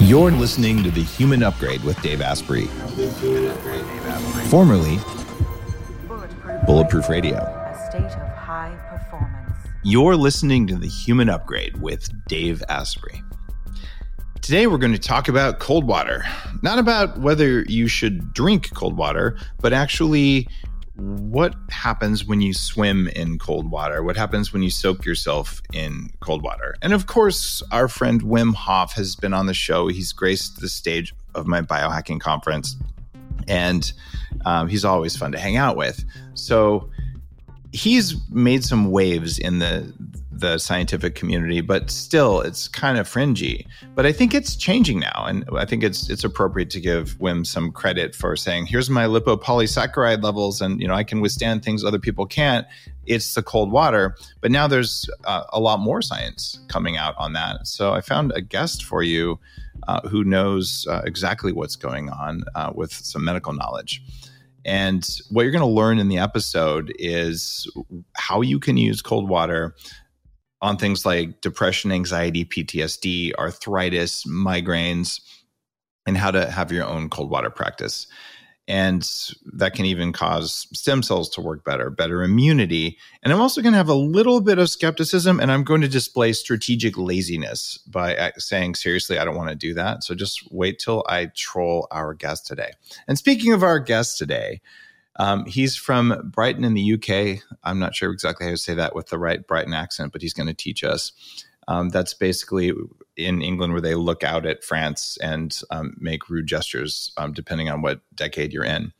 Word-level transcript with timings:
You're 0.00 0.30
listening 0.30 0.84
to 0.84 0.90
The 0.90 1.02
Human 1.02 1.42
Upgrade 1.42 1.82
with 1.82 2.00
Dave 2.02 2.22
Asprey, 2.22 2.66
formerly 4.48 4.98
Bulletproof 6.66 7.08
Radio. 7.08 7.36
A 7.36 7.88
state 7.90 8.04
of 8.04 8.28
high 8.36 8.74
performance. 8.88 9.56
You're 9.82 10.16
listening 10.16 10.66
to 10.68 10.76
The 10.76 10.86
Human 10.86 11.28
Upgrade 11.28 11.80
with 11.82 12.08
Dave 12.26 12.62
Asprey. 12.68 13.22
Today, 14.40 14.68
we're 14.68 14.78
going 14.78 14.92
to 14.92 14.98
talk 14.98 15.28
about 15.28 15.58
cold 15.58 15.84
water. 15.84 16.24
Not 16.62 16.78
about 16.78 17.18
whether 17.20 17.62
you 17.62 17.88
should 17.88 18.32
drink 18.32 18.72
cold 18.74 18.96
water, 18.96 19.36
but 19.60 19.72
actually 19.72 20.48
what 20.98 21.54
happens 21.70 22.24
when 22.24 22.40
you 22.40 22.52
swim 22.52 23.06
in 23.08 23.38
cold 23.38 23.70
water? 23.70 24.02
What 24.02 24.16
happens 24.16 24.52
when 24.52 24.62
you 24.62 24.70
soak 24.70 25.04
yourself 25.04 25.62
in 25.72 26.10
cold 26.18 26.42
water? 26.42 26.74
And 26.82 26.92
of 26.92 27.06
course, 27.06 27.62
our 27.70 27.86
friend 27.86 28.20
Wim 28.22 28.52
Hof 28.54 28.94
has 28.94 29.14
been 29.14 29.32
on 29.32 29.46
the 29.46 29.54
show. 29.54 29.86
He's 29.86 30.12
graced 30.12 30.60
the 30.60 30.68
stage 30.68 31.14
of 31.36 31.46
my 31.46 31.62
biohacking 31.62 32.20
conference, 32.20 32.76
and 33.46 33.92
um, 34.44 34.68
he's 34.68 34.84
always 34.84 35.16
fun 35.16 35.30
to 35.32 35.38
hang 35.38 35.56
out 35.56 35.76
with. 35.76 36.04
So 36.34 36.90
he's 37.70 38.16
made 38.28 38.64
some 38.64 38.90
waves 38.90 39.38
in 39.38 39.60
the 39.60 39.92
the 40.40 40.58
scientific 40.58 41.14
community, 41.14 41.60
but 41.60 41.90
still 41.90 42.40
it's 42.40 42.68
kind 42.68 42.98
of 42.98 43.08
fringy. 43.08 43.66
But 43.94 44.06
I 44.06 44.12
think 44.12 44.34
it's 44.34 44.56
changing 44.56 45.00
now, 45.00 45.24
and 45.26 45.44
I 45.56 45.64
think 45.64 45.82
it's 45.82 46.08
it's 46.08 46.24
appropriate 46.24 46.70
to 46.70 46.80
give 46.80 47.18
Wim 47.18 47.46
some 47.46 47.72
credit 47.72 48.14
for 48.14 48.36
saying, 48.36 48.66
"Here's 48.66 48.88
my 48.90 49.04
lipopolysaccharide 49.04 50.22
levels, 50.22 50.60
and 50.60 50.80
you 50.80 50.88
know 50.88 50.94
I 50.94 51.04
can 51.04 51.20
withstand 51.20 51.64
things 51.64 51.84
other 51.84 51.98
people 51.98 52.26
can't." 52.26 52.66
It's 53.06 53.34
the 53.34 53.42
cold 53.42 53.72
water, 53.72 54.16
but 54.40 54.50
now 54.50 54.66
there's 54.66 55.08
uh, 55.24 55.44
a 55.52 55.60
lot 55.60 55.80
more 55.80 56.02
science 56.02 56.60
coming 56.68 56.96
out 56.96 57.14
on 57.16 57.32
that. 57.32 57.66
So 57.66 57.92
I 57.92 58.02
found 58.02 58.32
a 58.32 58.42
guest 58.42 58.84
for 58.84 59.02
you 59.02 59.38
uh, 59.86 60.06
who 60.08 60.24
knows 60.24 60.86
uh, 60.90 61.02
exactly 61.04 61.52
what's 61.52 61.76
going 61.76 62.10
on 62.10 62.44
uh, 62.54 62.72
with 62.74 62.92
some 62.92 63.24
medical 63.24 63.52
knowledge. 63.52 64.02
And 64.64 65.08
what 65.30 65.42
you're 65.42 65.52
going 65.52 65.62
to 65.62 65.66
learn 65.66 65.98
in 65.98 66.08
the 66.08 66.18
episode 66.18 66.92
is 66.98 67.70
how 68.14 68.42
you 68.42 68.60
can 68.60 68.76
use 68.76 69.00
cold 69.00 69.28
water 69.28 69.74
on 70.60 70.76
things 70.76 71.06
like 71.06 71.40
depression, 71.40 71.92
anxiety, 71.92 72.44
PTSD, 72.44 73.34
arthritis, 73.34 74.24
migraines, 74.24 75.20
and 76.06 76.16
how 76.16 76.30
to 76.30 76.50
have 76.50 76.72
your 76.72 76.86
own 76.86 77.08
cold 77.10 77.30
water 77.30 77.50
practice. 77.50 78.06
And 78.66 79.08
that 79.54 79.72
can 79.72 79.86
even 79.86 80.12
cause 80.12 80.66
stem 80.74 81.02
cells 81.02 81.30
to 81.30 81.40
work 81.40 81.64
better, 81.64 81.88
better 81.88 82.22
immunity. 82.22 82.98
And 83.22 83.32
I'm 83.32 83.40
also 83.40 83.62
going 83.62 83.72
to 83.72 83.78
have 83.78 83.88
a 83.88 83.94
little 83.94 84.42
bit 84.42 84.58
of 84.58 84.68
skepticism 84.68 85.40
and 85.40 85.50
I'm 85.50 85.64
going 85.64 85.80
to 85.80 85.88
display 85.88 86.34
strategic 86.34 86.98
laziness 86.98 87.78
by 87.86 88.14
uh, 88.14 88.30
saying, 88.36 88.74
seriously, 88.74 89.18
I 89.18 89.24
don't 89.24 89.36
want 89.36 89.48
to 89.48 89.54
do 89.54 89.72
that. 89.74 90.04
So 90.04 90.14
just 90.14 90.52
wait 90.52 90.78
till 90.78 91.02
I 91.08 91.30
troll 91.34 91.88
our 91.90 92.12
guest 92.12 92.46
today. 92.46 92.72
And 93.06 93.16
speaking 93.16 93.54
of 93.54 93.62
our 93.62 93.78
guest 93.78 94.18
today, 94.18 94.60
um, 95.18 95.44
he's 95.46 95.76
from 95.76 96.30
Brighton 96.32 96.64
in 96.64 96.74
the 96.74 96.94
UK. 96.94 97.42
I'm 97.64 97.78
not 97.78 97.94
sure 97.94 98.12
exactly 98.12 98.46
how 98.46 98.52
to 98.52 98.58
say 98.58 98.74
that 98.74 98.94
with 98.94 99.08
the 99.08 99.18
right 99.18 99.44
Brighton 99.46 99.74
accent, 99.74 100.12
but 100.12 100.22
he's 100.22 100.34
going 100.34 100.46
to 100.46 100.54
teach 100.54 100.84
us. 100.84 101.12
Um, 101.66 101.90
that's 101.90 102.14
basically 102.14 102.72
in 103.16 103.42
England 103.42 103.72
where 103.72 103.82
they 103.82 103.94
look 103.94 104.24
out 104.24 104.46
at 104.46 104.64
France 104.64 105.18
and 105.20 105.60
um, 105.70 105.96
make 105.98 106.30
rude 106.30 106.46
gestures 106.46 107.12
um, 107.18 107.32
depending 107.32 107.68
on 107.68 107.82
what 107.82 108.00
decade 108.14 108.52
you're 108.52 108.64
in. 108.64 108.92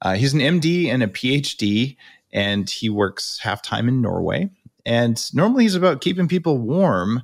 Uh, 0.00 0.14
he's 0.14 0.32
an 0.32 0.40
MD 0.40 0.86
and 0.86 1.02
a 1.02 1.08
PhD, 1.08 1.96
and 2.32 2.70
he 2.70 2.88
works 2.88 3.38
half 3.42 3.60
time 3.60 3.88
in 3.88 4.00
Norway. 4.00 4.50
And 4.86 5.22
normally 5.34 5.64
he's 5.64 5.74
about 5.74 6.00
keeping 6.00 6.28
people 6.28 6.58
warm 6.58 7.22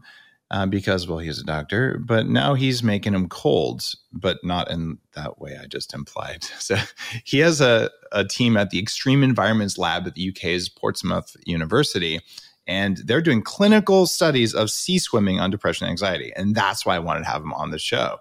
uh, 0.53 0.67
because, 0.67 1.08
well, 1.08 1.19
he's 1.19 1.41
a 1.41 1.45
doctor, 1.45 1.98
but 1.98 2.28
now 2.28 2.53
he's 2.53 2.83
making 2.83 3.14
them 3.14 3.27
cold, 3.27 3.83
but 4.12 4.39
not 4.45 4.70
in 4.70 4.98
that 5.14 5.41
way 5.41 5.58
I 5.61 5.67
just 5.67 5.95
implied. 5.95 6.45
So 6.58 6.77
he 7.25 7.39
has 7.41 7.61
a, 7.61 7.91
a 8.12 8.25
team 8.25 8.56
at 8.56 8.70
the 8.70 8.78
Extreme 8.78 9.23
Environments 9.25 9.79
Lab 9.79 10.07
at 10.07 10.14
the 10.14 10.29
UK's 10.29 10.68
Portsmouth 10.68 11.36
University, 11.45 12.20
and 12.67 12.98
they're 12.98 13.23
doing 13.23 13.42
clinical 13.42 14.07
studies 14.07 14.55
of 14.55 14.70
sea 14.70 14.98
swimming 14.98 15.41
on 15.41 15.51
depression 15.51 15.86
and 15.86 15.91
anxiety. 15.91 16.33
And 16.36 16.55
that's 16.55 16.86
why 16.86 16.95
I 16.95 17.01
wanted 17.01 17.20
to 17.20 17.30
have 17.30 17.42
him 17.42 17.52
on 17.55 17.70
the 17.70 17.79
show. 17.79 18.18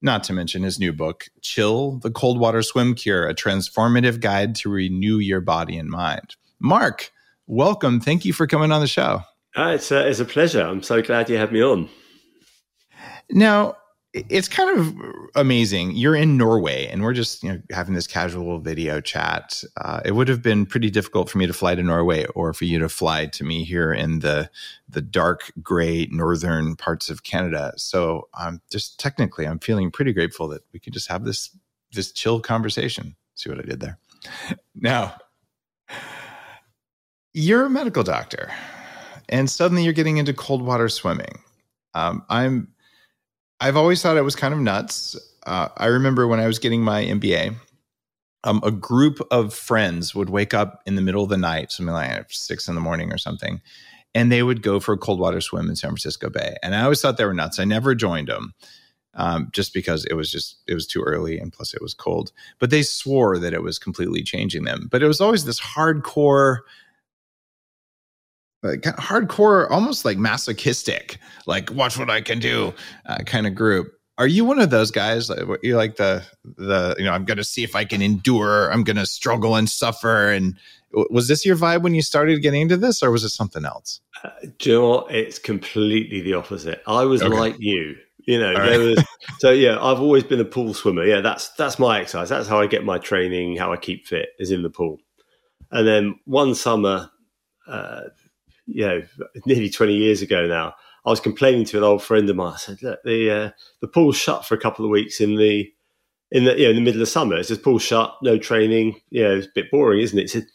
Not 0.00 0.24
to 0.24 0.32
mention 0.32 0.62
his 0.62 0.78
new 0.78 0.92
book, 0.92 1.28
Chill 1.42 1.98
the 1.98 2.10
Cold 2.10 2.40
Water 2.40 2.62
Swim 2.62 2.94
Cure, 2.94 3.28
a 3.28 3.34
transformative 3.34 4.20
guide 4.20 4.54
to 4.56 4.70
renew 4.70 5.18
your 5.18 5.40
body 5.40 5.76
and 5.76 5.90
mind. 5.90 6.34
Mark, 6.58 7.12
welcome. 7.46 8.00
Thank 8.00 8.24
you 8.24 8.32
for 8.32 8.46
coming 8.46 8.72
on 8.72 8.80
the 8.80 8.86
show. 8.86 9.22
Uh, 9.58 9.70
it's, 9.70 9.90
a, 9.90 10.06
it's 10.06 10.20
a 10.20 10.24
pleasure. 10.24 10.62
I'm 10.62 10.84
so 10.84 11.02
glad 11.02 11.28
you 11.28 11.36
had 11.36 11.50
me 11.50 11.60
on. 11.60 11.88
Now, 13.28 13.76
it's 14.14 14.46
kind 14.46 14.78
of 14.78 14.96
amazing. 15.34 15.96
You're 15.96 16.14
in 16.14 16.36
Norway, 16.36 16.86
and 16.86 17.02
we're 17.02 17.12
just 17.12 17.42
you 17.42 17.52
know 17.52 17.60
having 17.72 17.94
this 17.94 18.06
casual 18.06 18.60
video 18.60 19.00
chat. 19.00 19.64
Uh, 19.76 20.00
it 20.04 20.12
would 20.12 20.28
have 20.28 20.42
been 20.42 20.64
pretty 20.64 20.90
difficult 20.90 21.28
for 21.28 21.38
me 21.38 21.46
to 21.48 21.52
fly 21.52 21.74
to 21.74 21.82
Norway, 21.82 22.24
or 22.36 22.54
for 22.54 22.66
you 22.66 22.78
to 22.78 22.88
fly 22.88 23.26
to 23.26 23.42
me 23.42 23.64
here 23.64 23.92
in 23.92 24.20
the 24.20 24.48
the 24.88 25.02
dark 25.02 25.52
gray 25.60 26.06
northern 26.10 26.76
parts 26.76 27.10
of 27.10 27.24
Canada. 27.24 27.72
So, 27.76 28.28
I'm 28.34 28.54
um, 28.54 28.62
just 28.70 29.00
technically, 29.00 29.44
I'm 29.44 29.58
feeling 29.58 29.90
pretty 29.90 30.12
grateful 30.12 30.46
that 30.48 30.62
we 30.72 30.78
can 30.78 30.92
just 30.92 31.08
have 31.08 31.24
this 31.24 31.50
this 31.92 32.12
chill 32.12 32.40
conversation. 32.40 33.16
See 33.34 33.50
what 33.50 33.58
I 33.58 33.62
did 33.62 33.80
there? 33.80 33.98
Now, 34.74 35.16
you're 37.34 37.66
a 37.66 37.70
medical 37.70 38.04
doctor 38.04 38.52
and 39.28 39.48
suddenly 39.50 39.84
you're 39.84 39.92
getting 39.92 40.16
into 40.16 40.32
cold 40.32 40.62
water 40.62 40.88
swimming. 40.88 41.40
Um, 41.94 42.24
I'm 42.28 42.68
I've 43.60 43.76
always 43.76 44.02
thought 44.02 44.16
it 44.16 44.22
was 44.22 44.36
kind 44.36 44.54
of 44.54 44.60
nuts. 44.60 45.16
Uh, 45.46 45.68
I 45.76 45.86
remember 45.86 46.28
when 46.28 46.40
I 46.40 46.46
was 46.46 46.58
getting 46.58 46.82
my 46.82 47.04
MBA, 47.04 47.56
um, 48.44 48.60
a 48.62 48.70
group 48.70 49.18
of 49.30 49.52
friends 49.52 50.14
would 50.14 50.30
wake 50.30 50.54
up 50.54 50.82
in 50.86 50.94
the 50.94 51.02
middle 51.02 51.24
of 51.24 51.28
the 51.28 51.36
night, 51.36 51.72
something 51.72 51.92
like 51.92 52.26
six 52.30 52.68
in 52.68 52.74
the 52.74 52.80
morning 52.80 53.12
or 53.12 53.18
something, 53.18 53.60
and 54.14 54.30
they 54.30 54.42
would 54.42 54.62
go 54.62 54.78
for 54.78 54.92
a 54.92 54.98
cold 54.98 55.18
water 55.18 55.40
swim 55.40 55.68
in 55.68 55.76
San 55.76 55.90
Francisco 55.90 56.30
Bay. 56.30 56.56
And 56.62 56.74
I 56.74 56.82
always 56.82 57.00
thought 57.00 57.16
they 57.16 57.24
were 57.24 57.34
nuts. 57.34 57.58
I 57.58 57.64
never 57.64 57.94
joined 57.94 58.28
them. 58.28 58.54
Um, 59.14 59.48
just 59.52 59.74
because 59.74 60.04
it 60.04 60.14
was 60.14 60.30
just 60.30 60.58
it 60.68 60.74
was 60.74 60.86
too 60.86 61.02
early 61.02 61.40
and 61.40 61.52
plus 61.52 61.74
it 61.74 61.82
was 61.82 61.92
cold 61.92 62.30
but 62.60 62.70
they 62.70 62.82
swore 62.82 63.38
that 63.38 63.54
it 63.54 63.62
was 63.62 63.78
completely 63.78 64.22
changing 64.22 64.62
them 64.62 64.86
but 64.92 65.02
it 65.02 65.08
was 65.08 65.20
always 65.20 65.44
this 65.44 65.58
hardcore 65.58 66.58
like 68.62 68.82
hardcore, 68.82 69.70
almost 69.70 70.04
like 70.04 70.18
masochistic, 70.18 71.18
like 71.46 71.70
watch 71.72 71.98
what 71.98 72.10
I 72.10 72.20
can 72.20 72.38
do 72.38 72.74
uh, 73.06 73.18
kind 73.18 73.46
of 73.46 73.54
group. 73.54 73.92
Are 74.18 74.26
you 74.26 74.44
one 74.44 74.58
of 74.58 74.70
those 74.70 74.90
guys? 74.90 75.30
You 75.62 75.76
like 75.76 75.96
the 75.96 76.24
the 76.56 76.96
you 76.98 77.04
know 77.04 77.12
I'm 77.12 77.24
going 77.24 77.36
to 77.36 77.44
see 77.44 77.62
if 77.62 77.76
I 77.76 77.84
can 77.84 78.02
endure. 78.02 78.70
I'm 78.72 78.82
going 78.82 78.96
to 78.96 79.06
struggle 79.06 79.54
and 79.54 79.68
suffer. 79.68 80.32
And 80.32 80.56
was 81.10 81.28
this 81.28 81.46
your 81.46 81.56
vibe 81.56 81.82
when 81.82 81.94
you 81.94 82.02
started 82.02 82.42
getting 82.42 82.62
into 82.62 82.76
this, 82.76 83.00
or 83.00 83.12
was 83.12 83.22
it 83.22 83.28
something 83.28 83.64
else? 83.64 84.00
Uh, 84.24 84.30
do 84.58 84.70
you 84.70 84.76
know 84.76 84.88
what? 84.88 85.14
It's 85.14 85.38
completely 85.38 86.20
the 86.20 86.34
opposite. 86.34 86.82
I 86.86 87.04
was 87.04 87.22
okay. 87.22 87.38
like 87.38 87.56
you. 87.60 87.94
You 88.26 88.40
know, 88.40 88.54
there 88.54 88.80
was 88.80 89.04
so 89.38 89.50
yeah. 89.52 89.76
I've 89.80 90.00
always 90.00 90.24
been 90.24 90.40
a 90.40 90.44
pool 90.44 90.74
swimmer. 90.74 91.04
Yeah, 91.04 91.20
that's 91.20 91.50
that's 91.50 91.78
my 91.78 92.00
exercise. 92.00 92.28
That's 92.28 92.48
how 92.48 92.58
I 92.58 92.66
get 92.66 92.84
my 92.84 92.98
training. 92.98 93.56
How 93.56 93.72
I 93.72 93.76
keep 93.76 94.04
fit 94.06 94.30
is 94.40 94.50
in 94.50 94.64
the 94.64 94.70
pool. 94.70 94.98
And 95.70 95.86
then 95.86 96.18
one 96.24 96.56
summer, 96.56 97.10
uh, 97.68 98.00
you 98.68 98.86
know, 98.86 99.02
nearly 99.46 99.70
20 99.70 99.94
years 99.94 100.22
ago 100.22 100.46
now, 100.46 100.74
I 101.04 101.10
was 101.10 101.20
complaining 101.20 101.64
to 101.66 101.78
an 101.78 101.84
old 101.84 102.02
friend 102.02 102.28
of 102.28 102.36
mine. 102.36 102.54
I 102.54 102.58
said, 102.58 102.82
look, 102.82 103.02
the, 103.02 103.30
uh, 103.30 103.50
the 103.80 103.88
pool's 103.88 104.16
shut 104.16 104.44
for 104.44 104.54
a 104.54 104.60
couple 104.60 104.84
of 104.84 104.90
weeks 104.90 105.20
in 105.20 105.36
the, 105.36 105.72
in 106.30 106.44
the, 106.44 106.58
you 106.58 106.64
know, 106.64 106.70
in 106.70 106.76
the 106.76 106.82
middle 106.82 107.00
of 107.00 107.08
summer. 107.08 107.36
It's 107.36 107.48
just 107.48 107.62
pool 107.62 107.78
shut, 107.78 108.14
no 108.22 108.38
training. 108.38 109.00
You 109.10 109.24
know, 109.24 109.36
it's 109.36 109.46
a 109.46 109.50
bit 109.54 109.70
boring, 109.70 110.00
isn't 110.00 110.18
it? 110.18 110.22
He 110.22 110.28
said, 110.28 110.46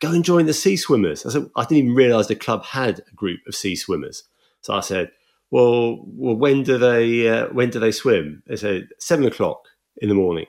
go 0.00 0.10
and 0.10 0.24
join 0.24 0.46
the 0.46 0.54
sea 0.54 0.76
swimmers. 0.76 1.24
I 1.24 1.30
said, 1.30 1.48
I 1.56 1.62
didn't 1.62 1.84
even 1.84 1.94
realize 1.94 2.28
the 2.28 2.34
club 2.34 2.64
had 2.64 3.00
a 3.00 3.14
group 3.14 3.40
of 3.46 3.54
sea 3.54 3.76
swimmers. 3.76 4.24
So 4.62 4.74
I 4.74 4.80
said, 4.80 5.12
well, 5.50 6.00
well, 6.06 6.34
when 6.34 6.62
do 6.62 6.78
they, 6.78 7.28
uh, 7.28 7.46
when 7.48 7.70
do 7.70 7.78
they 7.78 7.92
swim? 7.92 8.42
They 8.46 8.56
said 8.56 8.88
seven 8.98 9.26
o'clock 9.26 9.66
in 9.98 10.08
the 10.08 10.14
morning. 10.14 10.46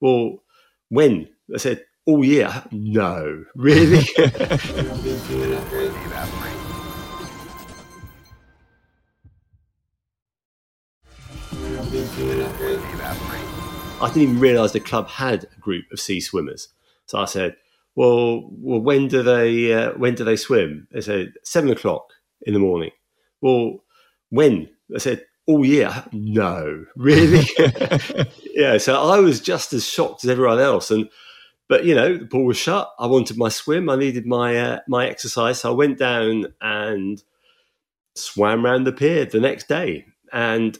Well, 0.00 0.42
when? 0.88 1.28
I 1.52 1.58
said, 1.58 1.84
oh 2.06 2.22
yeah, 2.22 2.64
no, 2.70 3.44
really? 3.54 4.06
I 14.04 14.08
didn't 14.08 14.22
even 14.22 14.40
realise 14.40 14.72
the 14.72 14.80
club 14.80 15.08
had 15.08 15.44
a 15.44 15.60
group 15.60 15.86
of 15.92 15.98
sea 15.98 16.20
swimmers. 16.20 16.68
So 17.06 17.18
I 17.18 17.24
said, 17.24 17.56
"Well, 17.94 18.48
well, 18.52 18.80
when 18.80 19.08
do 19.08 19.22
they 19.22 19.72
uh, 19.72 19.92
when 19.92 20.14
do 20.14 20.24
they 20.24 20.36
swim?" 20.36 20.88
They 20.92 21.00
said 21.00 21.32
seven 21.42 21.70
o'clock 21.70 22.12
in 22.42 22.52
the 22.54 22.60
morning. 22.60 22.90
Well, 23.40 23.82
when? 24.30 24.68
I 24.94 24.98
said, 24.98 25.24
"Oh 25.48 25.62
yeah, 25.62 26.04
no, 26.12 26.84
really." 26.96 27.46
yeah. 28.54 28.78
So 28.78 29.02
I 29.02 29.18
was 29.20 29.40
just 29.40 29.72
as 29.72 29.86
shocked 29.88 30.24
as 30.24 30.30
everyone 30.30 30.60
else, 30.60 30.90
and 30.90 31.08
but 31.68 31.84
you 31.84 31.94
know 31.94 32.18
the 32.18 32.26
pool 32.26 32.44
was 32.44 32.58
shut. 32.58 32.92
I 32.98 33.06
wanted 33.06 33.38
my 33.38 33.48
swim. 33.48 33.88
I 33.88 33.96
needed 33.96 34.26
my 34.26 34.56
uh, 34.56 34.80
my 34.86 35.06
exercise, 35.08 35.60
so 35.60 35.70
I 35.70 35.74
went 35.74 35.98
down 35.98 36.52
and 36.60 37.22
swam 38.14 38.64
around 38.64 38.84
the 38.84 38.92
pier 38.92 39.24
the 39.24 39.40
next 39.40 39.68
day. 39.68 40.06
And 40.32 40.78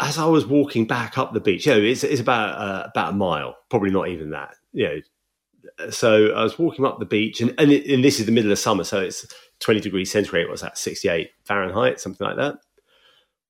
as 0.00 0.18
I 0.18 0.26
was 0.26 0.46
walking 0.46 0.86
back 0.86 1.18
up 1.18 1.32
the 1.32 1.40
beach, 1.40 1.66
you 1.66 1.72
know, 1.72 1.80
it's, 1.80 2.04
it's 2.04 2.20
about 2.20 2.58
uh, 2.58 2.88
about 2.88 3.12
a 3.12 3.16
mile, 3.16 3.56
probably 3.70 3.90
not 3.90 4.08
even 4.08 4.30
that. 4.30 4.54
You 4.72 4.88
know, 4.88 5.90
so 5.90 6.32
I 6.32 6.42
was 6.42 6.58
walking 6.58 6.84
up 6.84 6.98
the 6.98 7.06
beach, 7.06 7.40
and 7.40 7.54
and, 7.58 7.70
it, 7.72 7.86
and 7.92 8.04
this 8.04 8.20
is 8.20 8.26
the 8.26 8.32
middle 8.32 8.52
of 8.52 8.58
summer, 8.58 8.84
so 8.84 9.00
it's 9.00 9.26
twenty 9.60 9.80
degrees 9.80 10.10
centigrade. 10.10 10.48
What's 10.48 10.62
that? 10.62 10.78
Sixty 10.78 11.08
eight 11.08 11.30
Fahrenheit, 11.44 12.00
something 12.00 12.26
like 12.26 12.36
that. 12.36 12.56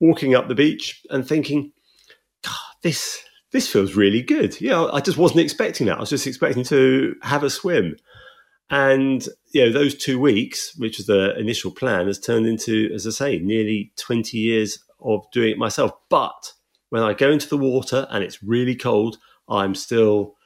Walking 0.00 0.34
up 0.34 0.48
the 0.48 0.54
beach 0.54 1.02
and 1.10 1.26
thinking, 1.26 1.72
God, 2.42 2.54
this 2.82 3.22
this 3.52 3.68
feels 3.68 3.94
really 3.94 4.22
good. 4.22 4.60
You 4.60 4.70
know, 4.70 4.90
I 4.90 5.00
just 5.00 5.18
wasn't 5.18 5.40
expecting 5.40 5.86
that. 5.86 5.98
I 5.98 6.00
was 6.00 6.10
just 6.10 6.26
expecting 6.26 6.64
to 6.64 7.14
have 7.22 7.44
a 7.44 7.50
swim. 7.50 7.96
And 8.70 9.26
you 9.52 9.66
know, 9.66 9.72
those 9.72 9.94
two 9.94 10.18
weeks, 10.18 10.74
which 10.76 10.96
was 10.96 11.06
the 11.06 11.38
initial 11.38 11.70
plan, 11.70 12.06
has 12.06 12.18
turned 12.18 12.46
into, 12.46 12.90
as 12.94 13.06
I 13.06 13.10
say, 13.10 13.38
nearly 13.38 13.92
20 13.96 14.38
years 14.38 14.78
of 15.04 15.31
doing 15.32 15.52
it 15.52 15.58
myself. 15.58 15.93
But 16.08 16.52
when 16.90 17.02
I 17.02 17.14
go 17.14 17.31
into 17.31 17.49
the 17.49 17.56
water 17.56 18.06
and 18.10 18.22
it's 18.22 18.43
really 18.43 18.76
cold, 18.76 19.19
I'm 19.49 19.75
still, 19.75 20.37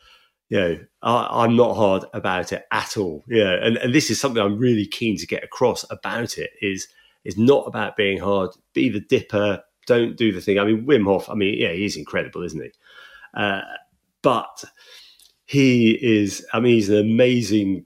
you 0.49 0.59
know, 0.59 0.79
I, 1.03 1.45
am 1.45 1.57
not 1.57 1.75
hard 1.75 2.05
about 2.15 2.53
it 2.53 2.65
at 2.71 2.97
all. 2.97 3.25
Yeah, 3.29 3.55
and, 3.63 3.77
and 3.79 3.95
this 3.95 4.11
is 4.11 4.21
something 4.21 4.43
I'm 4.43 4.59
really 4.59 4.87
keen 4.87 5.17
to 5.19 5.27
get 5.27 5.45
across 5.45 5.85
about 5.91 6.39
it 6.39 6.51
is 6.61 6.89
is 7.25 7.37
not 7.37 7.67
about 7.67 7.97
being 7.97 8.19
hard. 8.19 8.51
Be 8.73 8.89
the 8.89 9.01
dipper. 9.01 9.63
Don't 9.87 10.17
do 10.17 10.33
the 10.33 10.41
thing. 10.41 10.59
I 10.59 10.65
mean, 10.65 10.87
Wim 10.87 11.05
Hof. 11.05 11.29
I 11.29 11.35
mean, 11.35 11.59
yeah, 11.59 11.73
he's 11.73 11.97
incredible, 11.97 12.43
isn't 12.43 12.63
he? 12.63 12.71
Uh, 13.35 13.63
but 14.23 14.65
he 15.47 15.93
is. 16.01 16.47
I 16.53 16.61
mean, 16.61 16.75
he's 16.75 16.89
an 16.89 16.99
amazing 16.99 17.85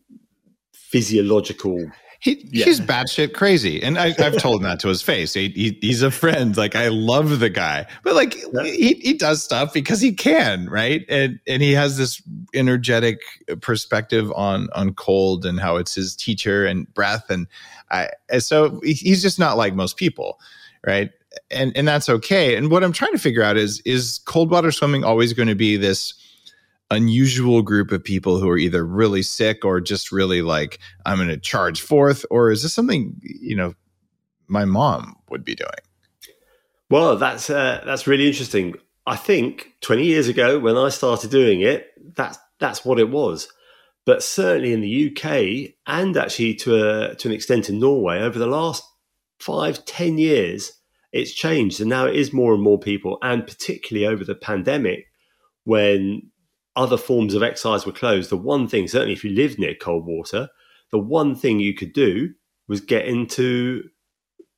physiological 0.72 1.90
he, 2.20 2.46
yeah. 2.50 2.66
he's 2.66 2.80
batshit 2.80 3.32
crazy, 3.32 3.82
and 3.82 3.98
I, 3.98 4.10
have 4.18 4.36
told 4.36 4.60
him 4.60 4.64
that 4.64 4.78
to 4.80 4.88
his 4.88 5.00
face. 5.00 5.32
He, 5.32 5.48
he, 5.48 5.78
he's 5.80 6.02
a 6.02 6.10
friend. 6.10 6.54
Like 6.54 6.76
I 6.76 6.88
love 6.88 7.40
the 7.40 7.48
guy, 7.48 7.86
but 8.02 8.14
like 8.14 8.36
yeah. 8.36 8.64
he, 8.64 8.94
he 8.94 9.14
does 9.14 9.42
stuff 9.42 9.72
because 9.72 10.02
he 10.02 10.12
can, 10.12 10.68
right? 10.68 11.06
And 11.08 11.40
and 11.46 11.62
he 11.62 11.72
has 11.72 11.96
this 11.96 12.22
energetic 12.52 13.20
perspective 13.62 14.30
on 14.36 14.68
on 14.74 14.92
cold 14.92 15.46
and 15.46 15.58
how 15.58 15.76
it's 15.76 15.94
his 15.94 16.14
teacher 16.14 16.66
and 16.66 16.92
breath, 16.92 17.30
and 17.30 17.46
I 17.90 18.10
and 18.28 18.42
so 18.42 18.80
he's 18.84 19.22
just 19.22 19.38
not 19.38 19.56
like 19.56 19.74
most 19.74 19.96
people, 19.96 20.38
right? 20.86 21.10
And 21.50 21.74
and 21.74 21.88
that's 21.88 22.10
okay. 22.10 22.54
And 22.54 22.70
what 22.70 22.84
I'm 22.84 22.92
trying 22.92 23.12
to 23.12 23.18
figure 23.18 23.42
out 23.42 23.56
is 23.56 23.80
is 23.86 24.20
cold 24.26 24.50
water 24.50 24.72
swimming 24.72 25.04
always 25.04 25.32
going 25.32 25.48
to 25.48 25.54
be 25.54 25.78
this 25.78 26.12
unusual 26.90 27.62
group 27.62 27.92
of 27.92 28.02
people 28.02 28.38
who 28.38 28.48
are 28.48 28.58
either 28.58 28.84
really 28.84 29.22
sick 29.22 29.64
or 29.64 29.80
just 29.80 30.10
really 30.10 30.42
like 30.42 30.80
i'm 31.06 31.18
going 31.18 31.28
to 31.28 31.36
charge 31.36 31.80
forth 31.80 32.26
or 32.30 32.50
is 32.50 32.64
this 32.64 32.72
something 32.72 33.14
you 33.22 33.54
know 33.54 33.74
my 34.50 34.64
mom 34.64 35.16
would 35.30 35.44
be 35.44 35.54
doing? 35.54 35.70
Well 36.90 37.16
that's 37.16 37.48
uh, 37.48 37.82
that's 37.86 38.06
really 38.06 38.26
interesting. 38.26 38.74
I 39.06 39.16
think 39.16 39.74
20 39.80 40.04
years 40.04 40.28
ago 40.28 40.58
when 40.58 40.76
i 40.76 40.88
started 40.88 41.30
doing 41.30 41.62
it 41.62 41.88
that's 42.14 42.38
that's 42.58 42.84
what 42.84 42.98
it 42.98 43.08
was. 43.08 43.48
But 44.04 44.22
certainly 44.22 44.72
in 44.72 44.80
the 44.80 45.10
uk 45.10 45.72
and 45.86 46.16
actually 46.16 46.54
to 46.56 46.74
a, 46.74 47.14
to 47.14 47.28
an 47.28 47.34
extent 47.34 47.70
in 47.70 47.78
norway 47.78 48.20
over 48.20 48.38
the 48.38 48.46
last 48.46 48.82
five 49.38 49.84
ten 49.84 50.18
years 50.18 50.72
it's 51.12 51.32
changed. 51.32 51.80
And 51.80 51.90
now 51.90 52.06
it 52.06 52.16
is 52.16 52.32
more 52.32 52.54
and 52.54 52.62
more 52.62 52.78
people 52.78 53.18
and 53.22 53.46
particularly 53.46 54.06
over 54.06 54.24
the 54.24 54.34
pandemic 54.34 55.06
when 55.64 56.29
other 56.80 56.96
forms 56.96 57.34
of 57.34 57.42
exercise 57.42 57.84
were 57.84 57.92
closed, 57.92 58.30
the 58.30 58.36
one 58.36 58.66
thing, 58.66 58.88
certainly 58.88 59.12
if 59.12 59.22
you 59.22 59.30
lived 59.30 59.58
near 59.58 59.74
cold 59.74 60.06
water, 60.06 60.48
the 60.90 60.98
one 60.98 61.36
thing 61.36 61.60
you 61.60 61.74
could 61.74 61.92
do 61.92 62.30
was 62.68 62.80
get 62.80 63.04
into 63.04 63.84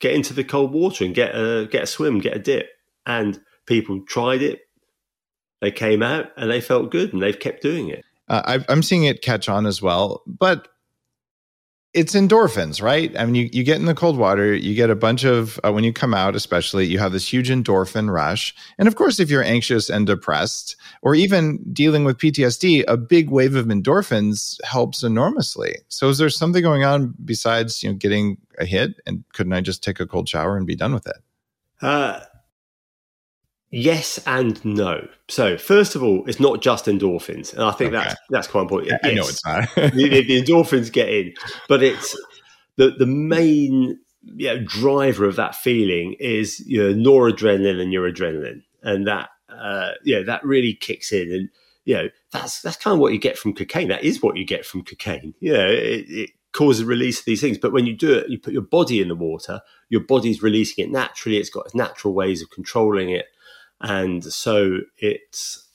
get 0.00 0.14
into 0.14 0.32
the 0.32 0.44
cold 0.44 0.72
water 0.72 1.04
and 1.04 1.14
get 1.14 1.34
a 1.34 1.68
get 1.70 1.82
a 1.82 1.86
swim, 1.86 2.20
get 2.20 2.36
a 2.36 2.38
dip. 2.38 2.68
And 3.04 3.40
people 3.66 4.02
tried 4.06 4.40
it, 4.40 4.60
they 5.60 5.72
came 5.72 6.02
out 6.02 6.26
and 6.36 6.48
they 6.48 6.60
felt 6.60 6.92
good, 6.92 7.12
and 7.12 7.20
they've 7.20 7.38
kept 7.38 7.60
doing 7.60 7.88
it. 7.88 8.04
Uh, 8.28 8.60
I'm 8.68 8.82
seeing 8.84 9.04
it 9.04 9.20
catch 9.20 9.48
on 9.48 9.66
as 9.66 9.82
well, 9.82 10.22
but 10.26 10.68
it's 11.94 12.14
endorphins, 12.14 12.80
right? 12.80 13.14
I 13.18 13.26
mean, 13.26 13.34
you, 13.34 13.50
you 13.52 13.64
get 13.64 13.76
in 13.76 13.84
the 13.84 13.94
cold 13.94 14.16
water, 14.16 14.54
you 14.54 14.74
get 14.74 14.88
a 14.88 14.96
bunch 14.96 15.24
of, 15.24 15.60
uh, 15.62 15.70
when 15.72 15.84
you 15.84 15.92
come 15.92 16.14
out, 16.14 16.34
especially, 16.34 16.86
you 16.86 16.98
have 16.98 17.12
this 17.12 17.30
huge 17.30 17.50
endorphin 17.50 18.10
rush. 18.10 18.54
And 18.78 18.88
of 18.88 18.94
course, 18.94 19.20
if 19.20 19.28
you're 19.28 19.42
anxious 19.42 19.90
and 19.90 20.06
depressed, 20.06 20.76
or 21.02 21.14
even 21.14 21.58
dealing 21.72 22.04
with 22.04 22.16
PTSD, 22.16 22.84
a 22.88 22.96
big 22.96 23.30
wave 23.30 23.54
of 23.54 23.66
endorphins 23.66 24.62
helps 24.64 25.02
enormously. 25.02 25.76
So, 25.88 26.08
is 26.08 26.16
there 26.16 26.30
something 26.30 26.62
going 26.62 26.84
on 26.84 27.14
besides, 27.24 27.82
you 27.82 27.90
know, 27.90 27.96
getting 27.96 28.38
a 28.58 28.64
hit? 28.64 28.94
And 29.06 29.24
couldn't 29.34 29.52
I 29.52 29.60
just 29.60 29.84
take 29.84 30.00
a 30.00 30.06
cold 30.06 30.28
shower 30.28 30.56
and 30.56 30.66
be 30.66 30.76
done 30.76 30.94
with 30.94 31.06
it? 31.06 31.16
Uh, 31.82 32.20
Yes 33.74 34.20
and 34.26 34.62
no. 34.66 35.08
So 35.28 35.56
first 35.56 35.96
of 35.96 36.02
all, 36.02 36.24
it's 36.26 36.38
not 36.38 36.60
just 36.60 36.84
endorphins, 36.84 37.54
and 37.54 37.62
I 37.62 37.70
think 37.72 37.94
okay. 37.94 38.04
that's 38.04 38.20
that's 38.28 38.46
quite 38.46 38.62
important. 38.62 38.92
I 39.02 39.12
know 39.14 39.26
it's 39.26 39.44
not. 39.46 39.66
the, 39.76 40.08
the, 40.28 40.42
endorphins 40.42 40.92
get 40.92 41.08
in, 41.08 41.32
but 41.70 41.82
it's 41.82 42.14
the 42.76 42.90
the 42.90 43.06
main 43.06 43.98
yeah, 44.36 44.56
driver 44.62 45.24
of 45.24 45.36
that 45.36 45.54
feeling 45.54 46.16
is 46.20 46.62
your 46.66 46.92
noradrenaline 46.92 47.80
and 47.80 47.94
your 47.94 48.12
adrenaline, 48.12 48.62
and 48.82 49.06
that 49.06 49.30
uh, 49.48 49.92
yeah 50.04 50.20
that 50.20 50.44
really 50.44 50.74
kicks 50.74 51.10
in, 51.10 51.32
and 51.32 51.48
you 51.86 51.94
know 51.94 52.08
that's 52.30 52.60
that's 52.60 52.76
kind 52.76 52.92
of 52.92 53.00
what 53.00 53.14
you 53.14 53.18
get 53.18 53.38
from 53.38 53.54
cocaine. 53.54 53.88
That 53.88 54.04
is 54.04 54.22
what 54.22 54.36
you 54.36 54.44
get 54.44 54.66
from 54.66 54.84
cocaine. 54.84 55.32
Yeah, 55.40 55.64
it, 55.66 56.10
it 56.10 56.30
causes 56.52 56.84
release 56.84 57.20
of 57.20 57.24
these 57.24 57.40
things, 57.40 57.56
but 57.56 57.72
when 57.72 57.86
you 57.86 57.96
do 57.96 58.12
it, 58.12 58.28
you 58.28 58.38
put 58.38 58.52
your 58.52 58.60
body 58.60 59.00
in 59.00 59.08
the 59.08 59.14
water. 59.14 59.62
Your 59.88 60.02
body's 60.02 60.42
releasing 60.42 60.84
it 60.84 60.90
naturally. 60.90 61.38
It's 61.38 61.48
got 61.48 61.64
its 61.64 61.74
natural 61.74 62.12
ways 62.12 62.42
of 62.42 62.50
controlling 62.50 63.08
it 63.08 63.24
and 63.82 64.24
so 64.24 64.78
it's 64.98 65.68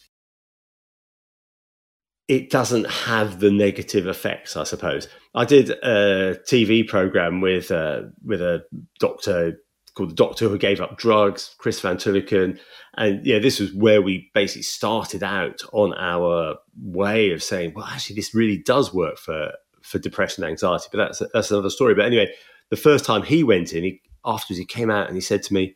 it 2.28 2.50
doesn't 2.50 2.90
have 2.90 3.40
the 3.40 3.52
negative 3.52 4.06
effects, 4.06 4.58
I 4.58 4.66
suppose. 4.66 5.08
I 5.34 5.46
did 5.46 5.70
a 5.70 6.38
TV 6.48 6.86
program 6.88 7.42
with 7.42 7.72
uh, 7.72 8.04
with 8.24 8.42
a 8.42 8.64
doctor 9.00 9.60
called 9.94 10.12
the 10.12 10.16
Doctor 10.16 10.48
Who 10.48 10.58
Gave 10.58 10.80
Up 10.80 10.98
Drugs, 10.98 11.56
Chris 11.58 11.80
Van 11.80 11.98
Tulleken, 11.98 12.60
and 12.98 13.26
yeah, 13.26 13.40
this 13.40 13.60
was 13.60 13.74
where 13.74 14.02
we 14.02 14.30
basically 14.34 14.64
started 14.64 15.24
out 15.24 15.62
on 15.72 15.94
our 15.96 16.58
way 16.82 17.32
of 17.32 17.42
saying, 17.42 17.74
well, 17.76 17.86
actually, 17.86 18.16
this 18.16 18.36
really 18.36 18.58
does 18.58 18.94
work 18.94 19.18
for 19.18 19.52
for 19.82 20.00
depression 20.00 20.44
and 20.44 20.52
anxiety. 20.52 20.88
But 20.92 20.98
that's 20.98 21.22
that's 21.34 21.52
another 21.52 21.70
story. 21.70 21.96
But 21.96 22.06
anyway, 22.06 22.32
the 22.70 22.76
first 22.76 23.06
time 23.06 23.24
he 23.24 23.44
went 23.44 23.74
in, 23.74 23.84
he, 23.84 24.02
afterwards 24.26 24.60
he 24.60 24.66
came 24.66 24.92
out 24.92 25.08
and 25.08 25.16
he 25.16 25.22
said 25.22 25.44
to 25.44 25.54
me, 25.54 25.76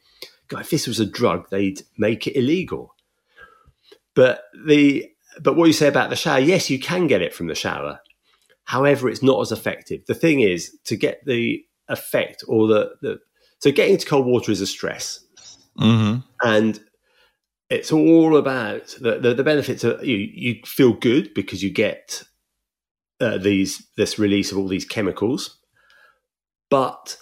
God, 0.52 0.62
if 0.62 0.70
this 0.70 0.86
was 0.86 1.00
a 1.00 1.06
drug, 1.06 1.50
they'd 1.50 1.82
make 1.98 2.28
it 2.28 2.38
illegal. 2.38 2.94
But 4.14 4.44
the 4.66 5.10
but 5.42 5.56
what 5.56 5.68
you 5.68 5.74
say 5.74 5.88
about 5.88 6.10
the 6.10 6.18
shower, 6.18 6.40
yes, 6.40 6.70
you 6.70 6.78
can 6.78 7.08
get 7.08 7.22
it 7.22 7.34
from 7.34 7.48
the 7.48 7.56
shower. 7.56 8.02
However, 8.66 9.08
it's 9.08 9.24
not 9.24 9.40
as 9.40 9.54
effective. 9.54 10.06
The 10.08 10.14
thing 10.14 10.42
is 10.42 10.78
to 10.86 10.98
get 10.98 11.24
the 11.26 11.64
effect 11.88 12.44
or 12.50 12.68
the, 12.68 12.92
the 13.02 13.20
so 13.60 13.72
getting 13.72 13.94
into 13.94 14.06
cold 14.06 14.26
water 14.26 14.52
is 14.52 14.60
a 14.60 14.68
stress, 14.68 15.24
mm-hmm. 15.80 16.20
and 16.44 16.84
it's 17.70 17.94
all 17.94 18.36
about 18.36 18.88
the, 19.00 19.20
the, 19.20 19.34
the 19.34 19.44
benefits. 19.44 19.86
Of, 19.86 20.04
you 20.04 20.18
you 20.18 20.60
feel 20.66 20.92
good 20.92 21.34
because 21.34 21.64
you 21.64 21.70
get 21.70 22.24
uh, 23.22 23.38
these 23.38 23.88
this 23.96 24.20
release 24.20 24.52
of 24.52 24.58
all 24.58 24.68
these 24.68 24.84
chemicals, 24.84 25.60
but 26.70 27.16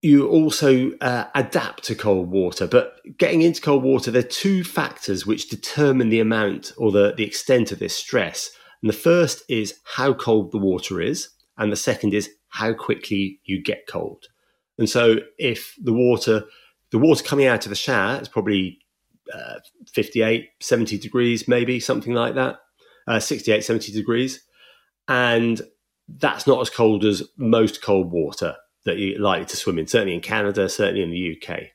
you 0.00 0.28
also 0.28 0.92
uh, 1.00 1.24
adapt 1.34 1.84
to 1.84 1.94
cold 1.94 2.30
water. 2.30 2.66
But 2.66 3.00
getting 3.18 3.42
into 3.42 3.60
cold 3.60 3.82
water, 3.82 4.10
there 4.10 4.20
are 4.20 4.26
two 4.26 4.62
factors 4.62 5.26
which 5.26 5.48
determine 5.48 6.08
the 6.08 6.20
amount 6.20 6.72
or 6.76 6.92
the, 6.92 7.14
the 7.16 7.24
extent 7.24 7.72
of 7.72 7.78
this 7.78 7.96
stress. 7.96 8.50
And 8.82 8.88
the 8.88 8.96
first 8.96 9.42
is 9.48 9.80
how 9.84 10.14
cold 10.14 10.52
the 10.52 10.58
water 10.58 11.00
is, 11.00 11.30
and 11.56 11.72
the 11.72 11.76
second 11.76 12.14
is 12.14 12.30
how 12.48 12.72
quickly 12.74 13.40
you 13.44 13.60
get 13.60 13.88
cold. 13.88 14.26
And 14.78 14.88
so, 14.88 15.16
if 15.38 15.74
the 15.82 15.92
water, 15.92 16.44
the 16.92 16.98
water 16.98 17.24
coming 17.24 17.46
out 17.46 17.66
of 17.66 17.70
the 17.70 17.76
shower 17.76 18.20
is 18.20 18.28
probably 18.28 18.78
uh, 19.34 19.58
58, 19.92 20.48
70 20.60 20.98
degrees, 20.98 21.48
maybe 21.48 21.80
something 21.80 22.14
like 22.14 22.36
that, 22.36 22.60
uh, 23.08 23.18
68, 23.18 23.64
70 23.64 23.92
degrees. 23.92 24.44
And 25.08 25.60
that's 26.08 26.46
not 26.46 26.60
as 26.60 26.70
cold 26.70 27.04
as 27.04 27.24
most 27.36 27.82
cold 27.82 28.12
water 28.12 28.54
that 28.88 28.98
you 28.98 29.18
like 29.18 29.46
to 29.48 29.56
swim 29.56 29.78
in, 29.78 29.86
certainly 29.86 30.14
in 30.14 30.20
Canada, 30.20 30.68
certainly 30.68 31.02
in 31.02 31.10
the 31.10 31.38
UK. 31.40 31.68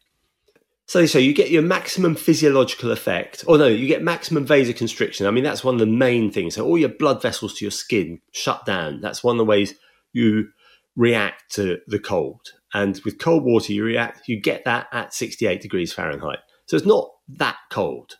So, 0.85 1.05
so 1.05 1.17
you 1.17 1.33
get 1.33 1.49
your 1.49 1.61
maximum 1.61 2.15
physiological 2.15 2.91
effect, 2.91 3.45
or 3.47 3.57
no, 3.57 3.67
you 3.67 3.87
get 3.87 4.03
maximum 4.03 4.45
vasoconstriction. 4.45 5.25
I 5.25 5.31
mean, 5.31 5.43
that's 5.43 5.63
one 5.63 5.75
of 5.75 5.79
the 5.79 5.85
main 5.85 6.29
things. 6.31 6.55
So 6.55 6.65
all 6.65 6.77
your 6.77 6.89
blood 6.89 7.21
vessels 7.21 7.55
to 7.55 7.65
your 7.65 7.71
skin 7.71 8.19
shut 8.31 8.65
down. 8.65 8.99
That's 8.99 9.23
one 9.23 9.35
of 9.35 9.37
the 9.37 9.45
ways 9.45 9.73
you 10.11 10.49
react 10.95 11.53
to 11.55 11.79
the 11.87 11.99
cold. 11.99 12.49
And 12.73 12.99
with 13.05 13.19
cold 13.19 13.43
water, 13.43 13.71
you 13.71 13.83
react, 13.83 14.27
you 14.27 14.39
get 14.39 14.65
that 14.65 14.87
at 14.91 15.13
68 15.13 15.61
degrees 15.61 15.93
Fahrenheit. 15.93 16.39
So 16.65 16.75
it's 16.75 16.85
not 16.85 17.11
that 17.29 17.57
cold. 17.69 18.17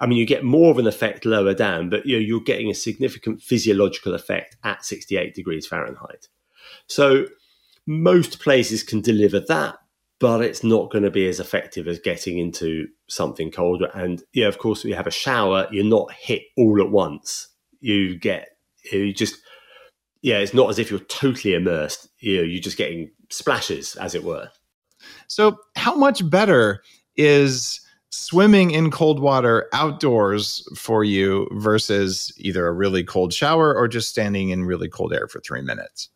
I 0.00 0.06
mean, 0.06 0.18
you 0.18 0.26
get 0.26 0.44
more 0.44 0.70
of 0.70 0.78
an 0.78 0.86
effect 0.86 1.24
lower 1.24 1.54
down, 1.54 1.90
but 1.90 2.06
you 2.06 2.16
know, 2.16 2.20
you're 2.20 2.40
getting 2.40 2.70
a 2.70 2.74
significant 2.74 3.42
physiological 3.42 4.14
effect 4.14 4.56
at 4.62 4.84
68 4.84 5.34
degrees 5.34 5.66
Fahrenheit. 5.66 6.28
So 6.86 7.26
most 7.88 8.38
places 8.38 8.82
can 8.82 9.00
deliver 9.00 9.40
that, 9.40 9.76
but 10.20 10.42
it's 10.42 10.62
not 10.62 10.90
going 10.90 11.04
to 11.04 11.10
be 11.10 11.26
as 11.26 11.40
effective 11.40 11.88
as 11.88 11.98
getting 11.98 12.38
into 12.38 12.86
something 13.08 13.50
colder. 13.50 13.90
And 13.94 14.22
yeah, 14.34 14.46
of 14.46 14.58
course, 14.58 14.80
if 14.80 14.90
you 14.90 14.94
have 14.94 15.06
a 15.06 15.10
shower, 15.10 15.66
you're 15.72 15.84
not 15.84 16.12
hit 16.12 16.42
all 16.58 16.78
at 16.82 16.90
once. 16.90 17.48
You 17.80 18.18
get, 18.18 18.50
you 18.92 19.14
just, 19.14 19.36
yeah, 20.20 20.36
it's 20.36 20.52
not 20.52 20.68
as 20.68 20.78
if 20.78 20.90
you're 20.90 21.00
totally 21.00 21.54
immersed. 21.54 22.08
You 22.20 22.36
know, 22.36 22.42
you're 22.42 22.60
just 22.60 22.76
getting 22.76 23.10
splashes, 23.30 23.96
as 23.96 24.14
it 24.14 24.22
were. 24.22 24.50
So, 25.26 25.56
how 25.74 25.96
much 25.96 26.28
better 26.28 26.82
is 27.16 27.80
swimming 28.10 28.70
in 28.72 28.90
cold 28.90 29.18
water 29.18 29.66
outdoors 29.72 30.68
for 30.76 31.04
you 31.04 31.48
versus 31.52 32.34
either 32.36 32.66
a 32.66 32.72
really 32.72 33.02
cold 33.02 33.32
shower 33.32 33.74
or 33.74 33.88
just 33.88 34.10
standing 34.10 34.50
in 34.50 34.64
really 34.64 34.90
cold 34.90 35.14
air 35.14 35.26
for 35.26 35.40
three 35.40 35.62
minutes? 35.62 36.10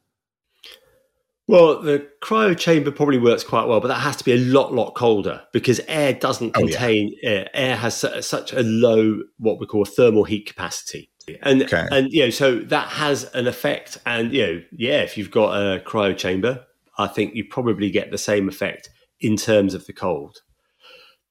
Well, 1.52 1.82
the 1.82 2.08
cryo 2.22 2.58
chamber 2.58 2.90
probably 2.90 3.18
works 3.18 3.44
quite 3.44 3.66
well, 3.66 3.78
but 3.78 3.88
that 3.88 4.00
has 4.00 4.16
to 4.16 4.24
be 4.24 4.32
a 4.32 4.38
lot, 4.38 4.72
lot 4.72 4.94
colder 4.94 5.42
because 5.52 5.82
air 5.86 6.14
doesn't 6.14 6.52
contain 6.52 7.10
oh, 7.12 7.18
yeah. 7.22 7.30
air. 7.30 7.50
Air 7.52 7.76
has 7.76 7.94
su- 7.94 8.22
such 8.22 8.54
a 8.54 8.62
low, 8.62 9.20
what 9.36 9.60
we 9.60 9.66
call 9.66 9.84
thermal 9.84 10.24
heat 10.24 10.46
capacity. 10.46 11.10
And, 11.42 11.64
okay. 11.64 11.86
and, 11.92 12.10
you 12.10 12.22
know, 12.22 12.30
so 12.30 12.58
that 12.60 12.88
has 12.88 13.24
an 13.34 13.46
effect. 13.46 13.98
And, 14.06 14.32
you 14.32 14.46
know, 14.46 14.62
yeah, 14.72 15.02
if 15.02 15.18
you've 15.18 15.30
got 15.30 15.54
a 15.54 15.80
cryo 15.80 16.16
chamber, 16.16 16.64
I 16.96 17.06
think 17.06 17.34
you 17.34 17.44
probably 17.44 17.90
get 17.90 18.10
the 18.10 18.16
same 18.16 18.48
effect 18.48 18.88
in 19.20 19.36
terms 19.36 19.74
of 19.74 19.86
the 19.86 19.92
cold. 19.92 20.38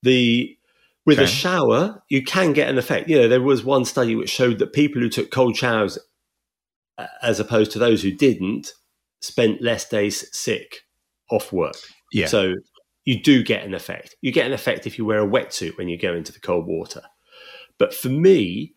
The 0.03 0.55
with 1.03 1.17
okay. 1.17 1.25
a 1.25 1.27
shower, 1.27 2.03
you 2.09 2.21
can 2.23 2.53
get 2.53 2.69
an 2.69 2.77
effect. 2.77 3.09
You 3.09 3.23
know, 3.23 3.27
there 3.27 3.41
was 3.41 3.63
one 3.63 3.85
study 3.85 4.15
which 4.15 4.29
showed 4.29 4.59
that 4.59 4.71
people 4.71 5.01
who 5.01 5.09
took 5.09 5.31
cold 5.31 5.57
showers, 5.57 5.97
uh, 6.99 7.07
as 7.23 7.39
opposed 7.39 7.71
to 7.71 7.79
those 7.79 8.03
who 8.03 8.11
didn't, 8.11 8.73
spent 9.21 9.61
less 9.61 9.87
days 9.87 10.27
sick 10.35 10.81
off 11.29 11.51
work. 11.53 11.77
Yeah. 12.11 12.27
So 12.27 12.55
you 13.05 13.21
do 13.21 13.43
get 13.43 13.63
an 13.63 13.73
effect. 13.73 14.15
You 14.21 14.31
get 14.31 14.45
an 14.45 14.53
effect 14.53 14.85
if 14.85 14.97
you 14.97 15.05
wear 15.05 15.23
a 15.23 15.27
wetsuit 15.27 15.77
when 15.77 15.87
you 15.87 15.97
go 15.97 16.13
into 16.13 16.31
the 16.31 16.39
cold 16.39 16.67
water. 16.67 17.01
But 17.77 17.93
for 17.93 18.09
me, 18.09 18.73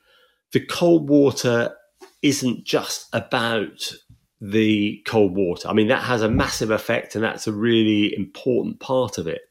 the 0.53 0.65
cold 0.65 1.09
water 1.09 1.75
isn't 2.23 2.65
just 2.65 3.09
about 3.13 3.93
the 4.41 5.03
cold 5.07 5.37
water. 5.37 5.69
I 5.69 5.73
mean, 5.73 5.89
that 5.89 6.03
has 6.03 6.23
a 6.23 6.31
massive 6.31 6.71
effect 6.71 7.15
and 7.15 7.25
that's 7.25 7.47
a 7.47 7.53
really 7.53 8.15
important 8.17 8.81
part 8.81 9.19
of 9.19 9.27
it. 9.27 9.43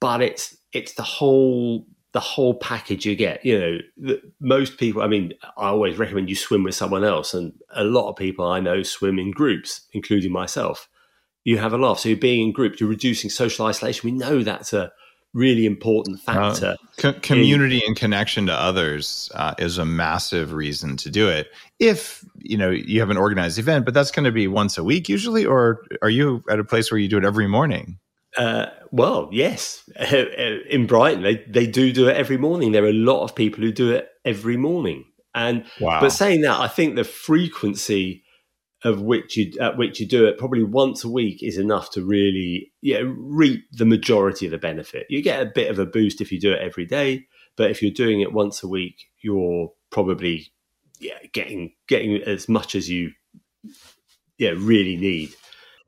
But 0.00 0.22
it's 0.22 0.56
it's 0.72 0.94
the 0.94 1.02
whole 1.02 1.86
the 2.12 2.20
whole 2.20 2.54
package 2.54 3.06
you 3.06 3.16
get. 3.16 3.44
You 3.44 3.58
know, 3.58 3.78
the, 3.96 4.22
most 4.40 4.78
people. 4.78 5.02
I 5.02 5.08
mean, 5.08 5.32
I 5.56 5.68
always 5.68 5.98
recommend 5.98 6.28
you 6.28 6.36
swim 6.36 6.62
with 6.62 6.74
someone 6.74 7.04
else, 7.04 7.34
and 7.34 7.52
a 7.74 7.84
lot 7.84 8.10
of 8.10 8.16
people 8.16 8.46
I 8.46 8.60
know 8.60 8.82
swim 8.82 9.18
in 9.18 9.30
groups, 9.30 9.82
including 9.92 10.32
myself. 10.32 10.88
You 11.44 11.58
have 11.58 11.72
a 11.72 11.78
laugh. 11.78 11.98
So 11.98 12.08
you're 12.08 12.18
being 12.18 12.48
in 12.48 12.52
groups. 12.52 12.80
You're 12.80 12.88
reducing 12.88 13.28
social 13.28 13.66
isolation. 13.66 14.08
We 14.08 14.16
know 14.16 14.42
that's 14.42 14.72
a 14.72 14.92
really 15.34 15.66
important 15.66 16.20
uh, 16.26 16.32
factor. 16.32 16.66
Uh, 16.66 16.76
co- 16.98 17.20
community 17.20 17.78
in, 17.78 17.88
and 17.88 17.96
connection 17.96 18.46
to 18.46 18.52
others 18.52 19.30
uh, 19.34 19.54
is 19.58 19.78
a 19.78 19.84
massive 19.84 20.52
reason 20.52 20.96
to 20.98 21.10
do 21.10 21.28
it. 21.28 21.48
If 21.78 22.24
you 22.36 22.56
know 22.56 22.70
you 22.70 23.00
have 23.00 23.10
an 23.10 23.16
organized 23.16 23.58
event, 23.58 23.84
but 23.84 23.94
that's 23.94 24.10
going 24.10 24.24
to 24.24 24.32
be 24.32 24.46
once 24.48 24.78
a 24.78 24.84
week 24.84 25.08
usually, 25.08 25.44
or 25.44 25.82
are 26.02 26.10
you 26.10 26.44
at 26.50 26.58
a 26.58 26.64
place 26.64 26.90
where 26.90 26.98
you 26.98 27.08
do 27.08 27.18
it 27.18 27.24
every 27.24 27.48
morning? 27.48 27.98
Uh, 28.36 28.66
well, 28.90 29.28
yes. 29.32 29.88
In 30.70 30.86
Brighton, 30.86 31.22
they, 31.22 31.44
they 31.48 31.66
do 31.66 31.92
do 31.92 32.08
it 32.08 32.16
every 32.16 32.38
morning. 32.38 32.72
There 32.72 32.84
are 32.84 32.88
a 32.88 32.92
lot 32.92 33.24
of 33.24 33.34
people 33.34 33.62
who 33.62 33.72
do 33.72 33.92
it 33.92 34.08
every 34.24 34.56
morning. 34.56 35.04
And 35.34 35.64
wow. 35.80 36.00
but 36.00 36.10
saying 36.10 36.42
that, 36.42 36.60
I 36.60 36.68
think 36.68 36.96
the 36.96 37.04
frequency 37.04 38.24
of 38.84 39.00
which 39.00 39.36
you 39.36 39.52
at 39.60 39.76
which 39.76 40.00
you 40.00 40.06
do 40.06 40.26
it 40.26 40.38
probably 40.38 40.64
once 40.64 41.04
a 41.04 41.08
week 41.08 41.42
is 41.42 41.56
enough 41.56 41.90
to 41.92 42.04
really 42.04 42.72
yeah 42.80 43.00
reap 43.04 43.64
the 43.72 43.84
majority 43.84 44.46
of 44.46 44.52
the 44.52 44.58
benefit. 44.58 45.06
You 45.08 45.22
get 45.22 45.40
a 45.40 45.46
bit 45.54 45.70
of 45.70 45.78
a 45.78 45.86
boost 45.86 46.20
if 46.20 46.32
you 46.32 46.40
do 46.40 46.52
it 46.52 46.60
every 46.60 46.84
day, 46.84 47.26
but 47.56 47.70
if 47.70 47.80
you're 47.80 47.92
doing 47.92 48.20
it 48.20 48.32
once 48.32 48.62
a 48.62 48.68
week, 48.68 49.10
you're 49.20 49.72
probably 49.90 50.52
yeah 51.00 51.18
getting 51.32 51.72
getting 51.86 52.16
as 52.22 52.48
much 52.48 52.74
as 52.74 52.90
you 52.90 53.12
yeah 54.38 54.52
really 54.56 54.96
need. 54.96 55.34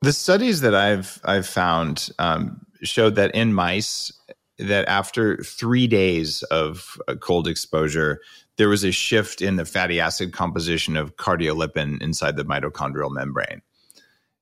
The 0.04 0.12
studies 0.12 0.60
that 0.60 0.74
I've 0.74 1.18
I've 1.24 1.46
found 1.46 2.10
um, 2.18 2.60
showed 2.82 3.14
that 3.14 3.34
in 3.34 3.54
mice 3.54 4.12
that 4.58 4.86
after 4.86 5.38
three 5.38 5.86
days 5.86 6.42
of 6.44 6.98
cold 7.20 7.48
exposure, 7.48 8.20
there 8.58 8.68
was 8.68 8.84
a 8.84 8.92
shift 8.92 9.40
in 9.40 9.56
the 9.56 9.64
fatty 9.64 10.00
acid 10.00 10.34
composition 10.34 10.98
of 10.98 11.16
cardiolipin 11.16 12.02
inside 12.02 12.36
the 12.36 12.44
mitochondrial 12.44 13.10
membrane. 13.10 13.62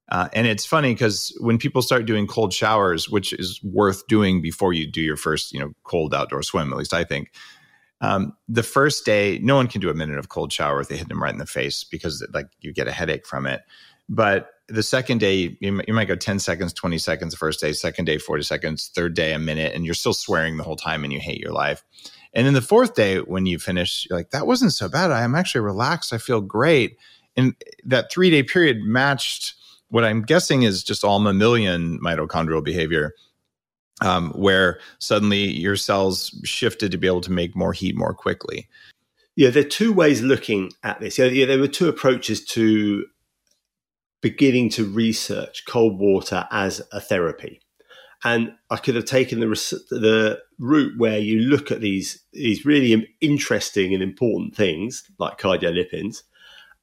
Uh, 0.08 0.28
and 0.32 0.48
it's 0.48 0.66
funny 0.66 0.94
because 0.94 1.32
when 1.38 1.58
people 1.58 1.80
start 1.80 2.06
doing 2.06 2.26
cold 2.26 2.52
showers, 2.52 3.08
which 3.08 3.32
is 3.32 3.60
worth 3.62 4.04
doing 4.08 4.42
before 4.42 4.72
you 4.72 4.90
do 4.90 5.00
your 5.00 5.16
first, 5.16 5.52
you 5.52 5.60
know, 5.60 5.70
cold 5.84 6.12
outdoor 6.12 6.42
swim, 6.42 6.72
at 6.72 6.76
least 6.76 6.92
I 6.92 7.04
think. 7.04 7.30
Um, 8.00 8.36
the 8.48 8.64
first 8.64 9.04
day, 9.04 9.38
no 9.44 9.54
one 9.54 9.68
can 9.68 9.80
do 9.80 9.90
a 9.90 9.94
minute 9.94 10.18
of 10.18 10.28
cold 10.28 10.52
shower 10.52 10.80
if 10.80 10.88
they 10.88 10.96
hit 10.96 11.08
them 11.08 11.22
right 11.22 11.32
in 11.32 11.38
the 11.38 11.46
face 11.46 11.84
because 11.84 12.26
like 12.34 12.48
you 12.58 12.72
get 12.72 12.88
a 12.88 12.92
headache 12.92 13.28
from 13.28 13.46
it. 13.46 13.60
But 14.08 14.48
the 14.68 14.82
second 14.82 15.18
day, 15.18 15.56
you, 15.60 15.82
you 15.86 15.94
might 15.94 16.08
go 16.08 16.16
10 16.16 16.38
seconds, 16.38 16.72
20 16.72 16.98
seconds 16.98 17.32
the 17.32 17.36
first 17.36 17.60
day, 17.60 17.72
second 17.72 18.04
day, 18.04 18.18
40 18.18 18.42
seconds, 18.42 18.90
third 18.94 19.14
day, 19.14 19.32
a 19.32 19.38
minute, 19.38 19.74
and 19.74 19.84
you're 19.84 19.94
still 19.94 20.14
swearing 20.14 20.56
the 20.56 20.64
whole 20.64 20.76
time 20.76 21.04
and 21.04 21.12
you 21.12 21.20
hate 21.20 21.40
your 21.40 21.52
life. 21.52 21.82
And 22.34 22.46
then 22.46 22.54
the 22.54 22.62
fourth 22.62 22.94
day, 22.94 23.18
when 23.18 23.46
you 23.46 23.58
finish, 23.58 24.06
you're 24.08 24.18
like, 24.18 24.30
that 24.30 24.46
wasn't 24.46 24.72
so 24.72 24.88
bad. 24.88 25.10
I 25.10 25.22
am 25.22 25.34
actually 25.34 25.60
relaxed. 25.62 26.12
I 26.12 26.18
feel 26.18 26.40
great. 26.40 26.96
And 27.36 27.54
that 27.84 28.10
three 28.10 28.30
day 28.30 28.42
period 28.42 28.82
matched 28.82 29.54
what 29.88 30.04
I'm 30.04 30.22
guessing 30.22 30.62
is 30.62 30.82
just 30.82 31.04
all 31.04 31.18
mammalian 31.18 32.00
mitochondrial 32.00 32.64
behavior, 32.64 33.12
um, 34.00 34.30
where 34.30 34.80
suddenly 34.98 35.50
your 35.50 35.76
cells 35.76 36.34
shifted 36.44 36.90
to 36.92 36.98
be 36.98 37.06
able 37.06 37.20
to 37.20 37.32
make 37.32 37.54
more 37.54 37.74
heat 37.74 37.94
more 37.94 38.14
quickly. 38.14 38.68
Yeah, 39.36 39.50
there 39.50 39.64
are 39.64 39.68
two 39.68 39.92
ways 39.92 40.22
looking 40.22 40.72
at 40.82 41.00
this. 41.00 41.18
Yeah, 41.18 41.44
there 41.44 41.58
were 41.58 41.68
two 41.68 41.88
approaches 41.88 42.42
to 42.46 43.04
beginning 44.22 44.70
to 44.70 44.86
research 44.86 45.64
cold 45.66 45.98
water 45.98 46.46
as 46.50 46.80
a 46.92 47.00
therapy. 47.00 47.60
And 48.24 48.54
I 48.70 48.76
could 48.76 48.94
have 48.94 49.04
taken 49.04 49.40
the 49.40 49.48
the 49.90 50.40
route 50.58 50.96
where 50.96 51.18
you 51.18 51.40
look 51.40 51.72
at 51.72 51.80
these 51.80 52.24
these 52.32 52.64
really 52.64 53.16
interesting 53.20 53.92
and 53.92 54.02
important 54.02 54.54
things 54.54 55.02
like 55.18 55.40
cardiolipins, 55.40 56.22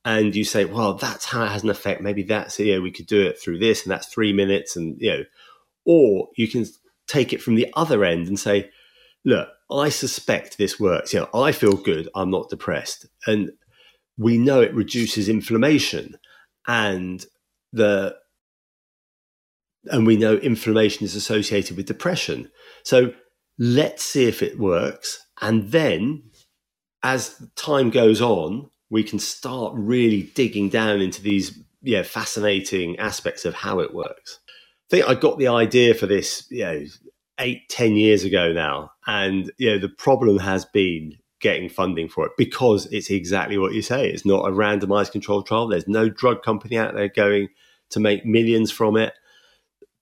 and 0.03 0.35
you 0.35 0.43
say, 0.43 0.65
well, 0.65 0.95
that's 0.95 1.25
how 1.25 1.45
it 1.45 1.49
has 1.49 1.63
an 1.63 1.69
effect. 1.69 2.01
Maybe 2.01 2.23
that's 2.23 2.59
yeah, 2.59 2.79
we 2.79 2.91
could 2.91 3.07
do 3.07 3.21
it 3.21 3.39
through 3.39 3.59
this, 3.59 3.83
and 3.83 3.91
that's 3.91 4.07
three 4.07 4.33
minutes, 4.33 4.75
and 4.75 4.97
you 4.99 5.11
know, 5.11 5.23
or 5.85 6.27
you 6.35 6.49
can 6.49 6.65
take 7.07 7.31
it 7.31 7.41
from 7.41 7.55
the 7.55 7.71
other 7.73 8.03
end 8.03 8.27
and 8.27 8.37
say, 8.37 8.69
look, 9.23 9.47
I 9.71 9.89
suspect 9.89 10.57
this 10.57 10.77
works. 10.77 11.13
You 11.13 11.21
know, 11.21 11.29
I 11.33 11.53
feel 11.53 11.77
good. 11.77 12.09
I'm 12.15 12.31
not 12.31 12.49
depressed, 12.49 13.07
and 13.25 13.51
we 14.17 14.37
know 14.37 14.59
it 14.59 14.75
reduces 14.75 15.29
inflammation 15.29 16.17
and 16.69 17.25
the 17.73 18.15
and 19.85 20.05
we 20.05 20.17
know 20.17 20.35
inflammation 20.35 21.03
is 21.03 21.15
associated 21.15 21.75
with 21.75 21.87
depression. 21.87 22.51
So 22.83 23.11
let's 23.57 24.03
see 24.03 24.25
if 24.25 24.43
it 24.43 24.59
works. 24.59 25.25
And 25.41 25.71
then 25.71 26.23
as 27.01 27.41
time 27.55 27.89
goes 27.89 28.21
on, 28.21 28.69
we 28.91 29.03
can 29.03 29.17
start 29.17 29.73
really 29.75 30.23
digging 30.35 30.69
down 30.69 31.01
into 31.01 31.23
these 31.23 31.57
yeah, 31.81 32.03
fascinating 32.03 32.99
aspects 32.99 33.45
of 33.45 33.55
how 33.55 33.79
it 33.79 33.93
works. 33.93 34.39
I 34.47 34.89
think 34.91 35.07
I 35.07 35.15
got 35.15 35.39
the 35.39 35.47
idea 35.47 35.95
for 35.95 36.05
this, 36.05 36.45
you 36.51 36.65
know, 36.65 36.85
eight, 37.39 37.67
ten 37.69 37.95
years 37.95 38.23
ago 38.23 38.53
now. 38.53 38.91
And 39.07 39.51
you 39.57 39.71
know, 39.71 39.79
the 39.79 39.89
problem 39.89 40.37
has 40.37 40.65
been 40.65 41.17
getting 41.39 41.69
funding 41.69 42.09
for 42.09 42.25
it 42.25 42.33
because 42.37 42.85
it's 42.87 43.09
exactly 43.09 43.57
what 43.57 43.73
you 43.73 43.81
say. 43.81 44.09
It's 44.09 44.25
not 44.25 44.47
a 44.47 44.51
randomized 44.51 45.11
controlled 45.11 45.47
trial. 45.47 45.67
There's 45.67 45.87
no 45.87 46.09
drug 46.09 46.43
company 46.43 46.77
out 46.77 46.95
there 46.95 47.07
going 47.07 47.49
to 47.91 47.99
make 47.99 48.25
millions 48.25 48.71
from 48.71 48.97
it. 48.97 49.13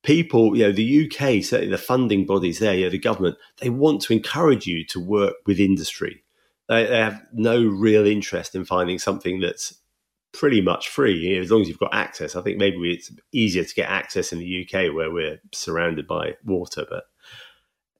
People, 0.03 0.55
you 0.55 0.63
know, 0.63 0.71
the 0.71 1.05
UK, 1.05 1.43
certainly 1.43 1.69
the 1.69 1.77
funding 1.77 2.25
bodies 2.25 2.59
there, 2.59 2.73
you 2.73 2.85
know, 2.85 2.89
the 2.89 2.97
government, 2.97 3.37
they 3.61 3.69
want 3.69 4.01
to 4.01 4.13
encourage 4.13 4.65
you 4.65 4.85
to 4.85 4.99
work 4.99 5.35
with 5.45 5.59
industry. 5.59 6.23
They, 6.69 6.85
they 6.85 6.97
have 6.97 7.21
no 7.33 7.63
real 7.63 8.05
interest 8.05 8.55
in 8.55 8.65
finding 8.65 8.99
something 8.99 9.39
that's 9.39 9.79
pretty 10.33 10.61
much 10.61 10.89
free 10.89 11.17
you 11.17 11.35
know, 11.35 11.41
as 11.41 11.51
long 11.51 11.61
as 11.61 11.67
you've 11.67 11.79
got 11.79 11.93
access. 11.93 12.35
I 12.35 12.41
think 12.41 12.57
maybe 12.57 12.93
it's 12.93 13.11
easier 13.31 13.63
to 13.63 13.75
get 13.75 13.89
access 13.89 14.31
in 14.31 14.39
the 14.39 14.65
UK 14.65 14.93
where 14.93 15.11
we're 15.11 15.41
surrounded 15.53 16.07
by 16.07 16.35
water, 16.45 16.85
but 16.89 17.03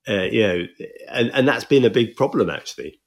uh, 0.07 0.23
you 0.23 0.41
know, 0.41 0.67
and, 1.09 1.31
and 1.31 1.47
that's 1.47 1.65
been 1.65 1.83
a 1.83 1.89
big 1.89 2.15
problem 2.15 2.49
actually 2.49 3.01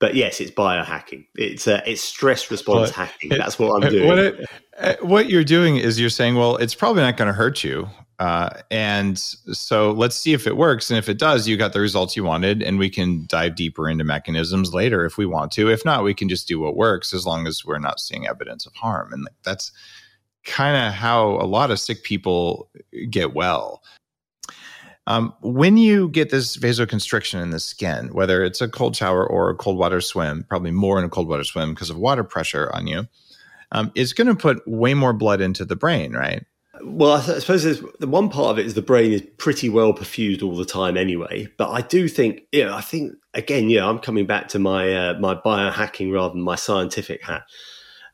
but 0.00 0.14
yes, 0.14 0.40
it's 0.40 0.50
biohacking. 0.50 1.26
It's 1.34 1.66
uh, 1.66 1.82
it's 1.86 2.00
stress 2.00 2.50
response 2.50 2.90
hacking. 2.90 3.30
That's 3.30 3.58
what 3.58 3.82
I'm 3.82 3.90
doing. 3.90 4.06
What, 4.06 4.18
it, 4.18 4.46
uh, 4.78 4.94
what 5.00 5.28
you're 5.28 5.44
doing 5.44 5.76
is 5.76 5.98
you're 5.98 6.10
saying, 6.10 6.36
well, 6.36 6.56
it's 6.56 6.74
probably 6.74 7.02
not 7.02 7.16
going 7.16 7.26
to 7.26 7.32
hurt 7.32 7.64
you, 7.64 7.88
uh, 8.18 8.50
and 8.70 9.18
so 9.18 9.92
let's 9.92 10.16
see 10.16 10.32
if 10.32 10.46
it 10.46 10.56
works. 10.56 10.90
And 10.90 10.98
if 10.98 11.08
it 11.08 11.18
does, 11.18 11.48
you 11.48 11.56
got 11.56 11.72
the 11.72 11.80
results 11.80 12.16
you 12.16 12.24
wanted, 12.24 12.62
and 12.62 12.78
we 12.78 12.90
can 12.90 13.26
dive 13.26 13.56
deeper 13.56 13.88
into 13.88 14.04
mechanisms 14.04 14.72
later 14.72 15.04
if 15.04 15.18
we 15.18 15.26
want 15.26 15.52
to. 15.52 15.70
If 15.70 15.84
not, 15.84 16.04
we 16.04 16.14
can 16.14 16.28
just 16.28 16.48
do 16.48 16.60
what 16.60 16.76
works 16.76 17.12
as 17.12 17.26
long 17.26 17.46
as 17.46 17.64
we're 17.64 17.78
not 17.78 18.00
seeing 18.00 18.26
evidence 18.26 18.66
of 18.66 18.74
harm. 18.74 19.12
And 19.12 19.28
that's 19.44 19.72
kind 20.44 20.76
of 20.86 20.92
how 20.92 21.30
a 21.40 21.46
lot 21.46 21.70
of 21.70 21.78
sick 21.78 22.02
people 22.02 22.70
get 23.10 23.34
well 23.34 23.82
Um, 25.08 25.32
when 25.40 25.78
you 25.78 26.10
get 26.10 26.28
this 26.28 26.58
vasoconstriction 26.58 27.42
in 27.42 27.48
the 27.48 27.60
skin, 27.60 28.08
whether 28.12 28.44
it's 28.44 28.60
a 28.60 28.68
cold 28.68 28.94
shower 28.94 29.26
or 29.26 29.48
a 29.48 29.54
cold 29.54 29.78
water 29.78 30.02
swim, 30.02 30.44
probably 30.50 30.70
more 30.70 30.98
in 30.98 31.04
a 31.04 31.08
cold 31.08 31.28
water 31.28 31.44
swim 31.44 31.72
because 31.72 31.88
of 31.88 31.96
water 31.96 32.22
pressure 32.22 32.70
on 32.74 32.86
you, 32.86 33.08
um, 33.72 33.90
it's 33.94 34.12
going 34.12 34.26
to 34.26 34.34
put 34.34 34.62
way 34.68 34.92
more 34.92 35.14
blood 35.14 35.40
into 35.40 35.64
the 35.64 35.76
brain, 35.76 36.12
right? 36.12 36.44
Well, 36.82 37.12
I, 37.12 37.38
suppose 37.38 37.64
the 37.98 38.06
one 38.06 38.28
part 38.28 38.50
of 38.50 38.58
it 38.58 38.66
is 38.66 38.74
the 38.74 38.82
brain 38.82 39.12
is 39.12 39.22
pretty 39.38 39.70
well 39.70 39.94
perfused 39.94 40.42
all 40.42 40.54
the 40.54 40.66
time 40.66 40.98
anyway. 40.98 41.48
But 41.56 41.70
I 41.70 41.80
do 41.80 42.06
think, 42.06 42.42
you 42.52 42.66
know, 42.66 42.74
I 42.74 42.82
think 42.82 43.14
again, 43.32 43.70
yeah, 43.70 43.88
I'm 43.88 44.00
coming 44.00 44.26
back 44.26 44.48
to 44.48 44.58
my 44.58 44.92
uh, 44.92 45.18
my 45.18 45.34
biohacking 45.34 46.12
rather 46.12 46.34
than 46.34 46.42
my 46.42 46.54
scientific 46.54 47.22
hat. 47.22 47.44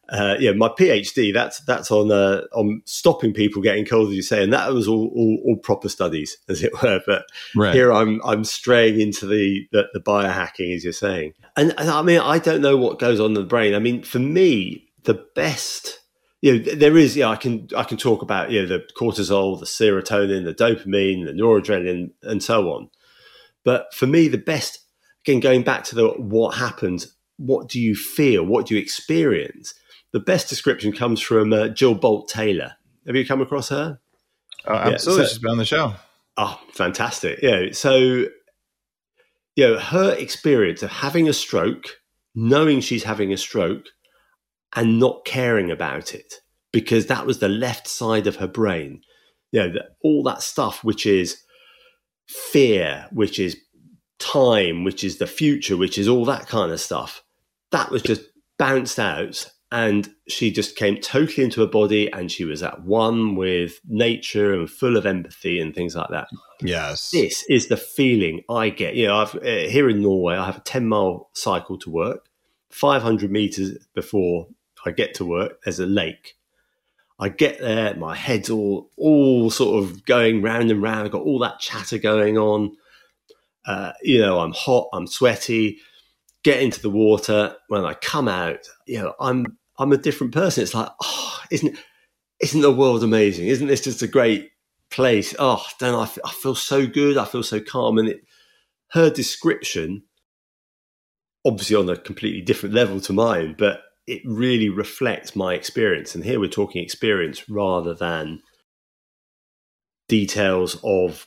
Uh, 0.09 0.37
yeah, 0.39 0.53
my 0.53 0.69
PhD 0.69 1.33
that's 1.33 1.61
that's 1.61 1.91
on 1.91 2.11
uh, 2.11 2.43
on 2.53 2.83
stopping 2.85 3.33
people 3.33 3.63
getting 3.63 3.87
cold, 3.87 4.09
as 4.09 4.15
you 4.15 4.23
say, 4.23 4.43
and 4.43 4.53
that 4.53 4.73
was 4.73 4.87
all, 4.87 5.11
all, 5.17 5.39
all 5.47 5.57
proper 5.57 5.89
studies, 5.89 6.37
as 6.49 6.63
it 6.63 6.73
were. 6.83 7.01
But 7.07 7.25
right. 7.57 7.75
here 7.75 7.93
I'm 7.93 8.21
I'm 8.25 8.45
straying 8.45 9.01
into 9.01 9.27
the, 9.27 9.67
the, 9.73 9.85
the 9.95 10.01
biohacking, 10.01 10.75
as 10.75 10.85
you're 10.85 10.93
saying, 10.93 11.35
and, 11.57 11.75
and 11.79 11.91
I 11.91 12.03
mean 12.03 12.21
I 12.21 12.39
don't 12.39 12.61
know 12.61 12.77
what 12.77 12.99
goes 12.99 13.21
on 13.21 13.31
in 13.31 13.35
the 13.35 13.43
brain. 13.43 13.75
I 13.75 13.79
mean, 13.79 14.03
for 14.03 14.19
me, 14.19 14.89
the 15.05 15.25
best 15.35 16.01
you 16.45 16.59
know, 16.59 16.75
there 16.75 16.99
is, 16.99 17.17
yeah, 17.17 17.31
I 17.31 17.37
can, 17.37 17.69
I 17.75 17.85
can 17.85 17.97
talk 17.97 18.21
about, 18.21 18.51
you 18.51 18.61
know, 18.61 18.69
the 18.69 18.85
cortisol, 19.01 19.59
the 19.59 19.65
serotonin, 19.65 20.45
the 20.45 20.53
dopamine, 20.53 21.25
the 21.25 21.33
noradrenaline, 21.33 22.11
and 22.23 22.43
so 22.43 22.71
on. 22.71 22.91
But 23.65 23.95
for 23.95 24.07
me, 24.07 24.29
the 24.29 24.37
best, 24.37 24.81
again, 25.25 25.41
going 25.41 25.63
back 25.63 25.85
to 25.85 25.95
the 25.95 26.09
what 26.09 26.57
happens, 26.57 27.17
what 27.39 27.71
do 27.71 27.81
you 27.81 27.95
feel? 27.95 28.45
What 28.45 28.67
do 28.67 28.75
you 28.75 28.81
experience? 28.83 29.73
The 30.14 30.21
best 30.21 30.49
description 30.49 30.92
comes 30.92 31.21
from 31.21 31.52
uh, 31.52 31.68
Jill 31.68 31.97
Bolte 31.97 32.28
Taylor. 32.28 32.76
Have 33.04 33.16
you 33.16 33.26
come 33.26 33.40
across 33.40 33.68
her? 33.71 33.99
Oh, 34.64 34.73
absolutely. 34.75 35.25
Yeah, 35.25 35.26
so, 35.26 35.33
She's 35.33 35.38
been 35.40 35.50
on 35.50 35.59
the 35.59 35.64
show. 35.64 35.94
Oh, 36.37 36.61
fantastic. 36.73 37.40
Yeah. 37.42 37.73
So, 37.73 37.97
you 39.56 39.66
know, 39.66 39.78
her 39.78 40.14
experience 40.14 40.85
of 40.85 40.90
having 40.90 41.28
a 41.28 41.33
stroke, 41.33 42.00
knowing 42.33 42.80
she's 42.80 43.02
having 43.02 43.33
a 43.33 43.37
stroke, 43.37 43.87
and 44.76 45.00
not 45.00 45.25
caring 45.25 45.71
about 45.71 46.14
it 46.14 46.35
because 46.73 47.06
that 47.06 47.26
was 47.26 47.40
the 47.40 47.49
left 47.49 47.88
side 47.88 48.28
of 48.28 48.37
her 48.37 48.49
brain. 48.49 49.00
You 49.50 49.61
know, 49.61 49.73
the, 49.73 49.85
all 50.02 50.23
that 50.25 50.42
stuff, 50.42 50.83
which 50.83 51.06
is 51.06 51.42
fear, 52.28 53.09
which 53.11 53.40
is 53.40 53.56
time, 54.21 54.85
which 54.85 55.02
is 55.02 55.18
the 55.18 55.26
future, 55.26 55.76
which 55.76 55.99
is 55.99 56.09
all 56.09 56.25
that 56.26 56.47
kind 56.47 56.71
of 56.71 56.80
stuff, 56.80 57.25
that 57.73 57.90
was 57.90 58.02
just 58.02 58.23
bounced 58.59 59.00
out. 59.00 59.50
And 59.75 60.14
she 60.28 60.52
just 60.52 60.76
came 60.76 61.00
totally 61.00 61.43
into 61.43 61.61
her 61.61 61.66
body 61.66 62.09
and 62.12 62.31
she 62.31 62.45
was 62.45 62.62
at 62.62 62.85
one 62.85 63.35
with 63.35 63.81
nature 63.88 64.54
and 64.54 64.71
full 64.71 64.97
of 64.97 65.04
empathy 65.04 65.59
and 65.59 65.75
things 65.75 65.97
like 65.97 66.11
that. 66.11 66.28
Yes. 66.61 67.11
This 67.11 67.45
is 67.50 67.66
the 67.66 67.76
feeling 67.76 68.45
I 68.49 68.69
get. 68.69 68.95
You 68.95 69.09
know, 69.09 69.16
I've, 69.16 69.35
uh, 69.35 69.69
here 69.69 69.90
in 69.90 70.00
Norway, 70.00 70.37
I 70.37 70.47
have 70.47 70.59
a 70.59 70.61
10 70.61 70.87
mile 70.87 71.28
cycle 71.33 71.76
to 71.78 71.90
work, 71.90 72.28
500 72.71 73.33
meters 73.33 73.76
before 73.97 74.47
I 74.87 74.93
get 74.93 75.14
to 75.14 75.25
work, 75.25 75.62
there's 75.64 75.81
a 75.81 75.87
lake. 75.87 76.37
I 77.19 77.28
get 77.28 77.59
there, 77.59 77.97
my 77.97 78.14
head's 78.14 78.50
all 78.50 78.90
all 78.97 79.50
sort 79.50 79.83
of 79.83 80.04
going 80.04 80.40
round 80.40 80.71
and 80.71 80.83
round. 80.83 81.07
I've 81.07 81.12
got 81.12 81.23
all 81.23 81.40
that 81.40 81.59
chatter 81.59 81.99
going 81.99 82.38
on. 82.38 82.76
Uh, 83.66 83.93
you 84.02 84.21
know, 84.21 84.38
I'm 84.38 84.52
hot, 84.52 84.88
I'm 84.93 85.09
sweaty. 85.09 85.78
Get 86.45 86.62
into 86.62 86.81
the 86.81 86.90
water. 86.90 87.57
When 87.69 87.85
I 87.85 87.95
come 87.95 88.28
out, 88.28 88.69
you 88.87 89.00
know, 89.00 89.14
I'm 89.19 89.59
I'm 89.78 89.93
a 89.93 89.99
different 89.99 90.33
person. 90.33 90.62
It's 90.62 90.75
like, 90.75 90.88
oh, 91.02 91.40
isn't 91.50 91.78
isn't 92.40 92.61
the 92.61 92.73
world 92.73 93.02
amazing? 93.02 93.47
Isn't 93.47 93.69
this 93.69 93.81
just 93.81 94.02
a 94.02 94.09
great 94.09 94.50
place? 94.90 95.35
Oh, 95.38 95.64
then 95.81 95.95
I, 95.95 96.09
I 96.25 96.31
feel 96.31 96.54
so 96.54 96.87
good. 96.87 97.16
I 97.16 97.25
feel 97.25 97.43
so 97.43 97.61
calm. 97.61 97.99
And 97.99 98.09
it, 98.09 98.21
her 98.90 99.11
description, 99.11 100.02
obviously 101.45 101.76
on 101.76 101.88
a 101.88 101.96
completely 101.96 102.42
different 102.42 102.75
level 102.75 103.01
to 103.01 103.12
mine, 103.12 103.55
but 103.59 103.81
it 104.07 104.22
really 104.25 104.68
reflects 104.68 105.35
my 105.35 105.55
experience. 105.55 106.14
And 106.14 106.25
here 106.25 106.38
we're 106.38 106.51
talking 106.51 106.83
experience 106.83 107.49
rather 107.49 107.94
than 107.94 108.42
details 110.09 110.79
of 110.85 111.27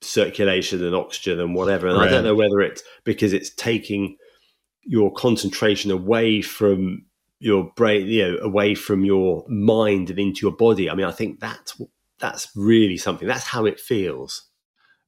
circulation 0.00 0.84
and 0.84 0.94
oxygen 0.94 1.38
and 1.40 1.54
whatever. 1.54 1.86
And 1.86 1.98
right. 1.98 2.08
I 2.08 2.10
don't 2.10 2.24
know 2.24 2.34
whether 2.34 2.60
it's 2.60 2.82
because 3.04 3.32
it's 3.32 3.50
taking 3.50 4.16
your 4.82 5.12
concentration 5.12 5.90
away 5.90 6.40
from 6.40 7.04
your 7.40 7.72
brain, 7.74 8.06
you 8.06 8.32
know, 8.32 8.38
away 8.42 8.74
from 8.74 9.04
your 9.04 9.44
mind 9.48 10.10
and 10.10 10.18
into 10.18 10.46
your 10.46 10.54
body. 10.54 10.88
I 10.88 10.94
mean, 10.94 11.06
I 11.06 11.10
think 11.10 11.40
that's 11.40 11.80
that's 12.20 12.48
really 12.54 12.98
something. 12.98 13.26
That's 13.26 13.46
how 13.46 13.64
it 13.64 13.80
feels. 13.80 14.46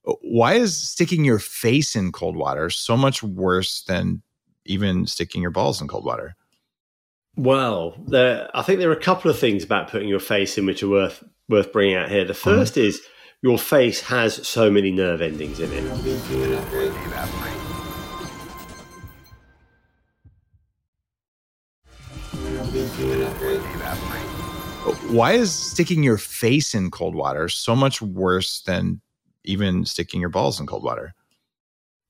Why 0.03 0.53
is 0.53 0.75
sticking 0.75 1.23
your 1.23 1.39
face 1.39 1.95
in 1.95 2.11
cold 2.11 2.35
water 2.35 2.69
so 2.69 2.97
much 2.97 3.23
worse 3.23 3.83
than 3.83 4.21
even 4.65 5.07
sticking 5.07 5.41
your 5.41 5.51
balls 5.51 5.79
in 5.79 5.87
cold 5.87 6.05
water? 6.05 6.35
Well, 7.35 7.95
there, 8.07 8.49
I 8.53 8.63
think 8.63 8.79
there 8.79 8.89
are 8.89 8.93
a 8.93 8.99
couple 8.99 9.31
of 9.31 9.39
things 9.39 9.63
about 9.63 9.89
putting 9.89 10.09
your 10.09 10.19
face 10.19 10.57
in 10.57 10.65
which 10.65 10.83
are 10.83 10.89
worth 10.89 11.23
worth 11.47 11.71
bringing 11.71 11.95
out 11.95 12.09
here. 12.09 12.25
The 12.25 12.33
1st 12.33 12.73
mm. 12.73 12.77
is 12.77 13.01
your 13.41 13.57
face 13.57 14.01
has 14.01 14.47
so 14.47 14.71
many 14.71 14.91
nerve 14.91 15.21
endings 15.21 15.59
in 15.59 15.71
it. 15.71 15.83
Why 25.09 25.33
is 25.33 25.53
sticking 25.53 26.03
your 26.03 26.17
face 26.17 26.75
in 26.75 26.91
cold 26.91 27.15
water 27.15 27.47
so 27.47 27.75
much 27.75 28.01
worse 28.01 28.61
than 28.61 29.01
even 29.43 29.85
sticking 29.85 30.19
your 30.19 30.29
balls 30.29 30.59
in 30.59 30.65
cold 30.65 30.83
water? 30.83 31.13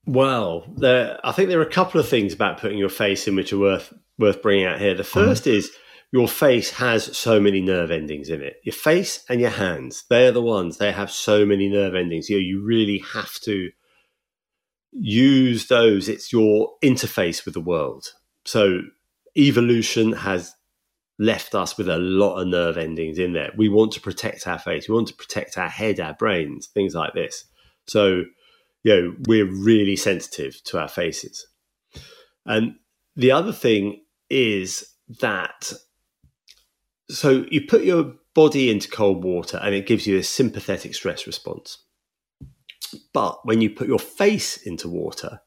Well, 0.06 0.66
there, 0.76 1.18
I 1.24 1.32
think 1.32 1.48
there 1.48 1.60
are 1.60 1.62
a 1.62 1.70
couple 1.70 2.00
of 2.00 2.08
things 2.08 2.32
about 2.32 2.60
putting 2.60 2.78
your 2.78 2.88
face 2.88 3.26
in 3.26 3.36
which 3.36 3.52
are 3.52 3.58
worth 3.58 3.92
worth 4.18 4.42
bringing 4.42 4.66
out 4.66 4.80
here. 4.80 4.94
The 4.94 5.02
1st 5.02 5.42
mm 5.42 5.46
is 5.54 5.70
your 6.12 6.28
face 6.28 6.70
has 6.70 7.16
so 7.16 7.40
many 7.40 7.60
nerve 7.60 7.90
endings 7.90 8.28
in 8.28 8.40
it. 8.40 8.60
Your 8.62 8.74
face 8.74 9.24
and 9.28 9.40
your 9.40 9.50
hands, 9.50 10.04
they're 10.08 10.30
the 10.30 10.40
ones, 10.40 10.78
they 10.78 10.92
have 10.92 11.10
so 11.10 11.44
many 11.44 11.68
nerve 11.68 11.96
endings. 11.96 12.30
You 12.30 12.36
know, 12.36 12.42
you 12.42 12.64
really 12.64 12.98
have 13.14 13.32
to 13.40 13.70
use 14.92 15.66
those. 15.66 16.08
It's 16.08 16.32
your 16.32 16.70
interface 16.84 17.44
with 17.44 17.54
the 17.54 17.60
world. 17.60 18.12
So 18.44 18.82
evolution 19.36 20.12
has 20.12 20.54
left 21.18 21.54
us 21.54 21.78
with 21.78 21.88
a 21.88 21.98
lot 21.98 22.40
of 22.40 22.48
nerve 22.48 22.76
endings 22.76 23.18
in 23.18 23.32
there. 23.32 23.52
We 23.56 23.68
want 23.68 23.92
to 23.92 24.00
protect 24.00 24.46
our 24.46 24.58
face. 24.58 24.88
We 24.88 24.94
want 24.94 25.08
to 25.08 25.14
protect 25.14 25.56
our 25.56 25.68
head, 25.68 26.00
our 26.00 26.14
brains, 26.14 26.66
things 26.66 26.94
like 26.94 27.14
this. 27.14 27.44
So, 27.86 28.24
you 28.82 28.94
know, 28.94 29.14
we're 29.26 29.50
really 29.50 29.96
sensitive 29.96 30.62
to 30.64 30.78
our 30.78 30.88
faces. 30.88 31.46
And 32.46 32.76
the 33.16 33.30
other 33.30 33.52
thing 33.52 34.02
is 34.28 34.94
that 35.20 35.72
so 37.10 37.44
you 37.50 37.66
put 37.66 37.84
your 37.84 38.14
body 38.34 38.70
into 38.70 38.88
cold 38.88 39.22
water 39.22 39.58
and 39.62 39.74
it 39.74 39.86
gives 39.86 40.06
you 40.06 40.18
a 40.18 40.22
sympathetic 40.22 40.94
stress 40.94 41.26
response. 41.26 41.78
But 43.12 43.40
when 43.44 43.60
you 43.60 43.70
put 43.70 43.88
your 43.88 43.98
face 43.98 44.56
into 44.56 44.88
water, 44.88 45.40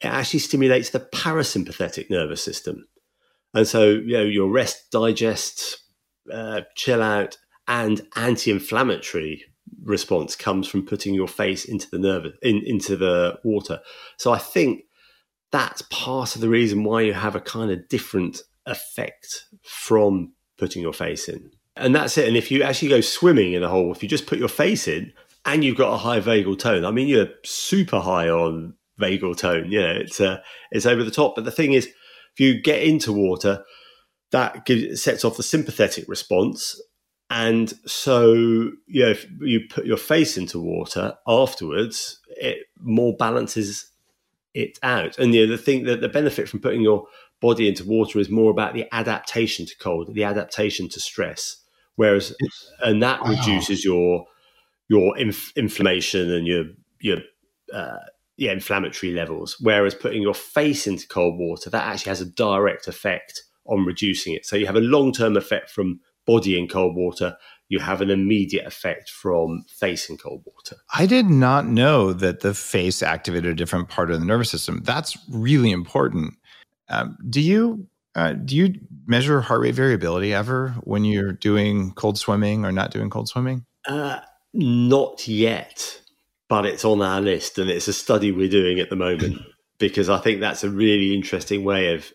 it 0.00 0.08
actually 0.08 0.40
stimulates 0.40 0.90
the 0.90 1.00
parasympathetic 1.00 2.10
nervous 2.10 2.42
system. 2.42 2.86
And 3.54 3.66
so, 3.66 3.90
you 3.90 4.14
know, 4.14 4.22
your 4.22 4.50
rest, 4.50 4.90
digest, 4.90 5.78
uh, 6.32 6.62
chill 6.74 7.02
out, 7.02 7.36
and 7.68 8.00
anti-inflammatory 8.16 9.44
response 9.84 10.36
comes 10.36 10.68
from 10.68 10.86
putting 10.86 11.14
your 11.14 11.28
face 11.28 11.64
into 11.64 11.88
the 11.90 11.98
nerve 11.98 12.26
in, 12.42 12.62
into 12.64 12.96
the 12.96 13.38
water. 13.44 13.80
So 14.16 14.32
I 14.32 14.38
think 14.38 14.84
that's 15.50 15.82
part 15.90 16.34
of 16.34 16.40
the 16.40 16.48
reason 16.48 16.84
why 16.84 17.02
you 17.02 17.12
have 17.12 17.36
a 17.36 17.40
kind 17.40 17.70
of 17.70 17.88
different 17.88 18.42
effect 18.66 19.44
from 19.62 20.32
putting 20.56 20.82
your 20.82 20.92
face 20.92 21.28
in. 21.28 21.50
And 21.76 21.94
that's 21.94 22.16
it. 22.18 22.28
And 22.28 22.36
if 22.36 22.50
you 22.50 22.62
actually 22.62 22.88
go 22.88 23.00
swimming 23.00 23.52
in 23.52 23.62
a 23.62 23.68
hole, 23.68 23.92
if 23.92 24.02
you 24.02 24.08
just 24.08 24.26
put 24.26 24.38
your 24.38 24.48
face 24.48 24.86
in 24.86 25.12
and 25.44 25.64
you've 25.64 25.76
got 25.76 25.94
a 25.94 25.98
high 25.98 26.20
vagal 26.20 26.58
tone, 26.58 26.84
I 26.84 26.90
mean, 26.90 27.08
you're 27.08 27.28
super 27.44 28.00
high 28.00 28.28
on 28.28 28.74
vagal 29.00 29.36
tone. 29.38 29.70
You 29.70 29.80
know, 29.80 29.92
it's 29.92 30.20
uh, 30.20 30.40
it's 30.70 30.86
over 30.86 31.02
the 31.02 31.10
top. 31.10 31.34
But 31.34 31.44
the 31.44 31.50
thing 31.50 31.72
is, 31.72 31.88
if 32.34 32.40
you 32.40 32.60
get 32.60 32.82
into 32.82 33.12
water, 33.12 33.64
that 34.30 34.64
gives, 34.64 35.02
sets 35.02 35.24
off 35.24 35.36
the 35.36 35.42
sympathetic 35.42 36.08
response. 36.08 36.80
And 37.30 37.72
so, 37.86 38.32
you 38.34 39.04
know, 39.04 39.10
if 39.10 39.26
you 39.40 39.60
put 39.70 39.86
your 39.86 39.96
face 39.96 40.36
into 40.36 40.58
water 40.60 41.14
afterwards, 41.26 42.20
it 42.28 42.66
more 42.78 43.16
balances 43.16 43.90
it 44.54 44.78
out. 44.82 45.18
And 45.18 45.34
you 45.34 45.46
know, 45.46 45.56
the 45.56 45.62
thing 45.62 45.84
that 45.84 46.00
the 46.00 46.08
benefit 46.08 46.48
from 46.48 46.60
putting 46.60 46.82
your 46.82 47.06
body 47.40 47.68
into 47.68 47.84
water 47.84 48.18
is 48.18 48.28
more 48.28 48.50
about 48.50 48.74
the 48.74 48.86
adaptation 48.92 49.66
to 49.66 49.76
cold, 49.78 50.14
the 50.14 50.24
adaptation 50.24 50.88
to 50.90 51.00
stress. 51.00 51.56
Whereas, 51.96 52.34
and 52.82 53.02
that 53.02 53.22
wow. 53.22 53.30
reduces 53.30 53.84
your 53.84 54.26
your 54.88 55.16
inf- 55.18 55.52
inflammation 55.56 56.30
and 56.32 56.46
your 56.46 56.64
your 57.00 57.18
uh, 57.72 57.98
yeah 58.42 58.52
inflammatory 58.52 59.12
levels. 59.12 59.56
Whereas 59.60 59.94
putting 59.94 60.22
your 60.22 60.34
face 60.34 60.86
into 60.86 61.06
cold 61.06 61.38
water, 61.38 61.70
that 61.70 61.86
actually 61.86 62.10
has 62.10 62.20
a 62.20 62.26
direct 62.26 62.88
effect 62.88 63.42
on 63.66 63.84
reducing 63.84 64.34
it. 64.34 64.44
So 64.44 64.56
you 64.56 64.66
have 64.66 64.76
a 64.76 64.80
long 64.80 65.12
term 65.12 65.36
effect 65.36 65.70
from 65.70 66.00
body 66.26 66.58
in 66.58 66.68
cold 66.68 66.96
water. 66.96 67.36
you 67.68 67.78
have 67.78 68.02
an 68.02 68.10
immediate 68.10 68.66
effect 68.66 69.08
from 69.08 69.64
facing 69.66 70.18
cold 70.18 70.42
water. 70.44 70.76
I 70.94 71.06
did 71.06 71.26
not 71.26 71.66
know 71.66 72.12
that 72.12 72.40
the 72.40 72.52
face 72.52 73.02
activated 73.02 73.50
a 73.50 73.54
different 73.54 73.88
part 73.88 74.10
of 74.10 74.20
the 74.20 74.26
nervous 74.26 74.50
system. 74.50 74.82
That's 74.84 75.16
really 75.30 75.70
important. 75.70 76.34
Um, 76.90 77.16
do 77.30 77.40
you 77.40 77.86
uh, 78.14 78.34
do 78.34 78.56
you 78.56 78.74
measure 79.06 79.40
heart 79.40 79.62
rate 79.62 79.74
variability 79.74 80.34
ever 80.34 80.74
when 80.82 81.04
you're 81.04 81.32
doing 81.32 81.92
cold 81.92 82.18
swimming 82.18 82.66
or 82.66 82.72
not 82.72 82.90
doing 82.90 83.08
cold 83.08 83.28
swimming? 83.28 83.64
Uh, 83.86 84.20
not 84.52 85.26
yet, 85.26 86.01
but 86.52 86.66
it's 86.66 86.84
on 86.84 87.00
our 87.00 87.22
list, 87.22 87.58
and 87.58 87.70
it's 87.70 87.88
a 87.88 87.94
study 87.94 88.30
we're 88.30 88.46
doing 88.46 88.78
at 88.78 88.90
the 88.90 88.94
moment 88.94 89.38
because 89.78 90.10
I 90.10 90.18
think 90.18 90.42
that's 90.42 90.62
a 90.62 90.68
really 90.68 91.14
interesting 91.14 91.64
way 91.64 91.94
of 91.94 92.12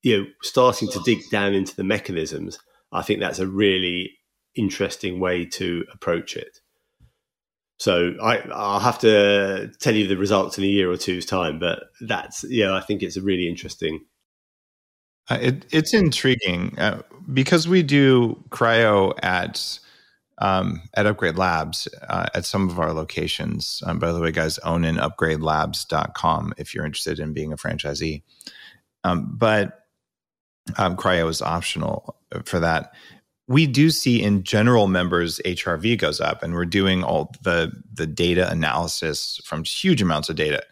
you 0.00 0.16
know 0.16 0.26
starting 0.40 0.88
to 0.88 1.00
dig 1.04 1.18
down 1.30 1.52
into 1.52 1.76
the 1.76 1.84
mechanisms. 1.84 2.58
I 2.92 3.02
think 3.02 3.20
that's 3.20 3.40
a 3.40 3.46
really 3.46 4.12
interesting 4.54 5.20
way 5.20 5.44
to 5.44 5.84
approach 5.92 6.34
it. 6.34 6.60
So 7.76 8.14
I, 8.22 8.38
I'll 8.54 8.80
have 8.80 9.00
to 9.00 9.70
tell 9.80 9.94
you 9.94 10.06
the 10.06 10.16
results 10.16 10.56
in 10.56 10.64
a 10.64 10.68
year 10.68 10.90
or 10.90 10.96
two's 10.96 11.26
time, 11.26 11.58
but 11.58 11.80
that's 12.00 12.42
yeah, 12.48 12.72
I 12.72 12.80
think 12.80 13.02
it's 13.02 13.18
a 13.18 13.22
really 13.22 13.50
interesting 13.50 14.00
uh, 15.28 15.40
it, 15.42 15.66
it's 15.70 15.92
intriguing 15.92 16.74
uh, 16.78 17.02
because 17.34 17.68
we 17.68 17.82
do 17.82 18.42
cryo 18.48 19.12
at 19.22 19.78
um, 20.44 20.82
at 20.92 21.06
Upgrade 21.06 21.38
Labs 21.38 21.88
uh, 22.06 22.26
at 22.34 22.44
some 22.44 22.68
of 22.68 22.78
our 22.78 22.92
locations. 22.92 23.82
Um, 23.86 23.98
by 23.98 24.12
the 24.12 24.20
way, 24.20 24.30
guys, 24.30 24.58
own 24.58 24.84
in 24.84 24.96
upgradelabs.com 24.96 26.52
if 26.58 26.74
you're 26.74 26.84
interested 26.84 27.18
in 27.18 27.32
being 27.32 27.50
a 27.50 27.56
franchisee. 27.56 28.22
Um, 29.04 29.34
but 29.38 29.86
um, 30.76 30.96
cryo 30.96 31.30
is 31.30 31.40
optional 31.40 32.14
for 32.44 32.60
that. 32.60 32.92
We 33.48 33.66
do 33.66 33.88
see 33.88 34.22
in 34.22 34.42
general 34.42 34.86
members 34.86 35.40
HRV 35.46 35.98
goes 35.98 36.20
up, 36.20 36.42
and 36.42 36.52
we're 36.52 36.66
doing 36.66 37.02
all 37.02 37.34
the 37.42 37.72
the 37.92 38.06
data 38.06 38.50
analysis 38.50 39.40
from 39.44 39.64
huge 39.64 40.02
amounts 40.02 40.28
of 40.28 40.36
data 40.36 40.62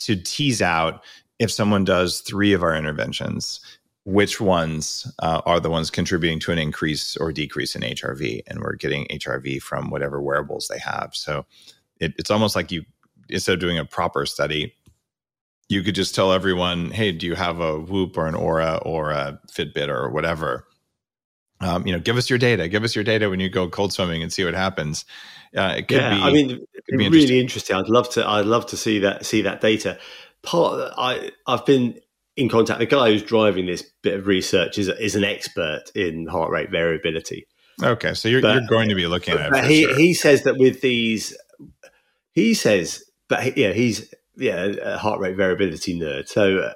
to 0.00 0.14
tease 0.14 0.62
out 0.62 1.02
if 1.40 1.50
someone 1.50 1.84
does 1.84 2.20
three 2.20 2.52
of 2.52 2.62
our 2.62 2.74
interventions 2.74 3.60
which 4.08 4.40
ones 4.40 5.06
uh, 5.18 5.42
are 5.44 5.60
the 5.60 5.68
ones 5.68 5.90
contributing 5.90 6.40
to 6.40 6.50
an 6.50 6.58
increase 6.58 7.14
or 7.18 7.30
decrease 7.30 7.76
in 7.76 7.82
HRV. 7.82 8.40
And 8.46 8.60
we're 8.60 8.74
getting 8.74 9.04
HRV 9.08 9.60
from 9.60 9.90
whatever 9.90 10.22
wearables 10.22 10.66
they 10.68 10.78
have. 10.78 11.10
So 11.12 11.44
it, 12.00 12.14
it's 12.16 12.30
almost 12.30 12.56
like 12.56 12.72
you, 12.72 12.86
instead 13.28 13.52
of 13.52 13.60
doing 13.60 13.76
a 13.76 13.84
proper 13.84 14.24
study, 14.24 14.74
you 15.68 15.82
could 15.82 15.94
just 15.94 16.14
tell 16.14 16.32
everyone, 16.32 16.90
hey, 16.90 17.12
do 17.12 17.26
you 17.26 17.34
have 17.34 17.60
a 17.60 17.78
Whoop 17.78 18.16
or 18.16 18.26
an 18.26 18.34
Oura 18.34 18.80
or 18.86 19.10
a 19.10 19.38
Fitbit 19.52 19.88
or 19.88 20.08
whatever? 20.08 20.66
Um, 21.60 21.86
you 21.86 21.92
know, 21.92 22.00
give 22.00 22.16
us 22.16 22.30
your 22.30 22.38
data. 22.38 22.66
Give 22.66 22.84
us 22.84 22.94
your 22.94 23.04
data 23.04 23.28
when 23.28 23.40
you 23.40 23.50
go 23.50 23.68
cold 23.68 23.92
swimming 23.92 24.22
and 24.22 24.32
see 24.32 24.42
what 24.42 24.54
happens. 24.54 25.04
Uh, 25.54 25.74
it 25.76 25.88
could 25.88 25.98
yeah, 25.98 26.14
be. 26.14 26.22
I 26.22 26.32
mean, 26.32 26.46
be 26.48 26.64
really 26.96 27.06
interesting. 27.06 27.38
interesting. 27.40 27.76
I'd 27.76 27.88
love 27.90 28.08
to. 28.10 28.26
I'd 28.26 28.46
love 28.46 28.64
to 28.66 28.76
see 28.78 29.00
that. 29.00 29.26
See 29.26 29.42
that 29.42 29.60
data. 29.60 29.98
Part. 30.42 30.94
I. 30.96 31.32
I've 31.46 31.66
been 31.66 32.00
in 32.38 32.48
contact. 32.48 32.78
The 32.78 32.86
guy 32.86 33.10
who's 33.10 33.22
driving 33.22 33.66
this 33.66 33.82
bit 34.02 34.14
of 34.14 34.26
research 34.26 34.78
is 34.78 34.88
is 34.88 35.16
an 35.16 35.24
expert 35.24 35.82
in 35.94 36.26
heart 36.28 36.50
rate 36.50 36.70
variability. 36.70 37.46
Okay, 37.82 38.14
so 38.14 38.28
you're, 38.28 38.40
but, 38.40 38.54
you're 38.54 38.68
going 38.68 38.88
to 38.88 38.94
be 38.94 39.06
looking 39.06 39.34
at. 39.34 39.50
But 39.50 39.68
he 39.68 39.82
sure. 39.82 39.96
he 39.96 40.14
says 40.14 40.44
that 40.44 40.56
with 40.56 40.80
these, 40.80 41.36
he 42.32 42.54
says, 42.54 43.04
but 43.28 43.56
yeah, 43.56 43.72
he's 43.72 44.14
yeah 44.36 44.66
a 44.82 44.96
heart 44.96 45.20
rate 45.20 45.36
variability 45.36 45.98
nerd. 45.98 46.28
So 46.28 46.58
uh, 46.58 46.72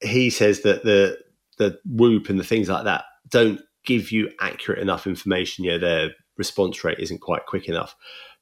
he 0.00 0.30
says 0.30 0.62
that 0.62 0.82
the 0.82 1.18
the 1.58 1.78
Whoop 1.84 2.30
and 2.30 2.40
the 2.40 2.44
things 2.44 2.68
like 2.68 2.84
that 2.84 3.04
don't 3.28 3.60
give 3.84 4.12
you 4.12 4.30
accurate 4.40 4.80
enough 4.80 5.06
information. 5.06 5.64
Yeah, 5.64 5.76
their 5.76 6.10
response 6.38 6.82
rate 6.82 6.98
isn't 6.98 7.20
quite 7.20 7.46
quick 7.46 7.68
enough. 7.68 7.94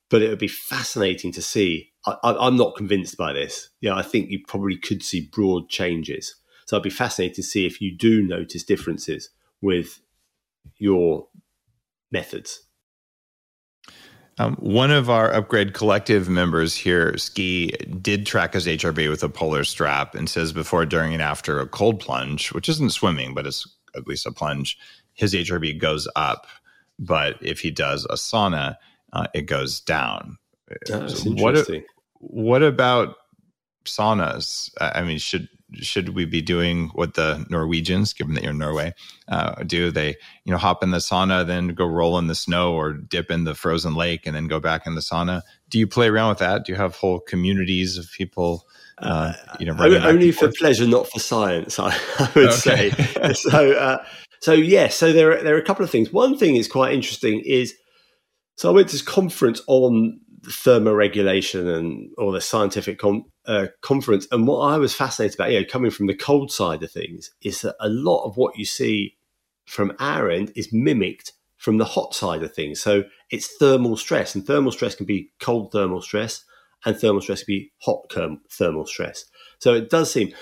But 0.08 0.22
it 0.22 0.28
would 0.28 0.38
be 0.38 0.48
fascinating 0.48 1.32
to 1.32 1.42
see. 1.42 1.88
I, 2.06 2.34
am 2.40 2.56
not 2.56 2.76
convinced 2.76 3.16
by 3.16 3.32
this. 3.32 3.68
Yeah, 3.80 3.94
I 3.94 4.02
think 4.02 4.30
you 4.30 4.40
probably 4.48 4.76
could 4.76 5.02
see 5.02 5.28
broad 5.30 5.68
changes 5.68 6.34
so 6.70 6.76
I'd 6.76 6.84
be 6.84 6.90
fascinated 6.90 7.34
to 7.34 7.42
see 7.42 7.66
if 7.66 7.80
you 7.80 7.90
do 7.90 8.22
notice 8.22 8.62
differences 8.62 9.30
with 9.60 10.00
your 10.78 11.26
methods. 12.12 12.60
Um, 14.38 14.54
one 14.54 14.92
of 14.92 15.10
our 15.10 15.34
upgrade 15.34 15.74
collective 15.74 16.28
members 16.28 16.76
here, 16.76 17.18
Ski, 17.18 17.70
did 18.00 18.24
track 18.24 18.54
his 18.54 18.68
HRV 18.68 19.10
with 19.10 19.24
a 19.24 19.28
polar 19.28 19.64
strap 19.64 20.14
and 20.14 20.30
says 20.30 20.52
before, 20.52 20.86
during, 20.86 21.12
and 21.12 21.20
after 21.20 21.58
a 21.58 21.66
cold 21.66 21.98
plunge, 21.98 22.52
which 22.52 22.68
isn't 22.68 22.90
swimming, 22.90 23.34
but 23.34 23.48
it's 23.48 23.66
at 23.96 24.06
least 24.06 24.24
a 24.24 24.30
plunge, 24.30 24.78
his 25.14 25.34
HRV 25.34 25.76
goes 25.76 26.06
up. 26.14 26.46
But 27.00 27.36
if 27.40 27.58
he 27.58 27.72
does 27.72 28.04
a 28.04 28.14
sauna, 28.14 28.76
uh, 29.12 29.26
it 29.34 29.42
goes 29.42 29.80
down. 29.80 30.38
That's 30.86 31.26
interesting. 31.26 31.82
What, 32.20 32.60
what 32.60 32.62
about 32.62 33.16
saunas? 33.84 34.70
I 34.80 35.02
mean, 35.02 35.18
should 35.18 35.48
should 35.74 36.10
we 36.10 36.24
be 36.24 36.42
doing 36.42 36.88
what 36.94 37.14
the 37.14 37.46
Norwegians, 37.48 38.12
given 38.12 38.34
that 38.34 38.42
you're 38.42 38.52
in 38.52 38.58
Norway, 38.58 38.94
uh, 39.28 39.62
do? 39.64 39.90
They, 39.90 40.16
you 40.44 40.52
know, 40.52 40.58
hop 40.58 40.82
in 40.82 40.90
the 40.90 40.98
sauna, 40.98 41.46
then 41.46 41.68
go 41.68 41.86
roll 41.86 42.18
in 42.18 42.26
the 42.26 42.34
snow 42.34 42.74
or 42.74 42.92
dip 42.92 43.30
in 43.30 43.44
the 43.44 43.54
frozen 43.54 43.94
lake 43.94 44.26
and 44.26 44.34
then 44.34 44.48
go 44.48 44.60
back 44.60 44.86
in 44.86 44.94
the 44.94 45.00
sauna. 45.00 45.42
Do 45.68 45.78
you 45.78 45.86
play 45.86 46.08
around 46.08 46.30
with 46.30 46.38
that? 46.38 46.64
Do 46.64 46.72
you 46.72 46.76
have 46.76 46.96
whole 46.96 47.20
communities 47.20 47.98
of 47.98 48.10
people? 48.16 48.66
Uh, 48.98 49.32
you 49.58 49.66
know, 49.66 49.74
only 49.78 50.30
for 50.30 50.50
pleasure, 50.52 50.86
not 50.86 51.08
for 51.08 51.20
science. 51.20 51.78
I, 51.78 51.96
I 52.18 52.30
would 52.34 52.50
okay. 52.50 52.90
say. 52.90 53.32
so, 53.34 53.72
uh, 53.72 54.04
so 54.40 54.52
yes. 54.52 54.70
Yeah, 54.70 54.88
so 54.88 55.12
there 55.12 55.32
are, 55.32 55.42
there 55.42 55.54
are 55.54 55.60
a 55.60 55.64
couple 55.64 55.84
of 55.84 55.90
things. 55.90 56.12
One 56.12 56.36
thing 56.36 56.56
is 56.56 56.68
quite 56.68 56.92
interesting 56.92 57.40
is 57.40 57.74
so 58.60 58.68
I 58.68 58.74
went 58.74 58.88
to 58.88 58.92
this 58.92 59.00
conference 59.00 59.62
on 59.68 60.20
thermoregulation 60.44 61.76
and 61.76 62.10
or 62.16 62.32
the 62.32 62.40
scientific 62.40 62.98
com- 62.98 63.24
uh, 63.46 63.66
conference. 63.82 64.26
And 64.30 64.46
what 64.46 64.60
I 64.60 64.78
was 64.78 64.94
fascinated 64.94 65.36
about, 65.36 65.50
you 65.50 65.60
know, 65.60 65.66
coming 65.68 65.90
from 65.90 66.06
the 66.06 66.14
cold 66.14 66.50
side 66.50 66.82
of 66.82 66.90
things, 66.90 67.30
is 67.42 67.60
that 67.62 67.76
a 67.80 67.88
lot 67.88 68.24
of 68.24 68.36
what 68.36 68.56
you 68.56 68.64
see 68.64 69.16
from 69.66 69.92
our 69.98 70.30
end 70.30 70.52
is 70.56 70.72
mimicked 70.72 71.32
from 71.56 71.78
the 71.78 71.84
hot 71.84 72.14
side 72.14 72.42
of 72.42 72.54
things. 72.54 72.80
So 72.80 73.04
it's 73.30 73.56
thermal 73.58 73.96
stress, 73.96 74.34
and 74.34 74.46
thermal 74.46 74.72
stress 74.72 74.94
can 74.94 75.06
be 75.06 75.30
cold 75.40 75.72
thermal 75.72 76.00
stress, 76.00 76.44
and 76.84 76.96
thermal 76.96 77.20
stress 77.20 77.42
can 77.42 77.54
be 77.54 77.72
hot 77.82 78.10
thermal 78.50 78.86
stress. 78.86 79.26
So 79.58 79.74
it 79.74 79.90
does 79.90 80.10
seem 80.12 80.32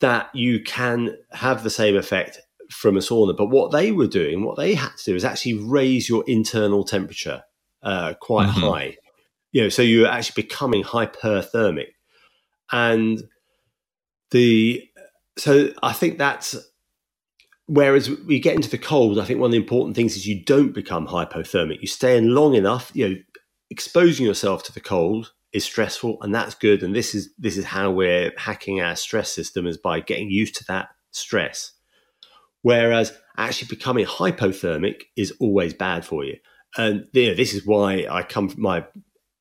that 0.00 0.34
you 0.34 0.62
can 0.62 1.16
have 1.32 1.62
the 1.62 1.70
same 1.70 1.96
effect 1.96 2.40
from 2.70 2.96
a 2.96 3.00
sauna. 3.00 3.36
But 3.36 3.50
what 3.50 3.70
they 3.70 3.92
were 3.92 4.06
doing, 4.06 4.44
what 4.44 4.56
they 4.56 4.74
had 4.74 4.96
to 4.98 5.12
do, 5.12 5.14
is 5.14 5.24
actually 5.24 5.54
raise 5.54 6.08
your 6.08 6.24
internal 6.26 6.84
temperature 6.84 7.42
uh, 7.82 8.14
quite 8.20 8.48
mm-hmm. 8.48 8.60
high 8.60 8.96
you 9.52 9.62
know, 9.62 9.68
so 9.68 9.82
you're 9.82 10.06
actually 10.06 10.42
becoming 10.42 10.82
hyperthermic. 10.82 11.88
And 12.72 13.22
the 14.30 14.88
so 15.38 15.72
I 15.82 15.92
think 15.92 16.18
that's 16.18 16.56
whereas 17.66 18.10
we 18.10 18.40
get 18.40 18.56
into 18.56 18.70
the 18.70 18.78
cold, 18.78 19.18
I 19.18 19.24
think 19.24 19.40
one 19.40 19.48
of 19.48 19.52
the 19.52 19.58
important 19.58 19.96
things 19.96 20.16
is 20.16 20.26
you 20.26 20.44
don't 20.44 20.72
become 20.72 21.06
hypothermic. 21.06 21.80
You 21.80 21.86
stay 21.86 22.16
in 22.16 22.34
long 22.34 22.54
enough, 22.54 22.90
you 22.94 23.08
know, 23.08 23.16
exposing 23.70 24.26
yourself 24.26 24.64
to 24.64 24.72
the 24.72 24.80
cold 24.80 25.32
is 25.52 25.64
stressful 25.64 26.18
and 26.22 26.34
that's 26.34 26.54
good. 26.54 26.82
And 26.82 26.94
this 26.94 27.14
is 27.14 27.30
this 27.38 27.56
is 27.56 27.64
how 27.64 27.90
we're 27.90 28.32
hacking 28.36 28.80
our 28.80 28.96
stress 28.96 29.32
system 29.32 29.66
is 29.66 29.76
by 29.76 30.00
getting 30.00 30.30
used 30.30 30.56
to 30.56 30.64
that 30.68 30.88
stress. 31.10 31.72
Whereas 32.62 33.16
actually 33.36 33.68
becoming 33.68 34.04
hypothermic 34.04 35.04
is 35.16 35.32
always 35.40 35.72
bad 35.72 36.04
for 36.04 36.24
you. 36.24 36.36
And 36.76 37.06
you 37.12 37.28
know, 37.28 37.34
this 37.34 37.54
is 37.54 37.66
why 37.66 38.06
I 38.10 38.22
come 38.22 38.48
from 38.48 38.62
my 38.62 38.84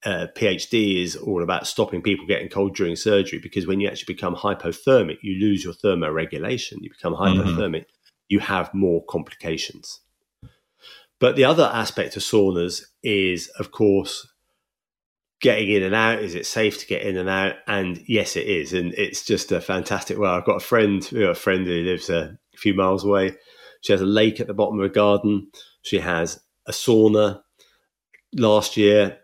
uh, 0.05 0.27
PhD 0.35 1.03
is 1.03 1.15
all 1.15 1.43
about 1.43 1.67
stopping 1.67 2.01
people 2.01 2.25
getting 2.25 2.49
cold 2.49 2.75
during 2.75 2.95
surgery 2.95 3.39
because 3.39 3.67
when 3.67 3.79
you 3.79 3.87
actually 3.87 4.13
become 4.13 4.35
hypothermic, 4.35 5.17
you 5.21 5.39
lose 5.39 5.63
your 5.63 5.73
thermoregulation. 5.73 6.77
You 6.81 6.89
become 6.89 7.13
mm-hmm. 7.13 7.41
hypothermic, 7.41 7.81
mm-hmm. 7.81 8.29
you 8.29 8.39
have 8.39 8.73
more 8.73 9.03
complications. 9.05 9.99
But 11.19 11.35
the 11.35 11.43
other 11.43 11.69
aspect 11.73 12.15
of 12.15 12.23
saunas 12.23 12.83
is, 13.03 13.49
of 13.59 13.71
course, 13.71 14.25
getting 15.41 15.69
in 15.69 15.83
and 15.83 15.95
out. 15.95 16.19
Is 16.19 16.33
it 16.33 16.45
safe 16.45 16.79
to 16.79 16.87
get 16.87 17.01
in 17.01 17.17
and 17.17 17.27
out? 17.27 17.55
And 17.67 18.01
yes, 18.07 18.37
it 18.37 18.47
is. 18.47 18.71
And 18.71 18.93
it's 18.93 19.25
just 19.25 19.51
a 19.51 19.59
fantastic. 19.59 20.17
Well, 20.17 20.33
I've 20.33 20.45
got 20.45 20.57
a 20.57 20.65
friend, 20.65 21.09
you 21.11 21.19
know, 21.19 21.31
a 21.31 21.35
friend 21.35 21.67
who 21.67 21.73
lives 21.73 22.09
a 22.09 22.37
few 22.55 22.73
miles 22.73 23.03
away. 23.03 23.35
She 23.81 23.91
has 23.91 24.01
a 24.01 24.05
lake 24.05 24.39
at 24.39 24.47
the 24.47 24.53
bottom 24.53 24.79
of 24.79 24.85
a 24.85 24.89
garden. 24.89 25.51
She 25.81 25.99
has 25.99 26.39
a 26.65 26.71
sauna. 26.71 27.41
Last 28.33 28.77
year, 28.77 29.17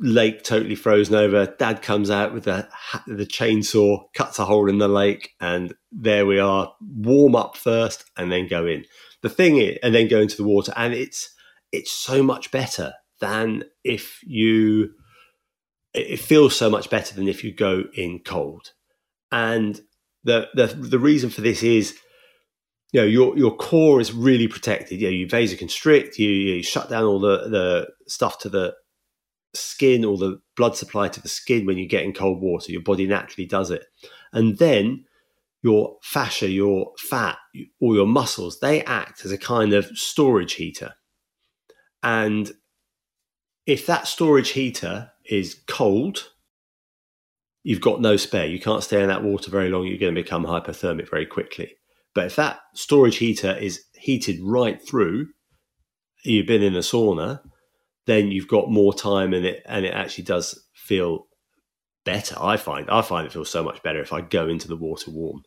lake 0.00 0.42
totally 0.42 0.74
frozen 0.74 1.14
over. 1.14 1.46
Dad 1.58 1.82
comes 1.82 2.10
out 2.10 2.32
with 2.32 2.44
the 2.44 2.68
the 3.06 3.26
chainsaw, 3.26 4.04
cuts 4.14 4.38
a 4.38 4.44
hole 4.44 4.68
in 4.68 4.78
the 4.78 4.88
lake, 4.88 5.34
and 5.40 5.74
there 5.92 6.26
we 6.26 6.38
are. 6.38 6.72
Warm 6.80 7.36
up 7.36 7.56
first, 7.56 8.04
and 8.16 8.32
then 8.32 8.48
go 8.48 8.66
in. 8.66 8.84
The 9.22 9.28
thing 9.28 9.58
is, 9.58 9.78
and 9.82 9.94
then 9.94 10.08
go 10.08 10.20
into 10.20 10.36
the 10.36 10.44
water, 10.44 10.72
and 10.76 10.94
it's 10.94 11.32
it's 11.72 11.92
so 11.92 12.22
much 12.22 12.50
better 12.50 12.94
than 13.20 13.64
if 13.84 14.20
you. 14.24 14.90
It 15.92 16.20
feels 16.20 16.54
so 16.54 16.70
much 16.70 16.88
better 16.88 17.14
than 17.16 17.26
if 17.26 17.42
you 17.42 17.52
go 17.52 17.84
in 17.94 18.20
cold, 18.20 18.72
and 19.30 19.80
the 20.24 20.48
the 20.54 20.66
the 20.66 20.98
reason 20.98 21.30
for 21.30 21.40
this 21.40 21.62
is 21.62 21.98
you 22.92 23.00
know 23.00 23.06
your 23.06 23.36
your 23.36 23.56
core 23.56 24.00
is 24.00 24.12
really 24.12 24.48
protected. 24.48 25.00
You 25.00 25.08
know, 25.08 25.14
you 25.14 25.26
vasoconstrict, 25.26 26.18
you, 26.18 26.28
you 26.28 26.62
shut 26.62 26.88
down 26.88 27.04
all 27.04 27.20
the 27.20 27.48
the 27.48 27.88
stuff 28.06 28.38
to 28.40 28.48
the 28.48 28.74
skin 29.54 30.04
or 30.04 30.16
the 30.16 30.40
blood 30.56 30.76
supply 30.76 31.08
to 31.08 31.20
the 31.20 31.28
skin 31.28 31.66
when 31.66 31.78
you 31.78 31.88
get 31.88 32.04
in 32.04 32.12
cold 32.12 32.40
water. 32.40 32.72
Your 32.72 32.82
body 32.82 33.06
naturally 33.06 33.46
does 33.46 33.70
it, 33.70 33.84
and 34.32 34.58
then 34.58 35.04
your 35.62 35.98
fascia, 36.02 36.48
your 36.48 36.92
fat, 36.98 37.36
or 37.80 37.94
your 37.94 38.06
muscles, 38.06 38.60
they 38.60 38.82
act 38.84 39.24
as 39.24 39.32
a 39.32 39.38
kind 39.38 39.72
of 39.72 39.86
storage 39.96 40.54
heater. 40.54 40.94
And 42.02 42.50
if 43.66 43.86
that 43.86 44.06
storage 44.06 44.50
heater 44.50 45.10
is 45.26 45.60
cold, 45.68 46.30
you've 47.62 47.82
got 47.82 48.00
no 48.00 48.16
spare. 48.16 48.46
You 48.46 48.58
can't 48.58 48.82
stay 48.82 49.02
in 49.02 49.08
that 49.08 49.22
water 49.22 49.50
very 49.50 49.68
long. 49.68 49.86
You're 49.86 49.98
going 49.98 50.14
to 50.14 50.22
become 50.22 50.46
hypothermic 50.46 51.10
very 51.10 51.26
quickly. 51.26 51.74
But 52.14 52.26
if 52.26 52.36
that 52.36 52.60
storage 52.74 53.18
heater 53.18 53.54
is 53.54 53.84
heated 53.94 54.40
right 54.42 54.80
through, 54.82 55.28
you've 56.24 56.46
been 56.46 56.62
in 56.62 56.74
a 56.74 56.80
sauna, 56.80 57.40
then 58.06 58.30
you've 58.30 58.48
got 58.48 58.70
more 58.70 58.94
time 58.94 59.32
and 59.32 59.44
it 59.44 59.62
and 59.66 59.84
it 59.84 59.94
actually 59.94 60.24
does 60.24 60.66
feel 60.74 61.26
better. 62.04 62.36
I 62.40 62.56
find 62.56 62.88
I 62.90 63.02
find 63.02 63.26
it 63.26 63.32
feels 63.32 63.50
so 63.50 63.62
much 63.62 63.82
better 63.82 64.00
if 64.00 64.12
I 64.12 64.20
go 64.20 64.48
into 64.48 64.68
the 64.68 64.76
water 64.76 65.10
warm. 65.10 65.42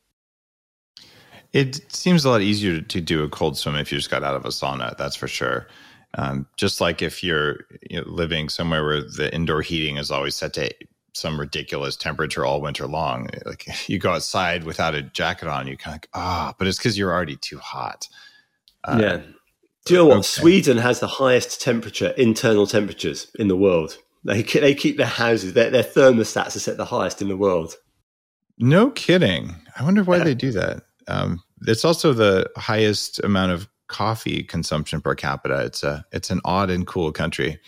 It 1.52 1.92
seems 1.94 2.26
a 2.26 2.30
lot 2.30 2.42
easier 2.42 2.82
to 2.82 3.02
do 3.02 3.24
a 3.24 3.30
cold 3.30 3.58
swim 3.58 3.76
if 3.76 3.92
you 3.92 3.98
just 3.98 4.10
got 4.10 4.24
out 4.24 4.36
of 4.36 4.46
a 4.46 4.50
sauna. 4.50 4.98
That's 4.98 5.16
for 5.16 5.28
sure. 5.28 5.68
Um, 6.16 6.48
just 6.58 6.82
like 6.82 7.02
if 7.02 7.24
you're 7.24 7.66
you 7.89 8.02
know, 8.02 8.08
living 8.08 8.50
somewhere 8.50 8.84
where 8.84 9.02
the 9.02 9.34
indoor 9.34 9.62
heating 9.62 9.98
is 9.98 10.12
always 10.12 10.36
set 10.36 10.54
to 10.54 10.72
some 11.13 11.39
ridiculous 11.39 11.96
temperature 11.96 12.46
all 12.46 12.62
winter 12.62 12.88
long. 12.88 13.30
Like 13.46 13.68
you 13.89 14.00
go 14.00 14.13
outside 14.13 14.63
without 14.63 14.96
a 14.96 15.02
jacket 15.02 15.48
on, 15.48 15.68
you 15.68 15.78
kind 15.78 15.96
of 15.96 16.10
ah, 16.13 16.50
oh, 16.50 16.56
but 16.58 16.68
it's 16.68 16.78
because 16.78 16.98
you're 16.98 17.12
already 17.12 17.38
too 17.38 17.60
hot. 17.60 18.08
Uh, 18.84 18.98
yeah. 19.00 19.22
Do 19.86 19.93
you 19.93 20.00
know 20.00 20.06
what? 20.06 20.17
Okay. 20.17 20.24
Sweden 20.24 20.78
has 20.78 21.00
the 21.00 21.08
highest 21.08 21.62
temperature, 21.62 22.10
internal 22.17 22.67
temperatures 22.67 23.28
in 23.38 23.48
the 23.48 23.58
world. 23.58 23.98
They 24.24 24.41
they 24.41 24.74
keep 24.74 24.98
their 24.98 25.06
houses, 25.06 25.54
their, 25.54 25.69
their 25.69 25.84
thermostats 25.84 26.56
are 26.56 26.60
set 26.60 26.78
the 26.78 26.86
highest 26.86 27.22
in 27.22 27.28
the 27.28 27.38
world. 27.38 27.76
No 28.58 28.91
kidding. 28.91 29.56
I 29.78 29.84
wonder 29.84 30.04
why 30.04 30.17
yeah. 30.17 30.24
they 30.24 30.36
do 30.36 30.52
that. 30.52 30.84
Um, 31.08 31.43
it's 31.67 31.84
also 31.84 32.13
the 32.13 32.50
highest 32.56 33.19
amount 33.24 33.52
of 33.52 33.67
coffee 33.88 34.43
consumption 34.43 35.02
per 35.02 35.15
capita. 35.15 35.65
It's 35.65 35.84
a 35.84 36.06
it's 36.12 36.30
an 36.30 36.39
odd 36.46 36.69
and 36.69 36.88
cool 36.88 37.12
country. 37.12 37.60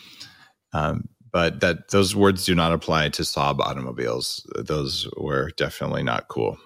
Um, 0.74 1.10
but 1.32 1.60
that 1.60 1.90
those 1.90 2.16
words 2.16 2.46
do 2.46 2.56
not 2.56 2.72
apply 2.72 3.10
to 3.10 3.24
Saab 3.24 3.60
automobiles. 3.60 4.46
Those 4.56 5.10
were 5.18 5.52
definitely 5.58 6.04
not 6.04 6.30
cool. 6.30 6.58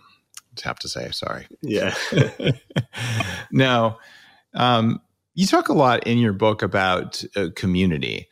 I 0.64 0.68
have 0.68 0.80
to 0.80 0.90
say, 0.90 1.10
sorry. 1.12 1.48
Yeah. 1.62 1.96
now, 3.52 3.98
um, 4.54 5.02
you 5.40 5.48
talk 5.48 5.70
a 5.70 5.74
lot 5.74 6.06
in 6.06 6.18
your 6.18 6.34
book 6.34 6.62
about 6.62 7.24
uh, 7.36 7.48
community, 7.56 8.28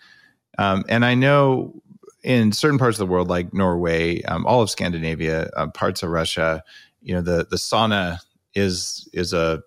um, 0.57 0.83
and 0.89 1.05
I 1.05 1.15
know 1.15 1.81
in 2.21 2.51
certain 2.51 2.77
parts 2.77 2.99
of 2.99 3.07
the 3.07 3.11
world, 3.11 3.29
like 3.29 3.53
Norway, 3.53 4.21
um, 4.23 4.45
all 4.45 4.61
of 4.61 4.69
Scandinavia, 4.69 5.49
uh, 5.55 5.67
parts 5.67 6.03
of 6.03 6.09
Russia, 6.09 6.63
you 7.01 7.13
know, 7.13 7.21
the 7.21 7.47
the 7.49 7.55
sauna 7.55 8.19
is 8.53 9.07
is 9.13 9.31
a 9.31 9.63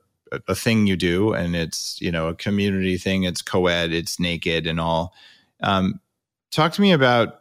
a 0.48 0.54
thing 0.54 0.86
you 0.86 0.96
do, 0.96 1.32
and 1.32 1.56
it's 1.56 1.98
you 2.02 2.12
know 2.12 2.28
a 2.28 2.34
community 2.34 2.98
thing. 2.98 3.22
It's 3.22 3.40
co-ed, 3.40 3.92
it's 3.92 4.20
naked, 4.20 4.66
and 4.66 4.78
all. 4.78 5.14
Um, 5.62 6.00
Talk 6.50 6.72
to 6.72 6.82
me 6.82 6.92
about 6.92 7.36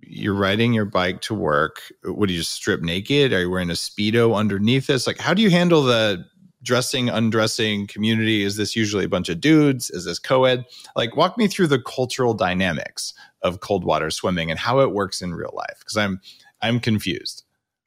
you're 0.00 0.34
riding 0.34 0.72
your 0.72 0.84
bike 0.84 1.20
to 1.22 1.34
work. 1.34 1.92
Would 2.04 2.30
you 2.30 2.38
just 2.38 2.52
strip 2.52 2.80
naked? 2.80 3.32
Are 3.32 3.40
you 3.40 3.50
wearing 3.50 3.70
a 3.70 3.74
speedo 3.74 4.34
underneath 4.36 4.86
this? 4.86 5.06
Like, 5.06 5.18
how 5.18 5.34
do 5.34 5.42
you 5.42 5.50
handle 5.50 5.82
the 5.82 6.24
dressing, 6.66 7.08
undressing 7.08 7.86
community? 7.86 8.42
Is 8.42 8.56
this 8.56 8.76
usually 8.76 9.04
a 9.04 9.08
bunch 9.08 9.30
of 9.30 9.40
dudes? 9.40 9.88
Is 9.90 10.04
this 10.04 10.18
co-ed? 10.18 10.66
Like, 10.94 11.16
walk 11.16 11.38
me 11.38 11.46
through 11.46 11.68
the 11.68 11.80
cultural 11.80 12.34
dynamics 12.34 13.14
of 13.42 13.60
cold 13.60 13.84
water 13.84 14.10
swimming 14.10 14.50
and 14.50 14.60
how 14.60 14.80
it 14.80 14.92
works 14.92 15.22
in 15.22 15.34
real 15.34 15.52
life 15.54 15.78
because 15.78 15.96
I'm 15.96 16.20
I'm 16.60 16.80
confused. 16.80 17.44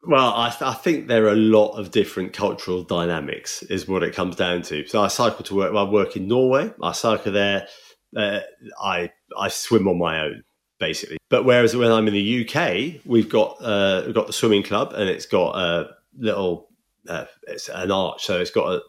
Well, 0.07 0.33
I, 0.33 0.49
th- 0.49 0.61
I, 0.61 0.73
think 0.75 1.07
there 1.07 1.25
are 1.25 1.33
a 1.33 1.35
lot 1.35 1.73
of 1.73 1.91
different 1.91 2.31
cultural 2.31 2.83
dynamics, 2.83 3.63
is 3.63 3.85
what 3.85 4.01
it 4.01 4.15
comes 4.15 4.37
down 4.37 4.61
to. 4.63 4.87
So 4.87 5.01
I 5.01 5.09
cycle 5.09 5.43
to 5.43 5.55
work. 5.55 5.75
I 5.75 5.83
work 5.83 6.15
in 6.15 6.27
Norway. 6.27 6.71
I 6.81 6.93
cycle 6.93 7.33
there. 7.33 7.67
Uh, 8.15 8.39
I 8.81 9.11
I 9.37 9.49
swim 9.49 9.87
on 9.87 9.99
my 9.99 10.21
own 10.21 10.43
basically. 10.79 11.17
But 11.29 11.43
whereas 11.45 11.75
when 11.75 11.91
I'm 11.91 12.07
in 12.07 12.13
the 12.13 12.47
UK, 12.47 13.01
we've 13.05 13.29
got 13.29 13.57
uh, 13.61 14.03
we've 14.05 14.15
got 14.15 14.27
the 14.27 14.33
swimming 14.33 14.63
club, 14.63 14.93
and 14.93 15.09
it's 15.09 15.25
got 15.25 15.55
a 15.55 15.89
little 16.17 16.68
uh, 17.07 17.25
it's 17.47 17.69
an 17.69 17.91
arch, 17.91 18.25
so 18.25 18.39
it's 18.39 18.51
got 18.51 18.73
a 18.73 18.81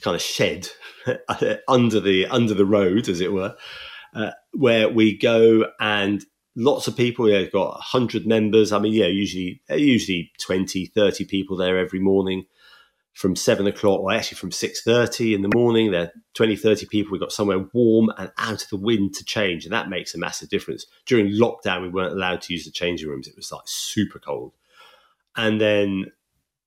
kind 0.00 0.14
of 0.14 0.22
shed 0.22 0.68
under 1.68 2.00
the 2.00 2.26
under 2.26 2.54
the 2.54 2.66
road, 2.66 3.08
as 3.08 3.20
it 3.20 3.32
were, 3.32 3.56
uh, 4.14 4.32
where 4.52 4.88
we 4.88 5.16
go 5.16 5.66
and 5.80 6.24
lots 6.54 6.88
of 6.88 6.96
people. 6.96 7.28
Yeah, 7.28 7.44
got 7.44 7.70
100 7.70 8.26
members. 8.26 8.72
I 8.72 8.78
mean, 8.78 8.92
yeah, 8.92 9.06
usually 9.06 9.62
usually 9.70 10.32
20, 10.40 10.86
30 10.86 11.24
people 11.24 11.56
there 11.56 11.78
every 11.78 12.00
morning 12.00 12.46
from 13.16 13.34
seven 13.34 13.66
o'clock, 13.66 14.00
or 14.00 14.12
actually 14.12 14.36
from 14.36 14.52
six 14.52 14.82
thirty 14.82 15.32
in 15.32 15.40
the 15.40 15.50
morning. 15.54 15.90
There 15.90 16.02
are 16.02 16.12
20, 16.34 16.54
30 16.54 16.84
people. 16.84 17.12
We've 17.12 17.20
got 17.20 17.32
somewhere 17.32 17.64
warm 17.72 18.12
and 18.18 18.30
out 18.36 18.62
of 18.62 18.68
the 18.68 18.76
wind 18.76 19.14
to 19.14 19.24
change, 19.24 19.64
and 19.64 19.72
that 19.72 19.88
makes 19.88 20.14
a 20.14 20.18
massive 20.18 20.50
difference. 20.50 20.84
During 21.06 21.28
lockdown, 21.28 21.80
we 21.80 21.88
weren't 21.88 22.12
allowed 22.12 22.42
to 22.42 22.52
use 22.52 22.66
the 22.66 22.70
changing 22.70 23.08
rooms. 23.08 23.26
It 23.26 23.34
was 23.34 23.50
like 23.50 23.62
super 23.64 24.18
cold, 24.18 24.52
and 25.34 25.58
then 25.58 26.12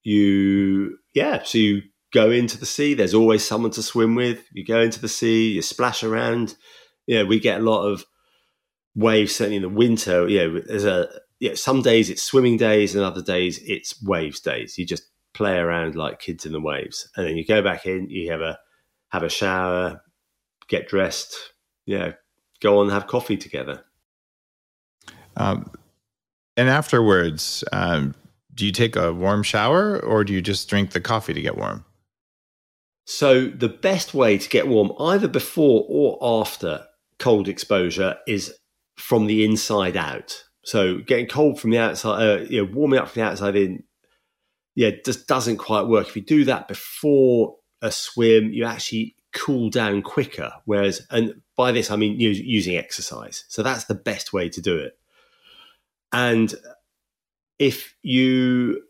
you, 0.03 0.97
yeah, 1.13 1.43
so 1.43 1.57
you 1.57 1.81
go 2.13 2.31
into 2.31 2.57
the 2.57 2.65
sea. 2.65 2.93
There's 2.93 3.13
always 3.13 3.45
someone 3.45 3.71
to 3.71 3.83
swim 3.83 4.15
with. 4.15 4.45
You 4.51 4.65
go 4.65 4.81
into 4.81 4.99
the 4.99 5.07
sea, 5.07 5.51
you 5.51 5.61
splash 5.61 6.03
around. 6.03 6.55
Yeah, 7.07 7.23
we 7.23 7.39
get 7.39 7.61
a 7.61 7.63
lot 7.63 7.85
of 7.85 8.05
waves. 8.95 9.35
Certainly 9.35 9.57
in 9.57 9.61
the 9.63 9.69
winter, 9.69 10.27
yeah, 10.27 10.47
there's 10.67 10.85
a 10.85 11.07
yeah. 11.39 11.55
Some 11.55 11.81
days 11.81 12.09
it's 12.09 12.23
swimming 12.23 12.57
days, 12.57 12.95
and 12.95 13.03
other 13.03 13.21
days 13.21 13.59
it's 13.63 14.01
waves 14.03 14.39
days. 14.39 14.77
You 14.77 14.85
just 14.85 15.03
play 15.33 15.57
around 15.57 15.95
like 15.95 16.19
kids 16.19 16.45
in 16.45 16.51
the 16.51 16.61
waves, 16.61 17.09
and 17.15 17.25
then 17.25 17.37
you 17.37 17.45
go 17.45 17.61
back 17.61 17.85
in, 17.85 18.09
you 18.09 18.31
have 18.31 18.41
a 18.41 18.59
have 19.09 19.23
a 19.23 19.29
shower, 19.29 20.01
get 20.67 20.87
dressed, 20.87 21.35
yeah, 21.85 22.13
go 22.61 22.79
on 22.79 22.85
and 22.85 22.93
have 22.93 23.07
coffee 23.07 23.37
together. 23.37 23.83
Um, 25.35 25.71
and 26.57 26.69
afterwards, 26.69 27.63
um, 27.71 28.13
do 28.59 28.65
you 28.65 28.71
take 28.73 28.97
a 28.97 29.13
warm 29.13 29.41
shower 29.41 29.99
or 29.99 30.25
do 30.25 30.33
you 30.33 30.41
just 30.41 30.69
drink 30.69 30.91
the 30.91 30.99
coffee 30.99 31.33
to 31.33 31.41
get 31.41 31.57
warm? 31.57 31.85
So 33.05 33.47
the 33.47 33.69
best 33.69 34.13
way 34.13 34.37
to 34.37 34.49
get 34.49 34.67
warm, 34.67 34.91
either 34.99 35.27
before 35.27 35.85
or 35.89 36.19
after 36.21 36.85
cold 37.17 37.47
exposure, 37.47 38.17
is 38.27 38.53
from 38.97 39.27
the 39.27 39.45
inside 39.45 39.95
out. 39.95 40.43
So 40.63 40.99
getting 40.99 41.25
cold 41.25 41.59
from 41.59 41.71
the 41.71 41.79
outside, 41.79 42.21
uh, 42.21 42.41
you 42.43 42.63
know, 42.63 42.71
warming 42.71 42.99
up 42.99 43.09
from 43.09 43.21
the 43.21 43.27
outside 43.27 43.55
in 43.55 43.83
yeah, 44.75 44.91
just 45.03 45.27
doesn't 45.27 45.57
quite 45.57 45.87
work. 45.87 46.07
If 46.07 46.15
you 46.15 46.21
do 46.21 46.45
that 46.45 46.67
before 46.67 47.55
a 47.81 47.91
swim, 47.91 48.51
you 48.51 48.65
actually 48.65 49.15
cool 49.33 49.69
down 49.69 50.01
quicker. 50.01 50.51
Whereas, 50.65 51.05
and 51.09 51.41
by 51.55 51.71
this 51.71 51.89
I 51.89 51.95
mean 51.95 52.19
using 52.19 52.75
exercise. 52.75 53.45
So 53.47 53.63
that's 53.63 53.85
the 53.85 53.95
best 53.95 54.33
way 54.33 54.49
to 54.49 54.61
do 54.61 54.77
it. 54.77 54.99
And 56.11 56.53
if 57.59 57.95
you 58.01 58.81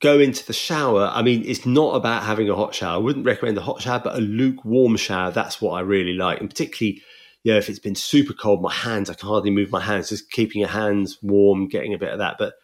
go 0.00 0.18
into 0.18 0.44
the 0.44 0.52
shower, 0.52 1.10
I 1.12 1.22
mean, 1.22 1.44
it's 1.46 1.64
not 1.64 1.94
about 1.94 2.24
having 2.24 2.48
a 2.50 2.56
hot 2.56 2.74
shower. 2.74 2.94
I 2.94 2.98
wouldn't 2.98 3.26
recommend 3.26 3.56
a 3.58 3.62
hot 3.62 3.82
shower, 3.82 4.00
but 4.02 4.16
a 4.16 4.20
lukewarm 4.20 4.96
shower. 4.96 5.30
That's 5.30 5.60
what 5.60 5.72
I 5.72 5.80
really 5.80 6.14
like, 6.14 6.40
and 6.40 6.50
particularly. 6.50 7.02
Yeah, 7.44 7.56
if 7.56 7.68
it's 7.68 7.80
been 7.80 7.96
super 7.96 8.34
cold, 8.34 8.62
my 8.62 8.72
hands, 8.72 9.10
I 9.10 9.14
can 9.14 9.28
hardly 9.28 9.50
move 9.50 9.72
my 9.72 9.80
hands. 9.80 10.10
Just 10.10 10.30
keeping 10.30 10.60
your 10.60 10.70
hands 10.70 11.18
warm, 11.22 11.66
getting 11.66 11.92
a 11.92 11.98
bit 11.98 12.12
of 12.12 12.20
that. 12.20 12.36
But 12.38 12.54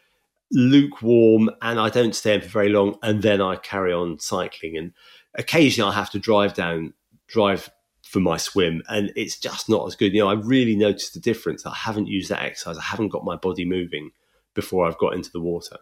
lukewarm 0.52 1.50
and 1.60 1.78
I 1.78 1.90
don't 1.90 2.14
stay 2.14 2.34
in 2.34 2.40
for 2.40 2.48
very 2.48 2.68
long 2.70 2.96
and 3.02 3.22
then 3.22 3.40
I 3.40 3.56
carry 3.56 3.92
on 3.92 4.18
cycling 4.18 4.76
and 4.76 4.92
occasionally 5.34 5.90
I 5.90 5.94
have 5.94 6.10
to 6.10 6.18
drive 6.18 6.54
down 6.54 6.94
drive 7.26 7.68
for 8.02 8.20
my 8.20 8.38
swim 8.38 8.82
and 8.88 9.12
it's 9.14 9.38
just 9.38 9.68
not 9.68 9.86
as 9.86 9.94
good 9.94 10.14
you 10.14 10.20
know 10.20 10.28
I 10.28 10.34
really 10.34 10.74
noticed 10.74 11.12
the 11.12 11.20
difference 11.20 11.66
I 11.66 11.74
haven't 11.74 12.08
used 12.08 12.30
that 12.30 12.42
exercise 12.42 12.78
I 12.78 12.82
haven't 12.82 13.10
got 13.10 13.24
my 13.24 13.36
body 13.36 13.66
moving 13.66 14.10
before 14.54 14.86
I've 14.86 14.98
got 14.98 15.14
into 15.14 15.30
the 15.30 15.40
water 15.40 15.78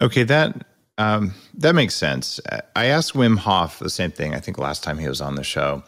okay 0.00 0.24
that 0.24 0.66
um, 0.98 1.32
that 1.54 1.74
makes 1.74 1.94
sense 1.94 2.40
I 2.74 2.86
asked 2.86 3.14
Wim 3.14 3.38
Hof 3.38 3.78
the 3.78 3.90
same 3.90 4.10
thing 4.10 4.34
I 4.34 4.40
think 4.40 4.58
last 4.58 4.82
time 4.82 4.98
he 4.98 5.08
was 5.08 5.20
on 5.20 5.36
the 5.36 5.44
show 5.44 5.82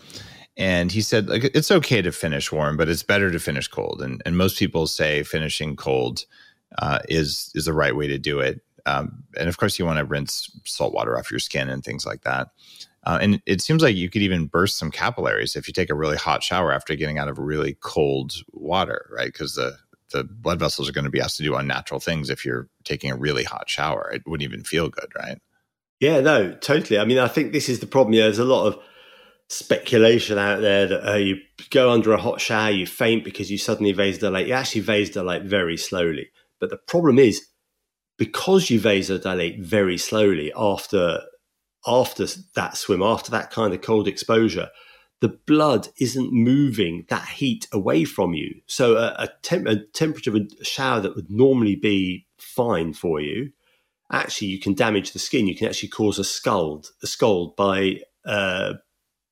and 0.56 0.92
he 0.92 1.00
said 1.00 1.28
like 1.28 1.44
it's 1.54 1.70
okay 1.70 2.02
to 2.02 2.12
finish 2.12 2.52
warm 2.52 2.76
but 2.76 2.88
it's 2.88 3.02
better 3.02 3.30
to 3.30 3.38
finish 3.38 3.66
cold 3.66 4.02
and 4.02 4.22
and 4.24 4.36
most 4.36 4.58
people 4.58 4.86
say 4.86 5.22
finishing 5.22 5.76
cold 5.76 6.24
uh, 6.78 7.00
is 7.08 7.50
is 7.54 7.64
the 7.64 7.72
right 7.72 7.96
way 7.96 8.06
to 8.06 8.18
do 8.18 8.40
it. 8.40 8.60
Um, 8.86 9.24
and 9.38 9.48
of 9.48 9.58
course, 9.58 9.78
you 9.78 9.84
want 9.84 9.98
to 9.98 10.04
rinse 10.04 10.50
salt 10.64 10.94
water 10.94 11.18
off 11.18 11.30
your 11.30 11.40
skin 11.40 11.68
and 11.68 11.84
things 11.84 12.06
like 12.06 12.22
that. 12.22 12.48
Uh, 13.04 13.18
and 13.20 13.42
it 13.46 13.60
seems 13.60 13.82
like 13.82 13.96
you 13.96 14.10
could 14.10 14.22
even 14.22 14.46
burst 14.46 14.76
some 14.78 14.90
capillaries 14.90 15.56
if 15.56 15.66
you 15.66 15.72
take 15.72 15.90
a 15.90 15.94
really 15.94 16.16
hot 16.16 16.42
shower 16.42 16.72
after 16.72 16.94
getting 16.94 17.18
out 17.18 17.28
of 17.28 17.38
really 17.38 17.76
cold 17.80 18.34
water, 18.52 19.08
right? 19.14 19.32
Because 19.32 19.54
the 19.54 19.76
the 20.10 20.24
blood 20.24 20.58
vessels 20.58 20.88
are 20.88 20.92
going 20.92 21.04
to 21.04 21.10
be 21.10 21.20
asked 21.20 21.36
to 21.38 21.42
do 21.42 21.54
unnatural 21.56 22.00
things 22.00 22.30
if 22.30 22.44
you're 22.44 22.68
taking 22.84 23.10
a 23.10 23.16
really 23.16 23.44
hot 23.44 23.68
shower. 23.68 24.10
It 24.12 24.22
wouldn't 24.26 24.48
even 24.48 24.64
feel 24.64 24.88
good, 24.88 25.10
right? 25.16 25.38
Yeah, 26.00 26.20
no, 26.20 26.52
totally. 26.52 26.98
I 26.98 27.04
mean, 27.04 27.18
I 27.18 27.28
think 27.28 27.52
this 27.52 27.68
is 27.68 27.80
the 27.80 27.86
problem. 27.86 28.14
Yeah, 28.14 28.24
there's 28.24 28.38
a 28.38 28.44
lot 28.44 28.66
of 28.66 28.78
speculation 29.48 30.38
out 30.38 30.60
there 30.60 30.86
that 30.86 31.12
uh, 31.12 31.16
you 31.16 31.36
go 31.70 31.90
under 31.90 32.12
a 32.12 32.20
hot 32.20 32.40
shower, 32.40 32.70
you 32.70 32.86
faint 32.86 33.24
because 33.24 33.50
you 33.50 33.58
suddenly 33.58 33.92
vasodilate. 33.92 34.46
You 34.46 34.54
actually 34.54 34.82
vasodilate 34.82 35.44
very 35.44 35.76
slowly. 35.76 36.30
But 36.58 36.70
the 36.70 36.78
problem 36.78 37.18
is, 37.18 37.46
because 38.16 38.70
you 38.70 38.80
vasodilate 38.80 39.62
very 39.62 39.98
slowly 39.98 40.52
after 40.56 41.20
after 41.86 42.26
that 42.54 42.76
swim, 42.76 43.02
after 43.02 43.30
that 43.30 43.50
kind 43.50 43.72
of 43.72 43.80
cold 43.80 44.06
exposure, 44.06 44.68
the 45.20 45.28
blood 45.46 45.88
isn't 45.98 46.32
moving 46.32 47.04
that 47.08 47.28
heat 47.28 47.68
away 47.72 48.04
from 48.04 48.32
you. 48.32 48.60
So 48.66 48.96
a, 48.96 49.14
a, 49.18 49.28
temp- 49.42 49.68
a 49.68 49.76
temperature 49.76 50.34
a 50.34 50.64
shower 50.64 51.00
that 51.00 51.14
would 51.14 51.30
normally 51.30 51.76
be 51.76 52.26
fine 52.38 52.94
for 52.94 53.20
you, 53.20 53.52
actually 54.10 54.48
you 54.48 54.58
can 54.58 54.74
damage 54.74 55.12
the 55.12 55.18
skin. 55.18 55.46
You 55.46 55.56
can 55.56 55.68
actually 55.68 55.90
cause 55.90 56.18
a 56.18 56.24
scald, 56.24 56.90
a 57.02 57.06
scald 57.06 57.54
by 57.56 58.00
uh, 58.24 58.74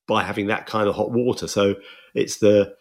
by 0.06 0.22
having 0.22 0.46
that 0.46 0.66
kind 0.66 0.88
of 0.88 0.94
hot 0.94 1.10
water. 1.10 1.48
So 1.48 1.76
it's 2.14 2.38
the 2.38 2.74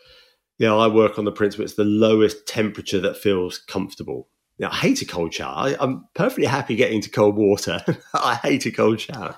you 0.57 0.67
know 0.67 0.79
I 0.79 0.87
work 0.87 1.17
on 1.17 1.25
the 1.25 1.31
principle 1.31 1.63
it's 1.63 1.75
the 1.75 1.83
lowest 1.85 2.45
temperature 2.47 2.99
that 2.99 3.17
feels 3.17 3.57
comfortable. 3.57 4.27
Now, 4.59 4.71
I 4.71 4.75
hate 4.75 5.03
a 5.03 5.05
cold 5.05 5.33
shower. 5.33 5.53
I, 5.55 5.75
I'm 5.79 6.07
perfectly 6.15 6.47
happy 6.47 6.75
getting 6.75 6.99
to 7.01 7.09
cold 7.09 7.35
water. 7.35 7.79
I 8.13 8.35
hate 8.35 8.65
a 8.65 8.71
cold 8.71 8.99
shower. 8.99 9.37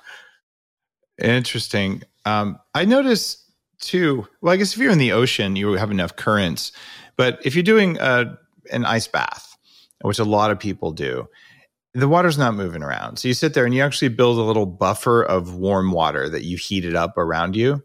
Interesting. 1.22 2.04
Um, 2.26 2.58
I 2.74 2.86
notice 2.86 3.49
too. 3.80 4.28
Well, 4.42 4.54
I 4.54 4.58
guess 4.58 4.74
if 4.74 4.80
you're 4.80 4.92
in 4.92 4.98
the 4.98 5.12
ocean, 5.12 5.56
you 5.56 5.74
have 5.74 5.92
enough 5.92 6.16
currents. 6.16 6.72
But 7.16 7.40
if 7.44 7.56
you're 7.56 7.64
doing 7.64 7.98
a, 7.98 8.02
uh, 8.02 8.36
an 8.72 8.86
ice 8.86 9.08
bath, 9.08 9.58
which 10.02 10.20
a 10.20 10.24
lot 10.24 10.52
of 10.52 10.60
people 10.60 10.92
do, 10.92 11.28
the 11.94 12.08
water's 12.08 12.38
not 12.38 12.54
moving 12.54 12.84
around. 12.84 13.18
So 13.18 13.28
you 13.28 13.34
sit 13.34 13.54
there 13.54 13.66
and 13.66 13.74
you 13.74 13.82
actually 13.82 14.10
build 14.10 14.38
a 14.38 14.44
little 14.44 14.68
buffer 14.68 15.24
of 15.24 15.56
warm 15.56 15.92
water 15.92 16.30
that 16.30 16.44
you 16.44 16.56
heat 16.56 16.86
it 16.86 16.96
up 16.96 17.18
around 17.18 17.56
you. 17.56 17.84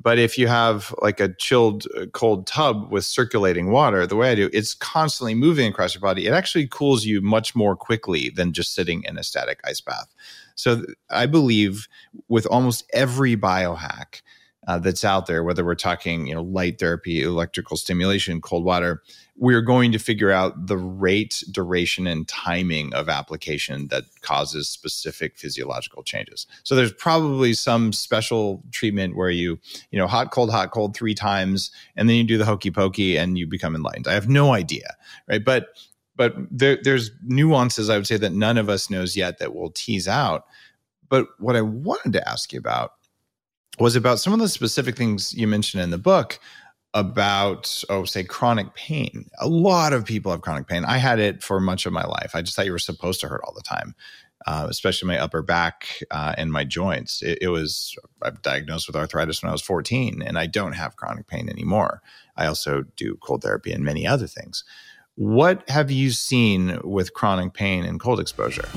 But 0.00 0.18
if 0.18 0.38
you 0.38 0.46
have 0.46 0.94
like 1.02 1.18
a 1.18 1.34
chilled, 1.34 1.86
uh, 1.96 2.06
cold 2.06 2.46
tub 2.46 2.90
with 2.90 3.04
circulating 3.04 3.70
water, 3.70 4.06
the 4.06 4.16
way 4.16 4.30
I 4.30 4.34
do, 4.34 4.48
it's 4.52 4.74
constantly 4.74 5.34
moving 5.34 5.68
across 5.68 5.94
your 5.94 6.00
body. 6.00 6.26
It 6.26 6.32
actually 6.32 6.68
cools 6.68 7.04
you 7.04 7.20
much 7.20 7.56
more 7.56 7.74
quickly 7.74 8.30
than 8.30 8.52
just 8.52 8.74
sitting 8.74 9.02
in 9.04 9.18
a 9.18 9.24
static 9.24 9.60
ice 9.64 9.80
bath. 9.80 10.14
So 10.54 10.84
I 11.10 11.26
believe 11.26 11.88
with 12.28 12.46
almost 12.46 12.84
every 12.92 13.36
biohack, 13.36 14.22
uh, 14.68 14.78
that's 14.78 15.02
out 15.02 15.24
there, 15.26 15.42
whether 15.42 15.64
we're 15.64 15.74
talking, 15.74 16.26
you 16.26 16.34
know, 16.34 16.42
light 16.42 16.78
therapy, 16.78 17.22
electrical 17.22 17.74
stimulation, 17.74 18.38
cold 18.38 18.66
water, 18.66 19.02
we're 19.34 19.62
going 19.62 19.92
to 19.92 19.98
figure 19.98 20.30
out 20.30 20.66
the 20.66 20.76
rate, 20.76 21.42
duration, 21.50 22.06
and 22.06 22.28
timing 22.28 22.92
of 22.92 23.08
application 23.08 23.88
that 23.88 24.04
causes 24.20 24.68
specific 24.68 25.38
physiological 25.38 26.02
changes. 26.02 26.46
So 26.64 26.76
there's 26.76 26.92
probably 26.92 27.54
some 27.54 27.94
special 27.94 28.62
treatment 28.70 29.16
where 29.16 29.30
you, 29.30 29.58
you 29.90 29.98
know, 29.98 30.06
hot, 30.06 30.32
cold, 30.32 30.50
hot, 30.50 30.70
cold 30.70 30.94
three 30.94 31.14
times, 31.14 31.70
and 31.96 32.06
then 32.06 32.16
you 32.16 32.24
do 32.24 32.36
the 32.36 32.44
hokey 32.44 32.70
pokey 32.70 33.16
and 33.16 33.38
you 33.38 33.46
become 33.46 33.74
enlightened. 33.74 34.06
I 34.06 34.12
have 34.12 34.28
no 34.28 34.52
idea, 34.52 34.96
right? 35.28 35.42
But 35.42 35.68
but 36.14 36.34
there, 36.50 36.78
there's 36.82 37.12
nuances 37.22 37.88
I 37.88 37.96
would 37.96 38.08
say 38.08 38.16
that 38.18 38.32
none 38.32 38.58
of 38.58 38.68
us 38.68 38.90
knows 38.90 39.16
yet 39.16 39.38
that 39.38 39.54
we'll 39.54 39.70
tease 39.70 40.08
out. 40.08 40.44
But 41.08 41.28
what 41.38 41.56
I 41.56 41.62
wanted 41.62 42.12
to 42.14 42.28
ask 42.28 42.52
you 42.52 42.58
about 42.58 42.92
was 43.80 43.96
about 43.96 44.18
some 44.18 44.32
of 44.32 44.38
the 44.38 44.48
specific 44.48 44.96
things 44.96 45.34
you 45.34 45.46
mentioned 45.46 45.82
in 45.82 45.90
the 45.90 45.98
book 45.98 46.38
about 46.94 47.84
oh 47.90 48.04
say 48.04 48.24
chronic 48.24 48.74
pain. 48.74 49.28
A 49.40 49.48
lot 49.48 49.92
of 49.92 50.04
people 50.04 50.32
have 50.32 50.40
chronic 50.40 50.66
pain. 50.66 50.84
I 50.84 50.98
had 50.98 51.18
it 51.18 51.42
for 51.42 51.60
much 51.60 51.86
of 51.86 51.92
my 51.92 52.04
life. 52.04 52.32
I 52.34 52.42
just 52.42 52.56
thought 52.56 52.66
you 52.66 52.72
were 52.72 52.78
supposed 52.78 53.20
to 53.20 53.28
hurt 53.28 53.42
all 53.44 53.54
the 53.54 53.62
time 53.62 53.94
uh, 54.46 54.66
especially 54.70 55.08
my 55.08 55.18
upper 55.18 55.42
back 55.42 56.02
uh, 56.10 56.34
and 56.38 56.52
my 56.52 56.64
joints. 56.64 57.22
It, 57.22 57.38
it 57.42 57.48
was 57.48 57.96
i'm 58.22 58.38
diagnosed 58.42 58.86
with 58.86 58.96
arthritis 58.96 59.42
when 59.42 59.50
i 59.50 59.52
was 59.52 59.62
14 59.62 60.22
and 60.22 60.38
i 60.38 60.46
don't 60.46 60.72
have 60.72 60.96
chronic 60.96 61.26
pain 61.26 61.48
anymore. 61.48 62.02
I 62.36 62.46
also 62.46 62.84
do 62.96 63.16
cold 63.16 63.42
therapy 63.42 63.72
and 63.72 63.84
many 63.84 64.06
other 64.06 64.26
things. 64.26 64.64
What 65.16 65.68
have 65.68 65.90
you 65.90 66.12
seen 66.12 66.78
with 66.84 67.12
chronic 67.12 67.52
pain 67.52 67.84
and 67.84 67.98
cold 67.98 68.20
exposure 68.20 68.68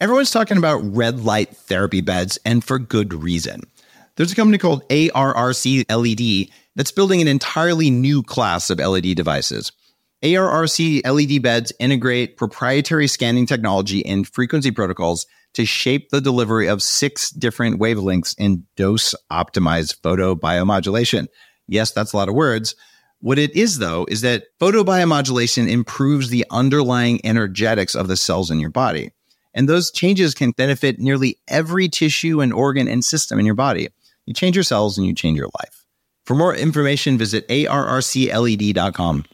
Everyone's 0.00 0.30
talking 0.30 0.56
about 0.56 0.78
red 0.78 1.26
light 1.26 1.54
therapy 1.54 2.00
beds, 2.00 2.38
and 2.46 2.64
for 2.64 2.78
good 2.78 3.12
reason. 3.12 3.60
There's 4.16 4.32
a 4.32 4.34
company 4.34 4.56
called 4.56 4.88
ARRC 4.88 5.84
LED 5.90 6.48
that's 6.74 6.90
building 6.90 7.20
an 7.20 7.28
entirely 7.28 7.90
new 7.90 8.22
class 8.22 8.70
of 8.70 8.78
LED 8.78 9.14
devices. 9.14 9.72
ARRC 10.24 11.02
LED 11.04 11.42
beds 11.42 11.70
integrate 11.78 12.38
proprietary 12.38 13.08
scanning 13.08 13.44
technology 13.44 14.04
and 14.06 14.26
frequency 14.26 14.70
protocols 14.70 15.26
to 15.52 15.66
shape 15.66 16.08
the 16.08 16.22
delivery 16.22 16.66
of 16.66 16.82
six 16.82 17.28
different 17.28 17.78
wavelengths 17.78 18.34
in 18.38 18.64
dose 18.76 19.14
optimized 19.30 20.00
photobiomodulation. 20.00 21.26
Yes, 21.68 21.92
that's 21.92 22.14
a 22.14 22.16
lot 22.16 22.30
of 22.30 22.34
words. 22.34 22.74
What 23.18 23.38
it 23.38 23.54
is, 23.54 23.80
though, 23.80 24.06
is 24.08 24.22
that 24.22 24.44
photobiomodulation 24.62 25.68
improves 25.68 26.30
the 26.30 26.46
underlying 26.50 27.20
energetics 27.22 27.94
of 27.94 28.08
the 28.08 28.16
cells 28.16 28.50
in 28.50 28.60
your 28.60 28.70
body. 28.70 29.10
And 29.54 29.68
those 29.68 29.90
changes 29.90 30.34
can 30.34 30.52
benefit 30.52 30.98
nearly 30.98 31.38
every 31.48 31.88
tissue 31.88 32.40
and 32.40 32.52
organ 32.52 32.86
and 32.88 33.04
system 33.04 33.38
in 33.38 33.46
your 33.46 33.54
body. 33.54 33.88
You 34.26 34.34
change 34.34 34.56
your 34.56 34.62
cells 34.62 34.96
and 34.96 35.06
you 35.06 35.14
change 35.14 35.38
your 35.38 35.50
life. 35.60 35.84
For 36.24 36.34
more 36.34 36.54
information, 36.54 37.18
visit 37.18 37.48
arrcled.com. 37.48 39.24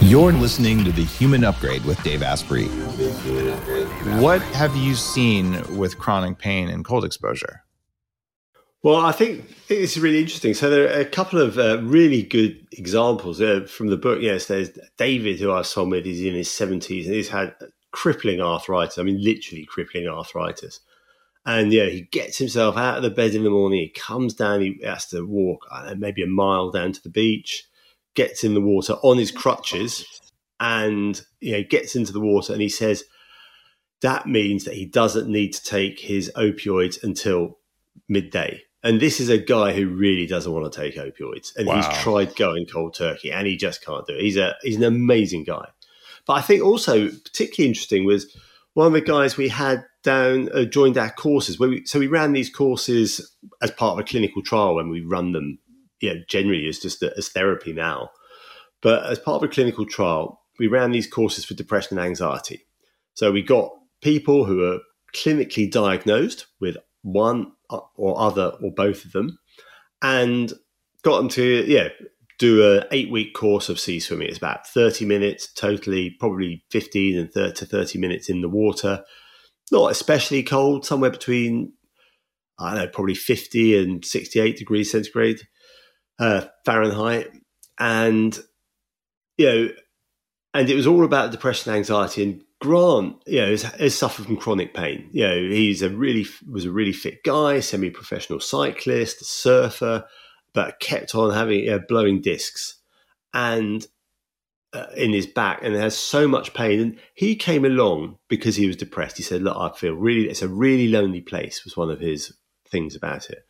You're 0.00 0.32
listening 0.32 0.84
to 0.84 0.92
The 0.92 1.04
Human 1.04 1.42
Upgrade 1.42 1.84
with 1.84 2.00
Dave 2.02 2.22
Asprey. 2.22 2.66
What 4.20 4.42
have 4.42 4.76
you 4.76 4.94
seen 4.94 5.76
with 5.76 5.98
chronic 5.98 6.38
pain 6.38 6.68
and 6.68 6.84
cold 6.84 7.04
exposure? 7.04 7.63
Well, 8.84 8.96
I 8.96 9.12
think 9.12 9.46
it's 9.70 9.96
really 9.96 10.20
interesting. 10.20 10.52
So 10.52 10.68
there 10.68 10.84
are 10.84 11.00
a 11.00 11.06
couple 11.06 11.40
of 11.40 11.56
uh, 11.56 11.80
really 11.82 12.22
good 12.22 12.66
examples 12.70 13.40
uh, 13.40 13.66
from 13.66 13.86
the 13.86 13.96
book. 13.96 14.18
Yes, 14.20 14.44
there's 14.44 14.78
David, 14.98 15.40
who 15.40 15.50
I 15.50 15.62
saw 15.62 15.84
with. 15.84 16.04
He's 16.04 16.20
in 16.20 16.34
his 16.34 16.50
seventies 16.50 17.06
and 17.06 17.14
he's 17.14 17.30
had 17.30 17.54
crippling 17.92 18.42
arthritis. 18.42 18.98
I 18.98 19.02
mean, 19.02 19.24
literally 19.24 19.64
crippling 19.64 20.06
arthritis. 20.06 20.80
And 21.46 21.72
yeah, 21.72 21.86
he 21.86 22.02
gets 22.02 22.36
himself 22.36 22.76
out 22.76 22.98
of 22.98 23.02
the 23.02 23.08
bed 23.08 23.34
in 23.34 23.42
the 23.42 23.48
morning. 23.48 23.80
He 23.80 23.88
comes 23.88 24.34
down. 24.34 24.60
He 24.60 24.78
has 24.84 25.06
to 25.06 25.26
walk 25.26 25.66
know, 25.72 25.94
maybe 25.94 26.22
a 26.22 26.26
mile 26.26 26.70
down 26.70 26.92
to 26.92 27.02
the 27.02 27.08
beach. 27.08 27.64
Gets 28.14 28.44
in 28.44 28.52
the 28.52 28.60
water 28.60 28.96
on 29.02 29.16
his 29.16 29.30
crutches, 29.30 30.04
and 30.60 31.22
you 31.40 31.52
know 31.52 31.62
gets 31.62 31.96
into 31.96 32.12
the 32.12 32.20
water. 32.20 32.52
And 32.52 32.60
he 32.60 32.68
says 32.68 33.04
that 34.02 34.26
means 34.26 34.64
that 34.64 34.74
he 34.74 34.84
doesn't 34.84 35.26
need 35.26 35.54
to 35.54 35.62
take 35.62 36.00
his 36.00 36.30
opioids 36.36 37.02
until 37.02 37.56
midday 38.08 38.60
and 38.84 39.00
this 39.00 39.18
is 39.18 39.30
a 39.30 39.38
guy 39.38 39.72
who 39.72 39.88
really 39.88 40.26
doesn't 40.26 40.52
want 40.52 40.70
to 40.70 40.80
take 40.80 40.96
opioids, 40.96 41.56
and 41.56 41.66
wow. 41.66 41.76
he's 41.76 42.02
tried 42.02 42.36
going 42.36 42.66
cold 42.66 42.94
turkey, 42.94 43.32
and 43.32 43.46
he 43.46 43.56
just 43.56 43.82
can't 43.84 44.06
do 44.06 44.14
it. 44.14 44.20
He's 44.20 44.36
a 44.36 44.54
he's 44.62 44.76
an 44.76 44.84
amazing 44.84 45.44
guy. 45.44 45.66
But 46.26 46.34
I 46.34 46.40
think 46.42 46.62
also 46.62 47.08
particularly 47.08 47.68
interesting 47.68 48.04
was 48.04 48.36
one 48.74 48.86
of 48.86 48.92
the 48.92 49.00
guys 49.00 49.36
we 49.36 49.48
had 49.48 49.84
down 50.02 50.50
uh, 50.52 50.64
joined 50.64 50.98
our 50.98 51.10
courses. 51.10 51.58
Where 51.58 51.70
we, 51.70 51.86
so 51.86 51.98
we 51.98 52.06
ran 52.06 52.34
these 52.34 52.50
courses 52.50 53.34
as 53.62 53.70
part 53.70 53.94
of 53.94 53.98
a 53.98 54.08
clinical 54.08 54.42
trial 54.42 54.74
when 54.74 54.90
we 54.90 55.00
run 55.00 55.32
them. 55.32 55.58
Yeah, 56.00 56.14
generally 56.28 56.68
as 56.68 56.78
just 56.78 57.02
a, 57.02 57.14
as 57.16 57.30
therapy 57.30 57.72
now, 57.72 58.10
but 58.82 59.06
as 59.06 59.18
part 59.18 59.42
of 59.42 59.48
a 59.48 59.52
clinical 59.52 59.86
trial, 59.86 60.42
we 60.58 60.66
ran 60.66 60.90
these 60.90 61.06
courses 61.06 61.46
for 61.46 61.54
depression 61.54 61.96
and 61.96 62.06
anxiety. 62.06 62.66
So 63.14 63.32
we 63.32 63.40
got 63.40 63.72
people 64.02 64.44
who 64.44 64.62
are 64.70 64.80
clinically 65.14 65.70
diagnosed 65.70 66.46
with 66.60 66.76
one 67.00 67.52
or 67.70 68.20
other 68.20 68.52
or 68.62 68.72
both 68.72 69.04
of 69.04 69.12
them, 69.12 69.38
and 70.02 70.52
got 71.02 71.18
them 71.18 71.28
to 71.30 71.64
yeah 71.66 71.88
do 72.38 72.62
a 72.62 72.84
eight 72.90 73.10
week 73.10 73.34
course 73.34 73.68
of 73.68 73.80
sea 73.80 74.00
swimming. 74.00 74.28
It's 74.28 74.38
about 74.38 74.66
thirty 74.66 75.04
minutes 75.04 75.52
totally, 75.52 76.10
probably 76.18 76.64
fifteen 76.70 77.18
and 77.18 77.32
30 77.32 77.54
to 77.54 77.66
thirty 77.66 77.98
minutes 77.98 78.28
in 78.28 78.40
the 78.40 78.48
water. 78.48 79.04
Not 79.72 79.90
especially 79.90 80.42
cold, 80.42 80.84
somewhere 80.84 81.10
between 81.10 81.72
I 82.58 82.74
don't 82.74 82.84
know, 82.84 82.90
probably 82.90 83.14
fifty 83.14 83.76
and 83.78 84.04
sixty 84.04 84.40
eight 84.40 84.56
degrees 84.56 84.90
centigrade 84.90 85.40
uh, 86.18 86.42
Fahrenheit, 86.64 87.30
and 87.78 88.38
you 89.36 89.46
know, 89.46 89.68
and 90.52 90.70
it 90.70 90.76
was 90.76 90.86
all 90.86 91.04
about 91.04 91.32
depression, 91.32 91.72
anxiety, 91.72 92.22
and 92.22 92.43
Grant, 92.64 93.16
you 93.26 93.42
know, 93.42 93.50
has, 93.50 93.62
has, 93.62 93.94
suffered 93.94 94.24
from 94.24 94.38
chronic 94.38 94.72
pain. 94.72 95.10
You 95.12 95.26
know, 95.26 95.36
he's 95.36 95.82
a 95.82 95.90
really 95.90 96.24
was 96.50 96.64
a 96.64 96.70
really 96.70 96.94
fit 96.94 97.22
guy, 97.22 97.60
semi-professional 97.60 98.40
cyclist, 98.40 99.22
surfer, 99.22 100.06
but 100.54 100.80
kept 100.80 101.14
on 101.14 101.34
having 101.34 101.60
you 101.60 101.72
know, 101.72 101.80
blowing 101.86 102.22
discs 102.22 102.80
and 103.34 103.86
uh, 104.72 104.86
in 104.96 105.12
his 105.12 105.26
back, 105.26 105.60
and 105.62 105.74
has 105.74 105.94
so 105.94 106.26
much 106.26 106.54
pain. 106.54 106.80
And 106.80 106.98
he 107.12 107.36
came 107.36 107.66
along 107.66 108.16
because 108.30 108.56
he 108.56 108.66
was 108.66 108.76
depressed. 108.76 109.18
He 109.18 109.22
said, 109.22 109.42
"Look, 109.42 109.58
I 109.58 109.76
feel 109.76 109.92
really 109.92 110.30
it's 110.30 110.40
a 110.40 110.48
really 110.48 110.88
lonely 110.88 111.20
place." 111.20 111.66
Was 111.66 111.76
one 111.76 111.90
of 111.90 112.00
his 112.00 112.32
things 112.70 112.96
about 112.96 113.28
it. 113.28 113.44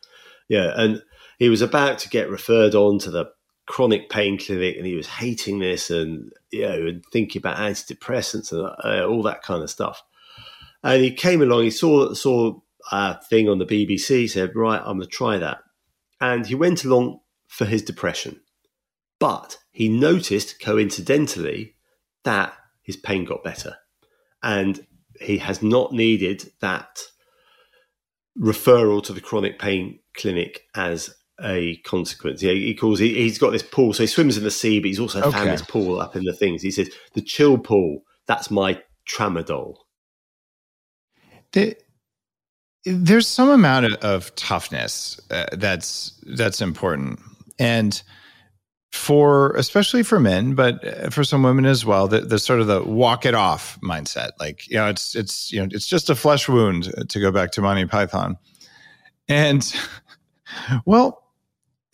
Yeah, 0.49 0.73
and 0.75 1.01
he 1.39 1.47
was 1.47 1.61
about 1.61 1.99
to 1.99 2.09
get 2.09 2.29
referred 2.29 2.75
on 2.75 2.99
to 2.99 3.11
the 3.11 3.27
chronic 3.65 4.09
pain 4.09 4.37
clinic 4.37 4.77
and 4.77 4.85
he 4.85 4.95
was 4.95 5.07
hating 5.07 5.59
this 5.59 5.89
and 5.89 6.31
you 6.51 6.61
know 6.61 6.87
and 6.87 7.03
thinking 7.11 7.39
about 7.39 7.57
antidepressants 7.57 8.51
and 8.51 8.61
uh, 8.83 9.07
all 9.07 9.23
that 9.23 9.41
kind 9.41 9.63
of 9.63 9.69
stuff. 9.69 10.03
And 10.83 11.03
he 11.03 11.11
came 11.11 11.41
along. 11.41 11.63
He 11.63 11.71
saw 11.71 12.13
saw 12.13 12.59
a 12.91 13.19
thing 13.23 13.49
on 13.49 13.57
the 13.57 13.65
BBC. 13.65 14.29
Said, 14.29 14.55
"Right, 14.55 14.79
I'm 14.79 14.97
going 14.97 15.01
to 15.01 15.07
try 15.07 15.37
that." 15.37 15.59
And 16.21 16.45
he 16.45 16.55
went 16.55 16.83
along 16.83 17.19
for 17.47 17.65
his 17.65 17.81
depression, 17.81 18.41
but 19.19 19.57
he 19.71 19.89
noticed 19.89 20.59
coincidentally 20.59 21.75
that 22.23 22.53
his 22.83 22.97
pain 22.97 23.25
got 23.25 23.43
better, 23.43 23.77
and 24.43 24.85
he 25.19 25.39
has 25.39 25.63
not 25.63 25.91
needed 25.91 26.51
that 26.61 26.99
referral 28.37 29.01
to 29.03 29.13
the 29.13 29.21
chronic 29.21 29.57
pain 29.57 29.99
clinic 30.13 30.61
as 30.75 31.15
a 31.41 31.77
consequence. 31.77 32.41
Yeah, 32.41 32.53
he 32.53 32.73
calls 32.73 32.99
he, 32.99 33.27
has 33.27 33.37
got 33.37 33.51
this 33.51 33.63
pool, 33.63 33.93
so 33.93 34.03
he 34.03 34.07
swims 34.07 34.37
in 34.37 34.43
the 34.43 34.51
sea, 34.51 34.79
but 34.79 34.87
he's 34.87 34.99
also 34.99 35.21
okay. 35.21 35.31
found 35.31 35.49
this 35.49 35.61
pool 35.61 35.99
up 35.99 36.15
in 36.15 36.23
the 36.23 36.33
things. 36.33 36.61
He 36.61 36.71
says 36.71 36.89
the 37.13 37.21
chill 37.21 37.57
pool. 37.57 38.01
That's 38.27 38.49
my 38.49 38.81
tramadol. 39.07 39.75
The, 41.51 41.75
there's 42.85 43.27
some 43.27 43.49
amount 43.49 43.85
of, 43.85 43.93
of 43.95 44.35
toughness 44.35 45.19
uh, 45.31 45.45
that's 45.53 46.19
that's 46.25 46.61
important, 46.61 47.19
and 47.59 48.01
for 48.91 49.51
especially 49.55 50.03
for 50.03 50.19
men, 50.19 50.55
but 50.55 50.85
uh, 50.85 51.09
for 51.09 51.23
some 51.23 51.43
women 51.43 51.65
as 51.65 51.85
well, 51.85 52.07
the, 52.07 52.21
the 52.21 52.39
sort 52.39 52.61
of 52.61 52.67
the 52.67 52.81
walk 52.83 53.25
it 53.25 53.35
off 53.35 53.79
mindset. 53.81 54.31
Like 54.39 54.67
you 54.69 54.77
know, 54.77 54.87
it's 54.87 55.15
it's 55.15 55.51
you 55.51 55.59
know, 55.59 55.67
it's 55.71 55.87
just 55.87 56.09
a 56.09 56.15
flesh 56.15 56.47
wound 56.47 56.93
to 57.09 57.19
go 57.19 57.31
back 57.31 57.51
to 57.51 57.61
Monty 57.61 57.85
Python, 57.85 58.37
and 59.27 59.75
well, 60.85 61.24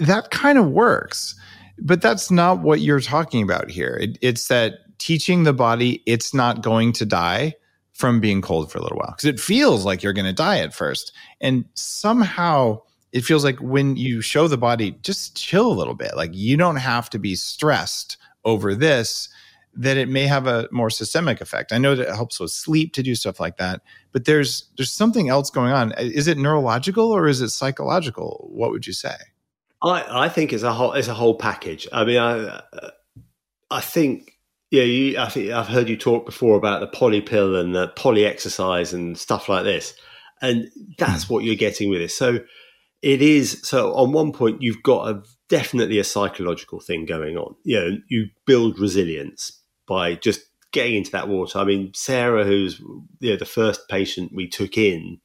that 0.02 0.32
kind 0.32 0.58
of 0.58 0.70
works. 0.70 1.36
But 1.80 2.02
that's 2.02 2.30
not 2.30 2.62
what 2.62 2.82
you're 2.82 3.00
talking 3.00 3.42
about 3.42 3.72
here. 3.72 3.98
It, 4.02 4.18
it's 4.22 4.48
that 4.50 4.80
teaching 5.00 5.44
the 5.44 5.54
body 5.54 6.04
it's 6.06 6.34
not 6.34 6.62
going 6.62 6.94
to 6.94 7.06
die 7.06 7.56
from 7.94 8.20
being 8.20 8.42
cold 8.42 8.72
for 8.72 8.78
a 8.78 8.82
little 8.82 8.98
while 8.98 9.12
because 9.12 9.26
it 9.26 9.40
feels 9.40 9.84
like 9.86 10.04
you're 10.04 10.14
going 10.14 10.26
to 10.26 10.34
die 10.34 10.60
at 10.60 10.74
first. 10.74 11.12
And 11.40 11.66
somehow 11.74 12.82
it 13.12 13.22
feels 13.22 13.44
like 13.44 13.60
when 13.60 13.96
you 13.96 14.22
show 14.22 14.48
the 14.48 14.58
body, 14.58 14.98
just 15.02 15.36
chill 15.36 15.72
a 15.72 15.74
little 15.74 15.96
bit. 15.96 16.16
Like 16.16 16.32
you 16.34 16.56
don't 16.56 16.78
have 16.78 17.10
to 17.12 17.20
be 17.20 17.36
stressed 17.36 18.18
over 18.46 18.74
this 18.76 19.30
that 19.74 19.98
it 19.98 20.10
may 20.10 20.28
have 20.28 20.48
a 20.48 20.68
more 20.72 20.90
systemic 20.90 21.40
effect. 21.40 21.72
I 21.72 21.78
know 21.78 21.96
that 21.96 22.10
it 22.10 22.16
helps 22.16 22.40
with 22.40 22.52
sleep 22.52 22.94
to 22.94 23.04
do 23.04 23.16
stuff 23.16 23.40
like 23.40 23.58
that, 23.58 23.82
but 24.12 24.26
there's 24.26 24.70
there's 24.78 24.92
something 24.92 25.30
else 25.30 25.50
going 25.50 25.72
on. 25.72 25.94
Is 25.94 26.28
it 26.28 26.38
neurological 26.38 27.12
or 27.12 27.28
is 27.28 27.42
it 27.42 27.50
psychological? 27.50 28.50
What 28.52 28.72
would 28.72 28.86
you 28.86 28.94
say? 28.94 29.16
I, 29.82 30.26
I 30.26 30.30
think 30.30 30.54
it's 30.54 30.64
a 30.64 30.74
whole 30.74 30.94
it's 30.94 31.08
a 31.08 31.14
whole 31.14 31.36
package. 31.36 31.88
I 31.92 32.04
mean, 32.06 32.18
I 32.18 32.62
I 33.70 33.82
think 33.82 34.38
yeah, 34.70 34.84
you, 34.84 35.20
I 35.20 35.28
think 35.28 35.52
I've 35.52 35.68
heard 35.68 35.90
you 35.90 35.98
talk 35.98 36.26
before 36.26 36.56
about 36.56 36.80
the 36.80 36.88
poly 36.88 37.22
pill 37.22 37.56
and 37.56 37.76
the 37.76 37.90
poly 37.90 38.26
exercise 38.26 38.94
and 38.94 39.18
stuff 39.18 39.50
like 39.50 39.64
this, 39.64 39.94
and 40.42 40.70
that's 40.98 41.26
hmm. 41.26 41.34
what 41.34 41.44
you're 41.44 41.56
getting 41.56 41.90
with 41.90 42.00
this. 42.00 42.16
So 42.16 42.40
it 43.02 43.22
is. 43.22 43.62
So 43.64 43.94
on 43.96 44.12
one 44.12 44.32
point, 44.32 44.62
you've 44.62 44.84
got 44.84 45.10
a 45.10 45.24
definitely 45.50 46.00
a 46.00 46.04
psychological 46.04 46.80
thing 46.80 47.06
going 47.06 47.38
on. 47.38 47.56
You 47.64 47.80
know, 47.80 47.98
you 48.08 48.28
build 48.46 48.80
resilience 48.80 49.60
by 49.88 50.16
just 50.16 50.42
getting 50.72 50.96
into 50.96 51.12
that 51.12 51.28
water. 51.28 51.60
I 51.60 51.66
mean, 51.66 51.92
Sarah, 51.94 52.46
who's 52.46 52.80
you 53.20 53.32
know 53.32 53.38
the 53.38 53.46
first 53.46 53.90
patient 53.90 54.32
we 54.34 54.48
took 54.48 54.78
in 54.78 55.20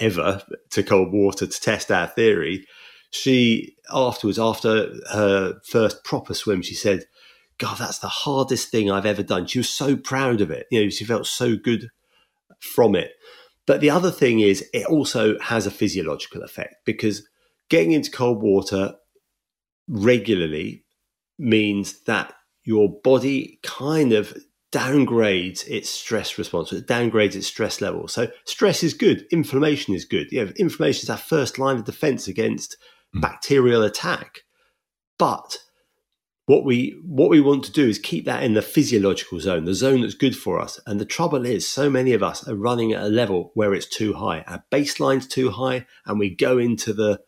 ever 0.00 0.42
to 0.70 0.82
cold 0.82 1.12
water 1.12 1.46
to 1.46 1.60
test 1.60 1.92
our 1.92 2.06
theory 2.06 2.66
she 3.10 3.76
afterwards, 3.92 4.38
after 4.38 4.94
her 5.12 5.60
first 5.64 6.04
proper 6.04 6.34
swim, 6.34 6.62
she 6.62 6.74
said, 6.74 7.04
God, 7.58 7.78
that's 7.78 7.98
the 7.98 8.08
hardest 8.08 8.70
thing 8.70 8.90
I've 8.90 9.06
ever 9.06 9.22
done. 9.22 9.46
She 9.46 9.58
was 9.58 9.68
so 9.68 9.96
proud 9.96 10.40
of 10.40 10.50
it. 10.50 10.66
You 10.70 10.84
know, 10.84 10.88
she 10.90 11.04
felt 11.04 11.26
so 11.26 11.56
good 11.56 11.90
from 12.60 12.94
it. 12.94 13.12
But 13.66 13.80
the 13.80 13.90
other 13.90 14.10
thing 14.10 14.40
is, 14.40 14.68
it 14.72 14.86
also 14.86 15.38
has 15.40 15.66
a 15.66 15.70
physiological 15.70 16.42
effect 16.42 16.76
because 16.84 17.28
getting 17.68 17.92
into 17.92 18.10
cold 18.10 18.42
water 18.42 18.94
regularly 19.88 20.84
means 21.38 22.00
that 22.04 22.34
your 22.64 23.00
body 23.02 23.58
kind 23.62 24.12
of 24.12 24.36
downgrades 24.72 25.66
its 25.68 25.90
stress 25.90 26.38
response, 26.38 26.72
it 26.72 26.86
downgrades 26.86 27.34
its 27.34 27.48
stress 27.48 27.80
level. 27.80 28.06
So 28.06 28.28
stress 28.44 28.82
is 28.82 28.94
good, 28.94 29.26
inflammation 29.32 29.94
is 29.94 30.04
good. 30.04 30.30
You 30.30 30.46
know, 30.46 30.52
inflammation 30.56 31.02
is 31.02 31.10
our 31.10 31.16
first 31.16 31.58
line 31.58 31.76
of 31.76 31.84
defense 31.84 32.28
against 32.28 32.76
mm. 33.14 33.20
bacterial 33.20 33.82
attack. 33.82 34.40
But 35.18 35.58
what 36.50 36.64
we 36.64 37.00
what 37.04 37.30
we 37.30 37.40
want 37.40 37.62
to 37.64 37.72
do 37.72 37.88
is 37.88 37.98
keep 37.98 38.24
that 38.24 38.42
in 38.42 38.54
the 38.54 38.62
physiological 38.62 39.38
zone, 39.38 39.66
the 39.66 39.74
zone 39.74 40.00
that's 40.00 40.14
good 40.14 40.36
for 40.36 40.60
us. 40.60 40.80
And 40.84 40.98
the 40.98 41.04
trouble 41.04 41.46
is, 41.46 41.68
so 41.68 41.88
many 41.88 42.12
of 42.12 42.24
us 42.24 42.46
are 42.48 42.56
running 42.56 42.92
at 42.92 43.04
a 43.04 43.08
level 43.08 43.52
where 43.54 43.72
it's 43.72 43.86
too 43.86 44.14
high. 44.14 44.40
Our 44.48 44.64
baseline's 44.72 45.28
too 45.28 45.50
high, 45.50 45.86
and 46.06 46.18
we 46.18 46.34
go 46.34 46.58
into 46.58 46.92
the 46.92 47.20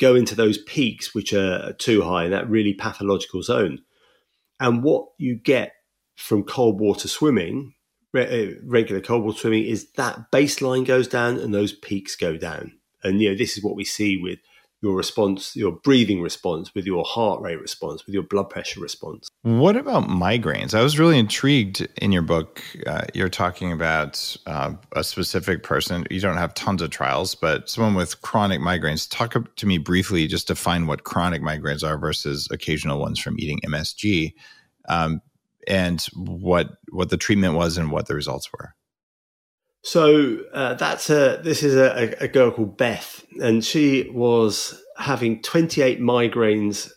go 0.00 0.16
into 0.16 0.34
those 0.34 0.58
peaks 0.58 1.14
which 1.14 1.32
are 1.32 1.72
too 1.74 2.02
high 2.02 2.24
in 2.24 2.30
that 2.32 2.50
really 2.50 2.74
pathological 2.74 3.42
zone. 3.42 3.80
And 4.58 4.82
what 4.82 5.06
you 5.18 5.36
get 5.36 5.72
from 6.16 6.42
cold 6.42 6.80
water 6.80 7.06
swimming, 7.06 7.74
uh, 8.16 8.26
regular 8.64 9.00
cold 9.00 9.22
water 9.22 9.38
swimming, 9.38 9.66
is 9.66 9.92
that 9.92 10.32
baseline 10.32 10.84
goes 10.84 11.06
down 11.06 11.38
and 11.38 11.54
those 11.54 11.72
peaks 11.72 12.16
go 12.16 12.36
down. 12.36 12.72
And 13.04 13.20
you 13.20 13.30
know 13.30 13.38
this 13.38 13.56
is 13.56 13.62
what 13.62 13.76
we 13.76 13.84
see 13.84 14.16
with 14.16 14.40
your 14.80 14.94
response, 14.94 15.56
your 15.56 15.72
breathing 15.72 16.22
response, 16.22 16.74
with 16.74 16.86
your 16.86 17.04
heart 17.04 17.40
rate 17.40 17.60
response, 17.60 18.06
with 18.06 18.14
your 18.14 18.22
blood 18.22 18.48
pressure 18.48 18.80
response. 18.80 19.28
What 19.42 19.76
about 19.76 20.04
migraines? 20.04 20.72
I 20.72 20.82
was 20.82 20.98
really 20.98 21.18
intrigued 21.18 21.86
in 22.00 22.12
your 22.12 22.22
book. 22.22 22.62
Uh, 22.86 23.02
you're 23.12 23.28
talking 23.28 23.72
about 23.72 24.36
uh, 24.46 24.74
a 24.94 25.02
specific 25.02 25.64
person. 25.64 26.06
You 26.10 26.20
don't 26.20 26.36
have 26.36 26.54
tons 26.54 26.80
of 26.80 26.90
trials, 26.90 27.34
but 27.34 27.68
someone 27.68 27.94
with 27.94 28.22
chronic 28.22 28.60
migraines. 28.60 29.08
Talk 29.10 29.34
to 29.56 29.66
me 29.66 29.78
briefly, 29.78 30.26
just 30.28 30.46
define 30.46 30.86
what 30.86 31.04
chronic 31.04 31.42
migraines 31.42 31.82
are 31.82 31.98
versus 31.98 32.48
occasional 32.52 33.00
ones 33.00 33.18
from 33.18 33.38
eating 33.38 33.60
MSG, 33.66 34.32
um, 34.88 35.20
and 35.66 36.02
what 36.14 36.70
what 36.90 37.10
the 37.10 37.16
treatment 37.16 37.54
was 37.54 37.76
and 37.76 37.90
what 37.90 38.06
the 38.06 38.14
results 38.14 38.48
were. 38.52 38.74
So 39.82 40.38
uh, 40.52 40.74
that's 40.74 41.08
a 41.08 41.40
this 41.42 41.62
is 41.62 41.76
a, 41.76 42.16
a, 42.20 42.28
girl 42.28 42.50
called 42.50 42.76
Beth, 42.76 43.24
and 43.40 43.64
she 43.64 44.10
was 44.12 44.82
having 44.96 45.40
28 45.42 46.00
migraines 46.00 46.90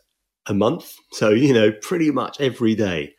a 0.47 0.53
month. 0.53 0.95
So 1.11 1.29
you 1.29 1.53
know, 1.53 1.71
pretty 1.71 2.11
much 2.11 2.41
every 2.41 2.75
day, 2.75 3.13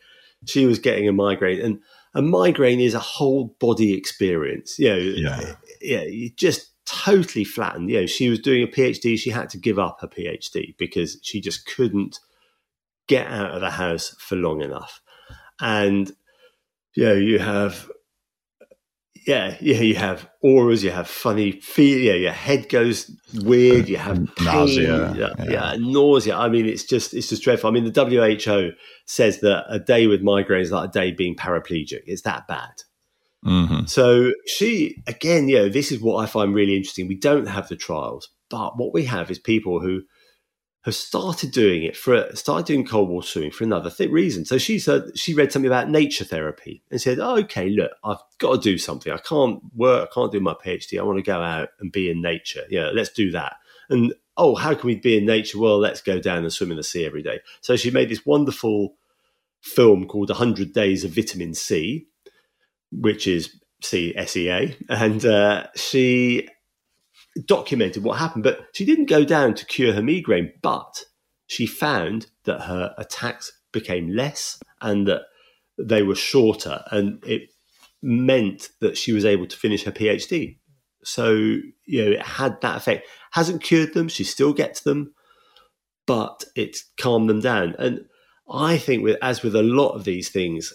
she 0.47 0.67
was 0.67 0.79
getting 0.79 1.09
a 1.09 1.13
migraine, 1.13 1.61
and 1.61 1.81
a 2.15 2.23
migraine 2.23 2.81
is 2.81 2.95
a 2.95 2.99
whole 2.99 3.57
body 3.61 3.95
experience. 3.95 4.79
You 4.79 4.89
know, 4.91 4.97
yeah, 4.97 5.55
yeah, 5.81 6.03
you 6.03 6.31
just 6.31 6.71
totally 6.85 7.45
flattened. 7.45 7.89
You 7.89 8.01
know, 8.01 8.07
she 8.07 8.29
was 8.29 8.41
doing 8.41 8.65
a 8.65 8.67
PhD. 8.67 9.17
She 9.17 9.31
had 9.31 9.49
to 9.51 9.59
give 9.59 9.79
up 9.79 10.01
her 10.01 10.09
PhD 10.09 10.77
because 10.77 11.19
she 11.23 11.41
just 11.41 11.67
couldn't 11.67 12.19
get 13.07 13.29
out 13.29 13.53
of 13.53 13.61
the 13.61 13.71
house 13.71 14.15
for 14.19 14.35
long 14.35 14.61
enough, 14.61 15.01
and 15.61 16.11
you 16.95 17.05
know, 17.05 17.15
you 17.15 17.39
have 17.39 17.89
yeah, 19.27 19.57
yeah, 19.61 19.79
you 19.79 19.95
have 19.95 20.29
auras, 20.41 20.83
you 20.83 20.91
have 20.91 21.09
funny 21.09 21.53
feel, 21.53 21.99
yeah, 21.99 22.15
your 22.15 22.33
head 22.33 22.69
goes 22.69 23.11
weird, 23.43 23.89
you 23.89 23.97
have 23.97 24.17
pain, 24.37 24.47
nausea, 24.47 25.15
yeah, 25.15 25.33
yeah. 25.39 25.51
yeah, 25.51 25.77
nausea. 25.79 26.37
I 26.37 26.49
mean, 26.49 26.67
it's 26.67 26.85
just 26.85 27.15
it's 27.15 27.29
just 27.29 27.43
dreadful. 27.43 27.69
I 27.71 27.73
mean, 27.73 27.91
the 27.91 28.05
WHO 28.05 28.73
says 29.07 29.41
that 29.41 29.65
a 29.69 29.79
day 29.79 30.07
with 30.07 30.23
migraines 30.23 30.63
is 30.63 30.73
like 30.73 30.89
a 30.89 30.93
day 30.93 31.13
being 31.13 31.37
paraplegic. 31.37 32.03
It's 32.07 32.23
that 32.23 32.47
bad. 32.49 32.83
Mm-hmm. 33.45 33.87
So 33.87 34.33
she 34.47 35.03
again, 35.07 35.49
yeah, 35.49 35.69
this 35.69 35.93
is 35.93 36.01
what 36.01 36.23
I 36.23 36.27
find 36.27 36.55
really 36.55 36.77
interesting. 36.77 37.09
We 37.09 37.17
don't 37.17 37.47
have 37.47 37.69
the 37.69 37.77
trials, 37.77 38.29
but 38.51 38.77
what 38.77 38.93
we 38.93 39.05
have 39.05 39.31
is 39.31 39.39
people 39.39 39.81
who 39.81 40.03
have 40.85 40.95
started 40.97 41.53
doing 41.53 41.85
it 41.85 41.97
for 41.97 42.29
started 42.35 42.67
doing 42.67 42.85
cold 42.85 43.09
water 43.09 43.27
swimming 43.27 43.53
for 43.53 43.63
another 43.65 43.89
th- 43.91 44.11
reason. 44.11 44.45
So 44.45 44.59
she 44.59 44.79
said 44.79 45.17
she 45.17 45.33
read 45.33 45.53
something 45.53 45.69
about 45.69 45.89
nature 45.89 46.25
therapy 46.25 46.83
and 46.91 47.01
said, 47.01 47.21
oh, 47.21 47.37
"Okay, 47.39 47.71
look, 47.71 47.93
I've 48.05 48.19
got 48.39 48.55
to 48.55 48.61
do 48.61 48.79
something. 48.79 49.13
I 49.13 49.19
can't 49.19 49.61
work. 49.75 50.11
I 50.11 50.15
can't 50.15 50.33
do 50.33 50.41
my 50.41 50.55
PhD. 50.55 50.99
I 50.99 51.05
want 51.05 51.19
to 51.19 51.23
go 51.23 51.41
out 51.41 51.69
and 51.79 51.93
be 51.93 52.11
in 52.11 52.21
nature. 52.21 52.65
Yeah, 52.69 52.91
let's 52.93 53.11
do 53.11 53.31
that." 53.31 53.55
And 53.91 54.13
oh, 54.37 54.57
how 54.57 54.75
can 54.75 54.89
we 54.89 54.97
be 54.97 55.17
in 55.19 55.27
nature? 55.27 55.61
Well, 55.61 55.79
let's 55.79 56.01
go 56.01 56.19
down 56.19 56.39
and 56.39 56.53
swim 56.53 56.73
in 56.73 56.77
the 56.77 56.83
sea 56.83 57.07
every 57.07 57.23
day. 57.23 57.41
So 57.61 57.77
she 57.77 57.91
made 57.91 58.09
this 58.09 58.27
wonderful 58.27 58.95
film 59.61 60.09
called 60.09 60.31
"100 60.31 60.73
Days 60.73 61.05
of 61.05 61.13
Vitamin 61.13 61.55
C," 61.55 62.09
which 62.91 63.29
is 63.29 63.57
C 63.83 64.15
S 64.17 64.37
E 64.37 64.49
A, 64.51 64.77
and 64.89 65.25
uh, 65.25 65.69
she 65.77 66.49
documented 67.47 68.03
what 68.03 68.19
happened, 68.19 68.45
but 68.45 68.61
she 68.73 68.85
didn't 68.85 69.07
go 69.07 69.25
down 69.25 69.55
to 69.55 69.67
cure 69.67 69.93
her 69.93 70.03
migraine, 70.03 70.53
but 70.63 71.05
she 71.47 71.67
found 71.67 72.27
that 72.45 72.63
her 72.63 72.95
attacks 72.99 73.53
became 73.73 74.09
less 74.09 74.59
and 74.81 75.07
that 75.07 75.23
they 75.79 76.03
were 76.03 76.15
shorter, 76.15 76.85
and 76.91 77.23
it 77.27 77.51
meant 78.03 78.71
that 78.81 78.97
she 78.97 79.13
was 79.13 79.25
able 79.25 79.47
to 79.47 79.57
finish 79.57 79.85
her 79.85 79.93
PhD. 79.93 80.59
So, 81.05 81.33
you 81.33 82.05
know, 82.05 82.11
it 82.13 82.23
had 82.23 82.61
that 82.61 82.77
effect. 82.77 83.09
Hasn't 83.33 83.63
cured 83.63 83.95
them, 83.95 84.09
she 84.09 84.25
still 84.25 84.53
gets 84.53 84.81
them, 84.81 85.15
but 86.07 86.45
it's 86.55 86.85
calmed 87.01 87.29
them 87.29 87.41
down. 87.41 87.75
And 87.79 88.07
I 88.51 88.77
think, 88.77 89.03
with 89.03 89.17
as 89.23 89.43
with 89.43 89.57
a 89.57 89.63
lot 89.63 89.95
of 89.95 90.05
these 90.05 90.29
things, 90.29 90.73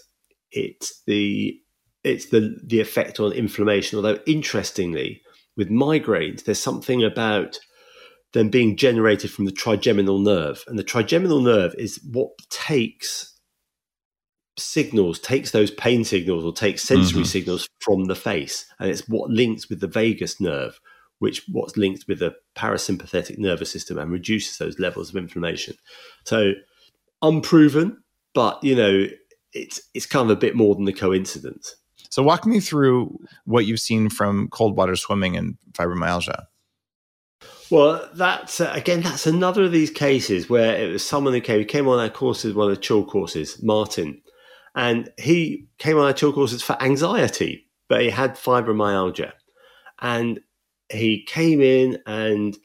it's 0.50 1.02
the 1.06 1.58
it's 2.04 2.26
the 2.26 2.58
the 2.64 2.80
effect 2.80 3.20
on 3.20 3.32
inflammation. 3.32 3.96
Although 3.96 4.20
interestingly, 4.26 5.22
with 5.58 5.68
migraines, 5.68 6.44
there's 6.44 6.62
something 6.62 7.04
about 7.04 7.58
them 8.32 8.48
being 8.48 8.76
generated 8.76 9.30
from 9.30 9.44
the 9.44 9.52
trigeminal 9.52 10.18
nerve, 10.18 10.64
and 10.68 10.78
the 10.78 10.84
trigeminal 10.84 11.40
nerve 11.40 11.74
is 11.76 12.00
what 12.10 12.30
takes 12.48 13.34
signals, 14.56 15.18
takes 15.18 15.50
those 15.50 15.70
pain 15.70 16.04
signals 16.04 16.44
or 16.44 16.52
takes 16.52 16.82
sensory 16.82 17.22
mm-hmm. 17.22 17.26
signals 17.26 17.68
from 17.80 18.04
the 18.04 18.14
face, 18.14 18.66
and 18.78 18.88
it's 18.88 19.08
what 19.08 19.30
links 19.30 19.68
with 19.68 19.80
the 19.80 19.88
vagus 19.88 20.40
nerve, 20.40 20.80
which 21.18 21.42
what's 21.50 21.76
linked 21.76 22.04
with 22.06 22.20
the 22.20 22.34
parasympathetic 22.56 23.38
nervous 23.38 23.70
system 23.70 23.98
and 23.98 24.12
reduces 24.12 24.58
those 24.58 24.78
levels 24.78 25.10
of 25.10 25.16
inflammation. 25.16 25.74
So 26.24 26.52
unproven, 27.20 28.02
but 28.34 28.62
you 28.62 28.76
know, 28.76 29.06
it's 29.52 29.80
it's 29.94 30.06
kind 30.06 30.30
of 30.30 30.36
a 30.36 30.40
bit 30.40 30.54
more 30.54 30.74
than 30.74 30.86
a 30.86 30.92
coincidence. 30.92 31.74
So 32.10 32.22
walk 32.22 32.46
me 32.46 32.60
through 32.60 33.18
what 33.44 33.66
you've 33.66 33.80
seen 33.80 34.08
from 34.08 34.48
cold 34.48 34.76
water 34.76 34.96
swimming 34.96 35.36
and 35.36 35.56
fibromyalgia. 35.72 36.46
Well, 37.70 38.08
that's 38.14 38.60
uh, 38.60 38.72
again, 38.74 39.02
that's 39.02 39.26
another 39.26 39.64
of 39.64 39.72
these 39.72 39.90
cases 39.90 40.48
where 40.48 40.76
it 40.76 40.90
was 40.90 41.04
someone 41.04 41.34
who 41.34 41.40
came, 41.40 41.64
came 41.66 41.86
on 41.86 41.98
our 41.98 42.08
courses, 42.08 42.54
one 42.54 42.70
of 42.70 42.76
the 42.76 42.80
chill 42.80 43.04
courses, 43.04 43.62
Martin, 43.62 44.22
and 44.74 45.10
he 45.18 45.66
came 45.78 45.98
on 45.98 46.06
our 46.06 46.14
chill 46.14 46.32
courses 46.32 46.62
for 46.62 46.82
anxiety, 46.82 47.66
but 47.88 48.00
he 48.00 48.08
had 48.10 48.36
fibromyalgia, 48.36 49.32
and 50.00 50.40
he 50.90 51.24
came 51.24 51.60
in 51.60 51.98
and 52.06 52.56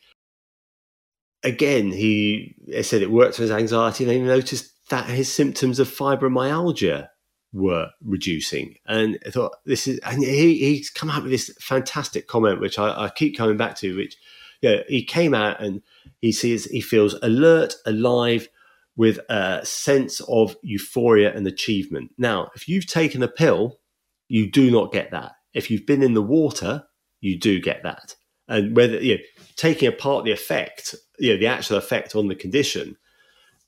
again 1.44 1.92
he 1.92 2.56
said 2.82 3.02
it 3.02 3.12
worked 3.12 3.36
for 3.36 3.42
his 3.42 3.52
anxiety, 3.52 4.06
and 4.06 4.14
he 4.14 4.20
noticed 4.20 4.72
that 4.90 5.10
his 5.10 5.32
symptoms 5.32 5.80
of 5.80 5.90
fibromyalgia 5.90 7.10
were 7.54 7.90
reducing. 8.04 8.76
And 8.88 9.20
I 9.26 9.30
thought 9.30 9.58
this 9.66 9.88
is, 9.88 10.00
and 10.00 10.24
he, 10.24 10.58
he's 10.58 10.90
come 10.90 11.10
out 11.10 11.24
with 11.24 11.32
this 11.32 11.56
fantastic 11.62 12.28
comment, 12.28 12.60
which 12.60 12.80
I, 12.80 13.06
I 13.06 13.10
keep 13.10 13.38
coming 13.38 13.58
back 13.58 13.78
to, 13.78 13.96
which, 13.96 14.18
yeah, 14.62 14.78
he 14.88 15.04
came 15.04 15.34
out 15.34 15.62
and 15.62 15.82
he 16.20 16.32
sees, 16.32 16.66
he 16.66 16.82
feels 16.82 17.14
alert, 17.22 17.76
alive, 17.86 18.48
with 18.96 19.20
a 19.30 19.66
sense 19.66 20.22
of 20.28 20.56
euphoria 20.62 21.34
and 21.36 21.48
achievement. 21.48 22.12
Now, 22.18 22.52
if 22.56 22.68
you've 22.68 22.88
taken 22.88 23.24
a 23.24 23.28
pill, 23.28 23.80
you 24.28 24.50
do 24.50 24.72
not 24.72 24.92
get 24.92 25.12
that. 25.12 25.34
If 25.54 25.70
you've 25.70 25.86
been 25.86 26.04
in 26.04 26.14
the 26.14 26.22
water, 26.22 26.86
you 27.20 27.40
do 27.40 27.60
get 27.60 27.84
that. 27.84 28.16
And 28.48 28.76
whether, 28.76 29.02
you 29.02 29.16
know, 29.16 29.24
taking 29.56 29.88
apart 29.88 30.26
the 30.26 30.32
effect, 30.32 30.96
you 31.20 31.34
know, 31.34 31.40
the 31.40 31.48
actual 31.48 31.78
effect 31.78 32.16
on 32.16 32.28
the 32.28 32.36
condition, 32.36 32.98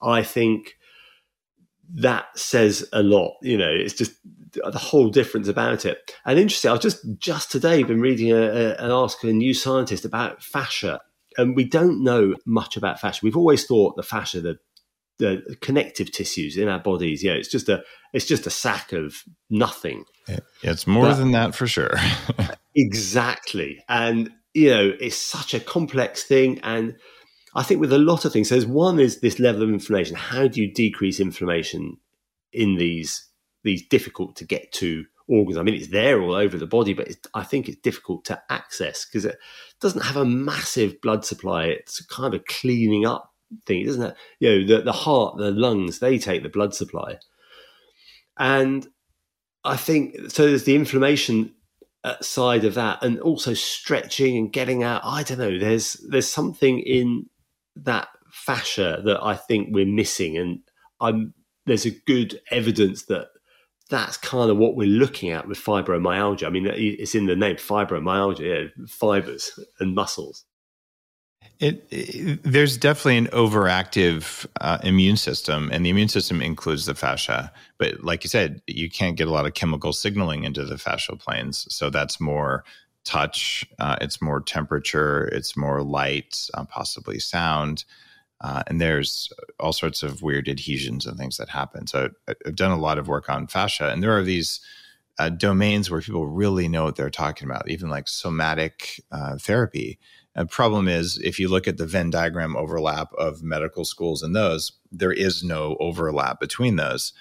I 0.01 0.23
think 0.23 0.75
that 1.93 2.25
says 2.37 2.87
a 2.93 3.03
lot. 3.03 3.35
You 3.41 3.57
know, 3.57 3.71
it's 3.71 3.93
just 3.93 4.13
the 4.53 4.77
whole 4.77 5.09
difference 5.09 5.47
about 5.47 5.85
it. 5.85 6.11
And 6.25 6.39
interesting, 6.39 6.71
I've 6.71 6.81
just 6.81 7.05
just 7.17 7.51
today 7.51 7.83
been 7.83 8.01
reading 8.01 8.31
a, 8.31 8.41
a, 8.41 8.75
an 8.75 8.91
article 8.91 9.29
in 9.29 9.37
New 9.37 9.53
Scientist 9.53 10.05
about 10.05 10.43
fascia, 10.43 11.01
and 11.37 11.55
we 11.55 11.65
don't 11.65 12.03
know 12.03 12.35
much 12.45 12.77
about 12.77 12.99
fascia. 12.99 13.21
We've 13.23 13.37
always 13.37 13.65
thought 13.65 13.95
the 13.95 14.03
fascia, 14.03 14.41
the 14.41 14.57
the 15.17 15.55
connective 15.61 16.11
tissues 16.11 16.57
in 16.57 16.67
our 16.67 16.79
bodies, 16.79 17.23
yeah, 17.23 17.33
it's 17.33 17.49
just 17.49 17.69
a 17.69 17.83
it's 18.13 18.25
just 18.25 18.47
a 18.47 18.49
sack 18.51 18.91
of 18.91 19.15
nothing. 19.49 20.05
It's 20.61 20.87
more 20.87 21.07
but, 21.07 21.15
than 21.15 21.31
that 21.31 21.55
for 21.55 21.67
sure. 21.67 21.95
exactly, 22.75 23.83
and 23.87 24.31
you 24.53 24.69
know, 24.69 24.93
it's 24.99 25.17
such 25.17 25.53
a 25.53 25.59
complex 25.59 26.23
thing, 26.23 26.59
and 26.63 26.95
I 27.55 27.63
think 27.63 27.79
with 27.79 27.93
a 27.93 27.97
lot 27.97 28.25
of 28.25 28.33
things, 28.33 28.49
so 28.49 28.55
there's 28.55 28.65
one 28.65 28.99
is 28.99 29.21
this 29.21 29.39
level 29.39 29.63
of 29.63 29.69
inflammation. 29.69 30.17
How 30.17 30.47
do 30.47 30.61
you 30.61 30.71
decrease 30.71 31.21
inflammation 31.21 31.97
in 32.51 32.75
these 32.75 33.29
these 33.63 33.87
difficult 33.87 34.35
to 34.35 34.45
get 34.45 34.73
to 34.73 35.05
organs? 35.29 35.57
I 35.57 35.63
mean, 35.63 35.75
it's 35.75 35.87
there 35.87 36.21
all 36.21 36.35
over 36.35 36.57
the 36.57 36.67
body, 36.67 36.93
but 36.93 37.15
I 37.33 37.43
think 37.43 37.69
it's 37.69 37.79
difficult 37.79 38.25
to 38.25 38.41
access 38.49 39.05
because 39.05 39.23
it 39.23 39.37
doesn't 39.79 40.03
have 40.03 40.17
a 40.17 40.25
massive 40.25 40.99
blood 41.01 41.23
supply. 41.23 41.67
It's 41.67 42.05
kind 42.05 42.33
of 42.33 42.41
a 42.41 42.43
cleaning 42.43 43.05
up 43.05 43.33
thing, 43.65 43.85
doesn't 43.85 44.03
it? 44.03 44.15
You 44.39 44.49
know, 44.49 44.77
the, 44.77 44.83
the 44.83 44.91
heart, 44.91 45.37
the 45.37 45.51
lungs, 45.51 45.99
they 45.99 46.17
take 46.17 46.43
the 46.43 46.49
blood 46.49 46.75
supply, 46.75 47.19
and 48.37 48.85
I 49.63 49.77
think 49.77 50.29
so. 50.29 50.45
There's 50.45 50.65
the 50.65 50.75
inflammation 50.75 51.53
uh, 52.03 52.19
side 52.19 52.65
of 52.65 52.73
that, 52.73 53.01
and 53.01 53.17
also 53.21 53.53
stretching 53.53 54.35
and 54.35 54.51
getting 54.51 54.83
out. 54.83 55.03
I 55.05 55.23
don't 55.23 55.39
know. 55.39 55.57
There's 55.57 55.93
there's 56.09 56.29
something 56.29 56.79
in 56.79 57.29
that 57.75 58.07
fascia 58.31 59.01
that 59.05 59.23
I 59.23 59.35
think 59.35 59.69
we're 59.71 59.85
missing, 59.85 60.37
and 60.37 60.59
I'm 60.99 61.33
there's 61.65 61.85
a 61.85 61.91
good 61.91 62.39
evidence 62.51 63.05
that 63.05 63.27
that's 63.89 64.17
kind 64.17 64.49
of 64.49 64.57
what 64.57 64.75
we're 64.75 64.87
looking 64.87 65.29
at 65.29 65.47
with 65.47 65.59
fibromyalgia. 65.59 66.47
I 66.47 66.49
mean, 66.49 66.65
it's 66.67 67.15
in 67.15 67.27
the 67.27 67.35
name 67.35 67.57
fibromyalgia, 67.57 68.39
yeah, 68.39 68.85
fibers 68.87 69.59
and 69.79 69.93
muscles. 69.93 70.43
It, 71.59 71.87
it, 71.89 72.43
there's 72.43 72.75
definitely 72.75 73.17
an 73.17 73.27
overactive 73.27 74.45
uh, 74.59 74.79
immune 74.83 75.15
system, 75.15 75.69
and 75.71 75.85
the 75.85 75.89
immune 75.89 76.09
system 76.09 76.41
includes 76.41 76.85
the 76.85 76.95
fascia. 76.95 77.51
But 77.77 78.03
like 78.03 78.23
you 78.23 78.29
said, 78.29 78.61
you 78.67 78.89
can't 78.89 79.15
get 79.15 79.27
a 79.27 79.31
lot 79.31 79.45
of 79.45 79.53
chemical 79.53 79.93
signaling 79.93 80.43
into 80.43 80.65
the 80.65 80.75
fascial 80.75 81.17
planes, 81.17 81.65
so 81.73 81.89
that's 81.89 82.19
more 82.19 82.65
touch, 83.05 83.65
uh, 83.79 83.95
it's 84.01 84.21
more 84.21 84.41
temperature, 84.41 85.25
it's 85.31 85.55
more 85.55 85.81
light, 85.83 86.49
uh, 86.53 86.65
possibly 86.65 87.19
sound. 87.19 87.85
Uh, 88.41 88.63
and 88.67 88.81
there's 88.81 89.31
all 89.59 89.71
sorts 89.71 90.03
of 90.03 90.21
weird 90.21 90.49
adhesions 90.49 91.05
and 91.05 91.17
things 91.17 91.37
that 91.37 91.49
happen. 91.49 91.87
So 91.87 92.09
I've 92.27 92.55
done 92.55 92.71
a 92.71 92.77
lot 92.77 92.97
of 92.97 93.07
work 93.07 93.29
on 93.29 93.47
fascia, 93.47 93.89
and 93.89 94.03
there 94.03 94.17
are 94.17 94.23
these 94.23 94.59
uh, 95.17 95.29
domains 95.29 95.89
where 95.89 96.01
people 96.01 96.27
really 96.27 96.67
know 96.67 96.83
what 96.83 96.97
they're 96.97 97.09
talking 97.09 97.49
about, 97.49 97.69
even 97.69 97.89
like 97.89 98.07
somatic 98.07 99.01
uh, 99.11 99.37
therapy. 99.37 99.97
The 100.35 100.45
problem 100.45 100.89
is, 100.89 101.17
if 101.19 101.39
you 101.39 101.47
look 101.47 101.67
at 101.67 101.77
the 101.77 101.85
Venn 101.85 102.09
diagram 102.09 102.57
overlap 102.57 103.13
of 103.13 103.41
medical 103.41 103.85
schools 103.85 104.21
and 104.21 104.35
those, 104.35 104.73
there 104.91 105.13
is 105.13 105.43
no 105.43 105.77
overlap 105.79 106.41
between 106.41 106.75
those. 106.75 107.13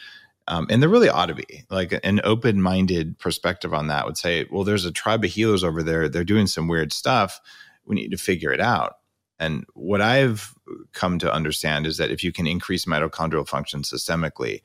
Um, 0.46 0.66
and 0.68 0.82
there 0.82 0.88
really 0.88 1.08
ought 1.08 1.26
to 1.26 1.34
be 1.34 1.64
like 1.70 1.98
an 2.04 2.20
open 2.22 2.60
minded 2.60 3.18
perspective 3.18 3.72
on 3.72 3.86
that 3.86 4.04
would 4.06 4.18
say, 4.18 4.46
well, 4.50 4.64
there's 4.64 4.84
a 4.84 4.92
tribe 4.92 5.24
of 5.24 5.30
healers 5.30 5.64
over 5.64 5.82
there. 5.82 6.08
They're 6.08 6.24
doing 6.24 6.46
some 6.46 6.68
weird 6.68 6.92
stuff. 6.92 7.40
We 7.86 7.94
need 7.96 8.10
to 8.10 8.18
figure 8.18 8.52
it 8.52 8.60
out. 8.60 8.98
And 9.38 9.64
what 9.74 10.00
I've 10.00 10.54
come 10.92 11.18
to 11.18 11.32
understand 11.32 11.86
is 11.86 11.96
that 11.96 12.10
if 12.10 12.22
you 12.22 12.32
can 12.32 12.46
increase 12.46 12.84
mitochondrial 12.84 13.48
function 13.48 13.82
systemically, 13.82 14.60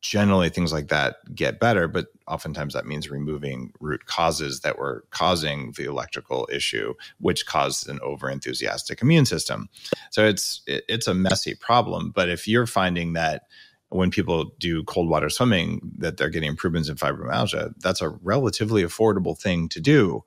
generally 0.00 0.48
things 0.48 0.72
like 0.72 0.88
that 0.88 1.16
get 1.34 1.60
better. 1.60 1.88
But 1.88 2.06
oftentimes 2.26 2.74
that 2.74 2.86
means 2.86 3.10
removing 3.10 3.72
root 3.80 4.06
causes 4.06 4.60
that 4.60 4.78
were 4.78 5.04
causing 5.10 5.72
the 5.76 5.84
electrical 5.84 6.48
issue, 6.52 6.94
which 7.20 7.46
caused 7.46 7.88
an 7.88 7.98
overenthusiastic 8.00 9.02
immune 9.02 9.26
system. 9.26 9.68
So 10.10 10.26
it's 10.26 10.62
it's 10.66 11.06
a 11.06 11.14
messy 11.14 11.54
problem. 11.54 12.10
But 12.14 12.28
if 12.28 12.48
you're 12.48 12.66
finding 12.66 13.12
that 13.14 13.42
when 13.90 14.10
people 14.10 14.52
do 14.58 14.84
cold 14.84 15.08
water 15.08 15.30
swimming 15.30 15.80
that 15.98 16.16
they're 16.16 16.28
getting 16.28 16.48
improvements 16.48 16.88
in 16.88 16.96
fibromyalgia 16.96 17.72
that's 17.80 18.02
a 18.02 18.08
relatively 18.08 18.82
affordable 18.82 19.38
thing 19.38 19.68
to 19.68 19.80
do. 19.80 20.24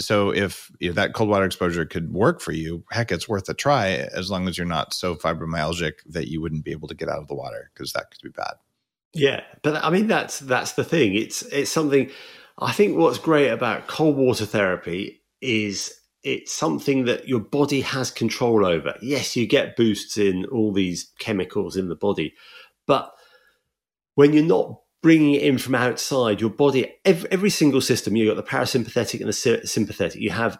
So 0.00 0.30
if, 0.30 0.70
if 0.80 0.94
that 0.94 1.12
cold 1.12 1.28
water 1.28 1.44
exposure 1.44 1.84
could 1.84 2.12
work 2.12 2.40
for 2.40 2.52
you 2.52 2.84
heck 2.90 3.12
it's 3.12 3.28
worth 3.28 3.48
a 3.48 3.54
try 3.54 3.88
as 3.88 4.30
long 4.30 4.48
as 4.48 4.56
you're 4.56 4.66
not 4.66 4.94
so 4.94 5.14
fibromyalgic 5.14 5.94
that 6.06 6.28
you 6.28 6.40
wouldn't 6.40 6.64
be 6.64 6.72
able 6.72 6.88
to 6.88 6.94
get 6.94 7.08
out 7.08 7.20
of 7.20 7.28
the 7.28 7.34
water 7.34 7.70
because 7.74 7.92
that 7.92 8.10
could 8.10 8.22
be 8.22 8.30
bad. 8.30 8.54
Yeah 9.14 9.42
but 9.62 9.82
i 9.84 9.90
mean 9.90 10.06
that's 10.06 10.38
that's 10.40 10.72
the 10.72 10.84
thing. 10.84 11.14
It's 11.14 11.42
it's 11.42 11.70
something 11.70 12.10
i 12.58 12.72
think 12.72 12.96
what's 12.96 13.18
great 13.18 13.48
about 13.48 13.88
cold 13.88 14.16
water 14.16 14.46
therapy 14.46 15.22
is 15.40 15.92
it's 16.22 16.52
something 16.52 17.04
that 17.06 17.26
your 17.26 17.40
body 17.40 17.80
has 17.80 18.12
control 18.12 18.64
over. 18.64 18.96
Yes 19.02 19.34
you 19.36 19.46
get 19.46 19.76
boosts 19.76 20.16
in 20.16 20.44
all 20.46 20.72
these 20.72 21.10
chemicals 21.18 21.76
in 21.76 21.88
the 21.88 21.96
body 21.96 22.32
but 22.86 23.12
when 24.14 24.32
you're 24.32 24.44
not 24.44 24.80
bringing 25.02 25.34
it 25.34 25.42
in 25.42 25.58
from 25.58 25.74
outside, 25.74 26.40
your 26.40 26.50
body, 26.50 26.94
every, 27.04 27.30
every 27.32 27.50
single 27.50 27.80
system, 27.80 28.16
you've 28.16 28.34
got 28.34 28.42
the 28.42 28.48
parasympathetic 28.48 29.20
and 29.20 29.28
the 29.28 29.66
sympathetic. 29.66 30.20
You 30.20 30.30
have 30.30 30.58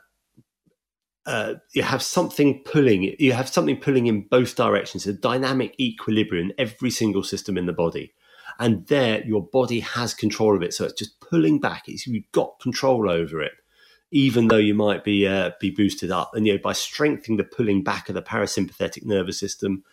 uh, 1.25 1.55
you 1.73 1.83
have 1.83 2.03
something 2.03 2.63
pulling. 2.65 3.15
You 3.19 3.33
have 3.33 3.49
something 3.49 3.77
pulling 3.77 4.07
in 4.07 4.23
both 4.23 4.57
directions. 4.57 5.07
A 5.07 5.13
dynamic 5.13 5.75
equilibrium 5.79 6.51
in 6.51 6.55
every 6.59 6.91
single 6.91 7.23
system 7.23 7.57
in 7.57 7.67
the 7.67 7.73
body, 7.73 8.13
and 8.59 8.87
there 8.89 9.25
your 9.25 9.47
body 9.47 9.81
has 9.81 10.15
control 10.15 10.57
of 10.57 10.63
it. 10.63 10.75
So 10.75 10.85
it's 10.85 10.99
just 10.99 11.21
pulling 11.21 11.61
back. 11.61 11.85
It's, 11.87 12.07
you've 12.09 12.31
got 12.33 12.59
control 12.61 13.09
over 13.09 13.41
it, 13.41 13.53
even 14.11 14.49
though 14.49 14.57
you 14.57 14.75
might 14.75 15.05
be 15.05 15.27
uh, 15.27 15.53
be 15.61 15.71
boosted 15.71 16.11
up. 16.11 16.33
And 16.35 16.45
you 16.45 16.55
know 16.55 16.61
by 16.61 16.73
strengthening 16.73 17.37
the 17.37 17.45
pulling 17.45 17.85
back 17.85 18.09
of 18.09 18.17
the 18.17 18.23
parasympathetic 18.23 19.05
nervous 19.05 19.39
system, 19.39 19.85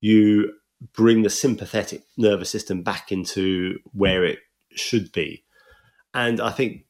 you 0.00 0.50
bring 0.92 1.22
the 1.22 1.30
sympathetic 1.30 2.02
nervous 2.16 2.50
system 2.50 2.82
back 2.82 3.10
into 3.10 3.78
where 3.92 4.24
it 4.24 4.38
should 4.74 5.12
be. 5.12 5.44
And 6.12 6.40
I 6.40 6.50
think 6.50 6.84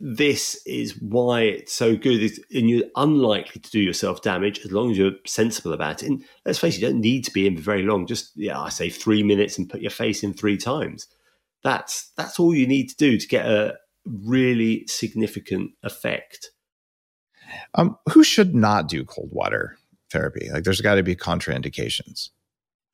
this 0.00 0.62
is 0.64 1.00
why 1.00 1.42
it's 1.42 1.72
so 1.72 1.96
good. 1.96 2.30
and 2.52 2.70
you're 2.70 2.84
unlikely 2.96 3.60
to 3.60 3.70
do 3.70 3.80
yourself 3.80 4.22
damage 4.22 4.60
as 4.64 4.70
long 4.70 4.92
as 4.92 4.98
you're 4.98 5.12
sensible 5.26 5.72
about 5.72 6.02
it. 6.02 6.08
And 6.08 6.24
let's 6.44 6.58
face 6.58 6.76
it, 6.76 6.80
you 6.80 6.88
don't 6.88 7.00
need 7.00 7.24
to 7.24 7.32
be 7.32 7.46
in 7.46 7.56
for 7.56 7.62
very 7.62 7.82
long. 7.82 8.06
Just 8.06 8.32
yeah, 8.36 8.60
I 8.60 8.68
say 8.68 8.90
three 8.90 9.22
minutes 9.22 9.58
and 9.58 9.68
put 9.68 9.80
your 9.80 9.90
face 9.90 10.22
in 10.22 10.34
three 10.34 10.56
times. 10.56 11.08
That's 11.64 12.12
that's 12.16 12.38
all 12.38 12.54
you 12.54 12.66
need 12.66 12.88
to 12.90 12.96
do 12.96 13.18
to 13.18 13.26
get 13.26 13.46
a 13.46 13.76
really 14.04 14.86
significant 14.86 15.72
effect. 15.82 16.50
Um, 17.74 17.96
who 18.10 18.22
should 18.22 18.54
not 18.54 18.88
do 18.88 19.04
cold 19.04 19.30
water 19.32 19.76
therapy? 20.12 20.48
Like, 20.52 20.64
there's 20.64 20.80
got 20.80 20.96
to 20.96 21.02
be 21.02 21.16
contraindications. 21.16 22.30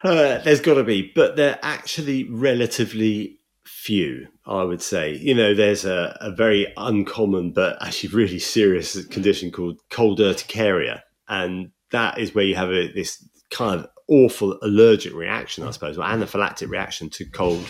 Uh, 0.02 0.38
there's 0.38 0.60
got 0.60 0.74
to 0.74 0.84
be, 0.84 1.12
but 1.14 1.36
they're 1.36 1.58
actually 1.62 2.24
relatively 2.24 3.38
few, 3.64 4.28
I 4.46 4.62
would 4.62 4.82
say. 4.82 5.14
You 5.14 5.34
know, 5.34 5.54
there's 5.54 5.84
a, 5.84 6.16
a 6.20 6.30
very 6.30 6.72
uncommon 6.76 7.52
but 7.52 7.76
actually 7.82 8.10
really 8.10 8.38
serious 8.38 9.02
condition 9.06 9.50
called 9.50 9.80
cold 9.90 10.20
urticaria. 10.20 11.02
And 11.28 11.70
that 11.90 12.18
is 12.18 12.34
where 12.34 12.44
you 12.44 12.54
have 12.54 12.70
a, 12.70 12.92
this 12.92 13.26
kind 13.50 13.80
of 13.80 13.88
awful 14.08 14.58
allergic 14.62 15.14
reaction, 15.14 15.64
I 15.64 15.70
suppose, 15.70 15.96
or 15.96 16.04
anaphylactic 16.04 16.68
reaction 16.68 17.08
to 17.10 17.24
cold 17.24 17.64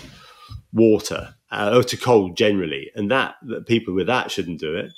water 0.73 1.35
uh, 1.51 1.73
or 1.75 1.85
to 1.85 1.97
cold 1.97 2.37
generally. 2.37 2.91
And 2.95 3.11
that, 3.11 3.37
that 3.43 3.67
people 3.67 3.95
with 3.95 4.09
that 4.09 4.31
shouldn't 4.31 4.61
do 4.61 4.75
it. 4.77 4.93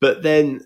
But 0.00 0.22
then, 0.22 0.60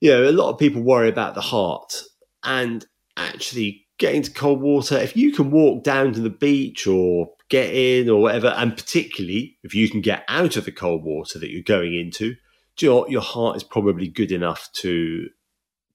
you 0.00 0.10
know, 0.10 0.28
a 0.28 0.32
lot 0.32 0.50
of 0.50 0.58
people 0.58 0.82
worry 0.82 1.08
about 1.08 1.34
the 1.34 1.40
heart 1.40 2.02
and 2.42 2.86
actually 3.16 3.86
getting 3.98 4.22
to 4.22 4.30
cold 4.30 4.60
water. 4.60 4.96
If 4.96 5.16
you 5.16 5.32
can 5.32 5.50
walk 5.50 5.84
down 5.84 6.12
to 6.14 6.20
the 6.20 6.30
beach 6.30 6.86
or 6.86 7.30
get 7.48 7.74
in 7.74 8.08
or 8.08 8.20
whatever, 8.22 8.48
and 8.48 8.76
particularly 8.76 9.58
if 9.62 9.74
you 9.74 9.90
can 9.90 10.00
get 10.00 10.24
out 10.28 10.56
of 10.56 10.64
the 10.64 10.72
cold 10.72 11.04
water 11.04 11.38
that 11.38 11.50
you're 11.50 11.62
going 11.62 11.94
into, 11.94 12.36
you 12.78 12.88
know, 12.88 13.08
your 13.08 13.22
heart 13.22 13.56
is 13.56 13.64
probably 13.64 14.08
good 14.08 14.32
enough 14.32 14.70
to 14.72 15.28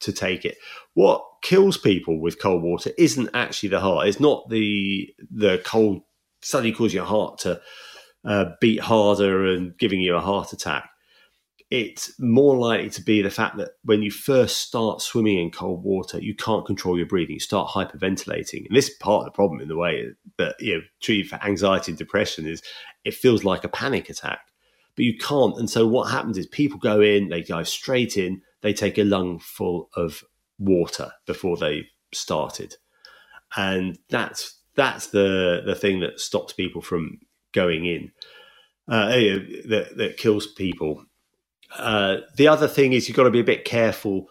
to 0.01 0.11
take 0.11 0.43
it. 0.43 0.57
What 0.95 1.23
kills 1.41 1.77
people 1.77 2.19
with 2.19 2.41
cold 2.41 2.61
water 2.61 2.91
isn't 2.97 3.29
actually 3.33 3.69
the 3.69 3.79
heart. 3.79 4.07
It's 4.07 4.19
not 4.19 4.49
the 4.49 5.13
the 5.31 5.61
cold 5.63 6.01
suddenly 6.41 6.73
causing 6.73 6.97
your 6.97 7.05
heart 7.05 7.37
to 7.39 7.61
uh, 8.25 8.45
beat 8.59 8.81
harder 8.81 9.45
and 9.45 9.77
giving 9.77 10.01
you 10.01 10.15
a 10.15 10.21
heart 10.21 10.51
attack 10.51 10.89
it's 11.73 12.13
more 12.19 12.55
likely 12.55 12.87
to 12.87 13.01
be 13.01 13.23
the 13.23 13.31
fact 13.31 13.57
that 13.57 13.71
when 13.83 14.03
you 14.03 14.11
first 14.11 14.57
start 14.57 15.01
swimming 15.01 15.39
in 15.39 15.49
cold 15.49 15.83
water, 15.83 16.19
you 16.21 16.35
can't 16.35 16.67
control 16.67 16.99
your 16.99 17.07
breathing. 17.07 17.33
You 17.33 17.39
start 17.39 17.71
hyperventilating. 17.71 18.67
And 18.67 18.77
this 18.77 18.89
is 18.89 18.95
part 18.99 19.21
of 19.21 19.25
the 19.25 19.35
problem 19.35 19.59
in 19.59 19.69
the 19.69 19.75
way 19.75 20.05
that, 20.37 20.53
you 20.59 20.75
know, 20.75 20.81
treated 21.01 21.31
for 21.31 21.43
anxiety 21.43 21.91
and 21.91 21.97
depression 21.97 22.45
is 22.45 22.61
it 23.05 23.15
feels 23.15 23.43
like 23.43 23.63
a 23.63 23.69
panic 23.69 24.07
attack, 24.07 24.41
but 24.95 25.03
you 25.03 25.17
can't. 25.17 25.57
And 25.57 25.67
so 25.67 25.87
what 25.87 26.11
happens 26.11 26.37
is 26.37 26.45
people 26.45 26.77
go 26.77 27.01
in, 27.01 27.29
they 27.29 27.41
dive 27.41 27.67
straight 27.67 28.17
in, 28.17 28.43
they 28.61 28.71
take 28.71 28.99
a 28.99 29.03
lung 29.03 29.39
full 29.39 29.89
of 29.95 30.23
water 30.59 31.11
before 31.25 31.57
they 31.57 31.87
started. 32.13 32.75
And 33.57 33.97
that's, 34.09 34.59
that's 34.75 35.07
the, 35.07 35.63
the 35.65 35.73
thing 35.73 36.01
that 36.01 36.19
stops 36.19 36.53
people 36.53 36.83
from 36.83 37.21
going 37.51 37.87
in, 37.87 38.11
uh, 38.87 39.07
that, 39.09 39.93
that 39.97 40.17
kills 40.17 40.45
people 40.45 41.05
uh, 41.77 42.17
the 42.37 42.47
other 42.47 42.67
thing 42.67 42.93
is 42.93 43.07
you've 43.07 43.17
got 43.17 43.23
to 43.23 43.31
be 43.31 43.39
a 43.39 43.43
bit 43.43 43.65
careful 43.65 44.27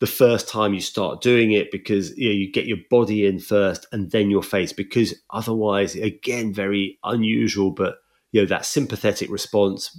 the 0.00 0.06
first 0.06 0.48
time 0.48 0.74
you 0.74 0.80
start 0.80 1.22
doing 1.22 1.52
it 1.52 1.70
because 1.70 2.16
you, 2.16 2.28
know, 2.28 2.34
you 2.34 2.52
get 2.52 2.66
your 2.66 2.78
body 2.90 3.26
in 3.26 3.38
first 3.38 3.86
and 3.92 4.10
then 4.10 4.28
your 4.28 4.42
face 4.42 4.72
because 4.72 5.14
otherwise 5.30 5.94
again 5.94 6.52
very 6.52 6.98
unusual 7.04 7.70
but 7.70 7.96
you 8.32 8.40
know 8.40 8.46
that 8.46 8.66
sympathetic 8.66 9.30
response 9.30 9.98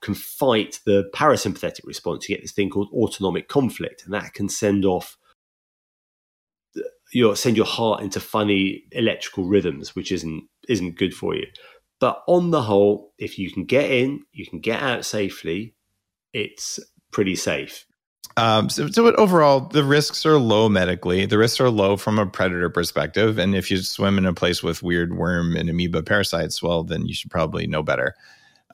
can 0.00 0.14
fight 0.14 0.80
the 0.86 1.10
parasympathetic 1.14 1.84
response. 1.84 2.28
You 2.28 2.36
get 2.36 2.42
this 2.42 2.52
thing 2.52 2.70
called 2.70 2.88
autonomic 2.92 3.48
conflict 3.48 4.04
and 4.04 4.14
that 4.14 4.34
can 4.34 4.48
send 4.48 4.84
off 4.84 5.16
your 7.12 7.36
send 7.36 7.56
your 7.56 7.66
heart 7.66 8.02
into 8.02 8.20
funny 8.20 8.84
electrical 8.92 9.44
rhythms 9.44 9.94
which 9.94 10.12
isn't 10.12 10.44
isn't 10.68 10.96
good 10.96 11.14
for 11.14 11.34
you. 11.34 11.46
But 11.98 12.22
on 12.26 12.50
the 12.50 12.62
whole 12.62 13.12
if 13.18 13.38
you 13.38 13.50
can 13.50 13.64
get 13.64 13.90
in 13.90 14.22
you 14.32 14.46
can 14.46 14.60
get 14.60 14.82
out 14.82 15.04
safely 15.04 15.74
it's 16.32 16.80
pretty 17.10 17.36
safe. 17.36 17.86
Um, 18.36 18.70
so, 18.70 18.88
so 18.88 19.12
overall, 19.16 19.60
the 19.60 19.84
risks 19.84 20.24
are 20.24 20.38
low 20.38 20.68
medically. 20.68 21.26
The 21.26 21.38
risks 21.38 21.60
are 21.60 21.70
low 21.70 21.96
from 21.96 22.18
a 22.18 22.26
predator 22.26 22.70
perspective. 22.70 23.38
And 23.38 23.54
if 23.54 23.70
you 23.70 23.78
swim 23.78 24.18
in 24.18 24.26
a 24.26 24.32
place 24.32 24.62
with 24.62 24.82
weird 24.82 25.16
worm 25.16 25.56
and 25.56 25.68
amoeba 25.68 26.02
parasites, 26.02 26.62
well, 26.62 26.84
then 26.84 27.06
you 27.06 27.14
should 27.14 27.30
probably 27.30 27.66
know 27.66 27.82
better. 27.82 28.14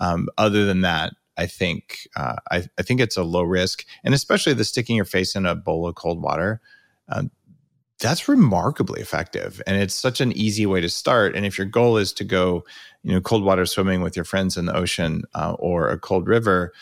Um, 0.00 0.28
other 0.36 0.66
than 0.66 0.82
that, 0.82 1.14
I 1.36 1.46
think 1.46 2.09
uh, 2.16 2.36
I, 2.50 2.64
I, 2.78 2.82
think 2.82 3.00
it's 3.00 3.16
a 3.16 3.22
low 3.22 3.42
risk, 3.42 3.84
and 4.04 4.14
especially 4.14 4.54
the 4.54 4.64
sticking 4.64 4.96
your 4.96 5.04
face 5.04 5.34
in 5.34 5.46
a 5.46 5.54
bowl 5.54 5.86
of 5.86 5.94
cold 5.94 6.22
water. 6.22 6.61
Um, 7.09 7.30
that's 7.98 8.28
remarkably 8.28 9.00
effective, 9.00 9.62
and 9.66 9.80
it's 9.80 9.94
such 9.94 10.20
an 10.20 10.32
easy 10.32 10.66
way 10.66 10.80
to 10.80 10.88
start. 10.88 11.34
And 11.34 11.46
if 11.46 11.57
your 11.57 11.66
goal 11.66 11.96
is 11.96 12.12
to 12.14 12.24
go, 12.24 12.64
you 13.02 13.12
know, 13.12 13.20
cold 13.20 13.42
water 13.42 13.64
swimming 13.64 14.02
with 14.02 14.16
your 14.16 14.24
friends 14.24 14.57
in 14.57 14.66
the 14.66 14.76
ocean 14.76 15.22
uh, 15.34 15.57
or 15.59 15.88
a 15.88 15.98
cold 15.98 16.26
river, 16.26 16.72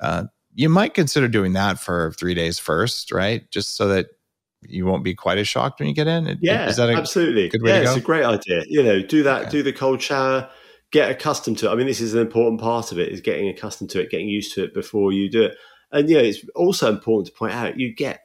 uh, 0.00 0.24
you 0.54 0.68
might 0.68 0.94
consider 0.94 1.28
doing 1.28 1.52
that 1.54 1.78
for 1.78 2.12
three 2.12 2.34
days 2.34 2.58
first, 2.58 3.12
right? 3.12 3.50
Just 3.50 3.76
so 3.76 3.88
that 3.88 4.06
you 4.62 4.86
won't 4.86 5.04
be 5.04 5.14
quite 5.14 5.38
as 5.38 5.48
shocked 5.48 5.80
when 5.80 5.88
you 5.88 5.94
get 5.94 6.06
in. 6.06 6.38
Yeah, 6.40 6.68
is 6.68 6.76
that 6.76 6.88
a 6.88 6.94
absolutely. 6.94 7.48
Good 7.48 7.62
way 7.62 7.70
yeah, 7.70 7.78
to 7.78 7.84
go? 7.84 7.90
it's 7.90 7.98
a 7.98 8.04
great 8.04 8.24
idea. 8.24 8.62
You 8.68 8.82
know, 8.82 9.02
do 9.02 9.22
that, 9.24 9.42
okay. 9.42 9.50
do 9.50 9.62
the 9.62 9.72
cold 9.72 10.00
shower, 10.00 10.48
get 10.90 11.10
accustomed 11.10 11.58
to 11.58 11.68
it. 11.68 11.72
I 11.72 11.74
mean, 11.74 11.86
this 11.86 12.00
is 12.00 12.14
an 12.14 12.20
important 12.20 12.60
part 12.60 12.92
of 12.92 12.98
it: 12.98 13.12
is 13.12 13.20
getting 13.20 13.48
accustomed 13.48 13.90
to 13.90 14.00
it, 14.00 14.10
getting 14.10 14.28
used 14.28 14.54
to 14.54 14.64
it 14.64 14.74
before 14.74 15.12
you 15.12 15.30
do 15.30 15.44
it. 15.44 15.56
And 15.92 16.08
you 16.08 16.16
know, 16.16 16.22
it's 16.24 16.44
also 16.54 16.90
important 16.90 17.26
to 17.26 17.38
point 17.38 17.52
out 17.52 17.78
you 17.78 17.94
get 17.94 18.20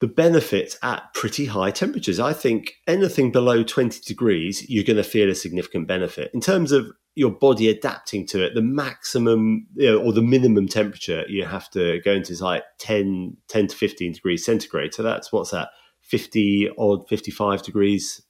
the 0.00 0.08
benefits 0.08 0.76
at 0.82 1.14
pretty 1.14 1.46
high 1.46 1.70
temperatures. 1.70 2.18
I 2.18 2.32
think 2.32 2.74
anything 2.88 3.30
below 3.30 3.62
20 3.62 4.00
degrees, 4.04 4.68
you're 4.68 4.82
going 4.82 4.96
to 4.96 5.04
feel 5.04 5.30
a 5.30 5.34
significant 5.34 5.86
benefit. 5.86 6.30
In 6.34 6.40
terms 6.40 6.72
of 6.72 6.90
your 7.14 7.30
body 7.30 7.68
adapting 7.68 8.26
to 8.26 8.42
it, 8.44 8.54
the 8.54 8.62
maximum 8.62 9.66
you 9.74 9.90
know, 9.90 9.98
or 9.98 10.12
the 10.12 10.22
minimum 10.22 10.66
temperature 10.66 11.24
you 11.28 11.44
have 11.44 11.70
to 11.70 12.00
go 12.00 12.12
into 12.12 12.32
is 12.32 12.40
like 12.40 12.64
10, 12.78 13.36
10 13.48 13.66
to 13.66 13.76
15 13.76 14.12
degrees 14.12 14.44
centigrade. 14.44 14.94
So 14.94 15.02
that's 15.02 15.32
what's 15.32 15.50
that, 15.50 15.68
50 16.00 16.70
odd, 16.78 17.06
55 17.08 17.62
degrees, 17.62 18.22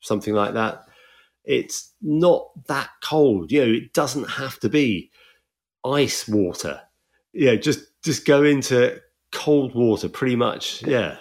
something 0.00 0.34
like 0.34 0.54
that. 0.54 0.84
It's 1.44 1.92
not 2.02 2.48
that 2.66 2.90
cold. 3.02 3.50
You 3.50 3.66
know, 3.66 3.72
it 3.72 3.92
doesn't 3.92 4.30
have 4.30 4.60
to 4.60 4.68
be 4.68 5.10
ice 5.84 6.28
water. 6.28 6.82
You 7.32 7.46
know, 7.46 7.56
just 7.56 7.80
just 8.04 8.26
go 8.26 8.44
into 8.44 9.00
cold 9.32 9.74
water 9.74 10.08
pretty 10.08 10.36
much. 10.36 10.82
Yeah. 10.82 11.16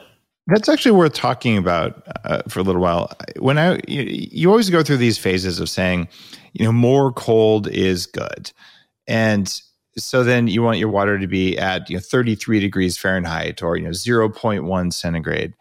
That's 0.48 0.70
actually 0.70 0.92
worth 0.92 1.14
talking 1.14 1.58
about 1.58 2.02
uh, 2.24 2.42
for 2.48 2.60
a 2.60 2.64
little 2.64 2.82
while. 2.82 3.12
When 3.38 3.58
I, 3.58 3.82
you, 3.88 4.04
you 4.04 4.50
always 4.50 4.70
go 4.70 4.82
through 4.82 4.98
these 4.98 5.18
phases 5.18 5.60
of 5.60 5.70
saying, 5.70 6.08
you 6.54 6.66
know, 6.66 6.72
more 6.72 7.12
cold 7.12 7.68
is 7.68 8.06
good, 8.06 8.52
and 9.08 9.54
so 9.98 10.24
then 10.24 10.48
you 10.48 10.62
want 10.62 10.78
your 10.78 10.90
water 10.90 11.20
to 11.20 11.28
be 11.28 11.58
at 11.58 11.90
you 11.90 11.98
know 11.98 12.02
33 12.02 12.60
degrees 12.60 12.98
Fahrenheit 12.98 13.62
or 13.62 13.76
you 13.78 13.84
know 13.84 13.90
0.1 13.90 14.94
centigrade, 14.94 15.54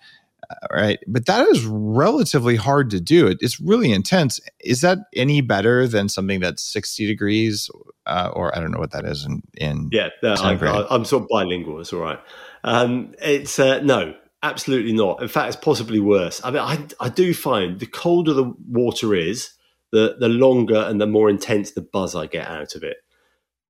uh, 0.49 0.55
right? 0.73 0.99
But 1.09 1.27
that 1.27 1.49
is 1.49 1.65
relatively 1.65 2.55
hard 2.55 2.91
to 2.91 3.01
do. 3.01 3.27
It, 3.27 3.39
it's 3.41 3.61
really 3.61 3.93
intense. 3.93 4.41
Is 4.61 4.83
that 4.83 4.99
any 5.15 5.41
better 5.41 5.89
than 5.89 6.09
something 6.09 6.39
that's 6.39 6.63
60 6.63 7.07
degrees, 7.07 7.69
uh, 8.07 8.31
or 8.33 8.57
I 8.57 8.61
don't 8.61 8.71
know 8.71 8.79
what 8.79 8.93
that 8.93 9.05
is 9.05 9.27
in 9.27 9.43
in 9.55 9.89
yeah? 9.91 10.11
No, 10.23 10.35
I, 10.35 10.95
am 10.95 11.05
sort 11.05 11.25
of 11.25 11.29
bilingual. 11.29 11.81
It's 11.81 11.93
all 11.93 12.01
right. 12.01 12.21
Um, 12.63 13.15
it's 13.21 13.59
uh, 13.59 13.81
no 13.81 14.15
Absolutely 14.43 14.93
not. 14.93 15.23
In 15.23 15.29
fact, 15.29 15.49
it's 15.49 15.65
possibly 15.65 15.99
worse. 15.99 16.41
I 16.45 16.51
mean, 16.51 16.63
I, 16.63 16.87
I 17.01 17.09
do 17.09 17.35
find 17.35 17.81
the 17.81 17.87
colder 17.87 18.33
the 18.33 18.55
water 18.69 19.15
is, 19.15 19.51
the, 19.93 20.17
the 20.19 20.29
longer 20.29 20.77
and 20.77 21.01
the 21.01 21.07
more 21.07 21.31
intense 21.31 21.71
the 21.71 21.81
buzz 21.81 22.15
I 22.15 22.27
get 22.27 22.47
out 22.49 22.75
of 22.75 22.83
it. 22.83 22.99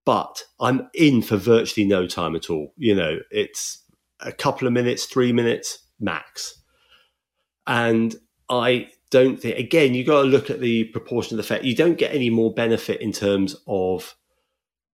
But 0.05 0.43
I'm 0.61 0.89
in 0.95 1.23
for 1.23 1.37
virtually 1.37 1.87
no 1.87 2.07
time 2.07 2.37
at 2.37 2.51
all. 2.51 2.73
You 2.77 2.95
know, 2.95 3.19
it's 3.31 3.83
a 4.21 4.33
couple 4.33 4.67
of 4.67 4.73
minutes, 4.73 5.05
three 5.07 5.33
minutes 5.33 5.79
max. 5.99 6.63
And 7.67 8.15
I 8.49 8.89
don't 9.11 9.41
think, 9.41 9.59
again, 9.59 9.95
you've 9.95 10.07
got 10.07 10.23
to 10.23 10.29
look 10.29 10.51
at 10.51 10.61
the 10.61 10.85
proportion 10.85 11.35
of 11.35 11.37
the 11.39 11.43
effect. 11.47 11.65
You 11.65 11.75
don't 11.75 11.99
get 11.99 12.15
any 12.15 12.31
more 12.31 12.53
benefit 12.53 13.01
in 13.01 13.13
terms 13.13 13.57
of 13.67 14.15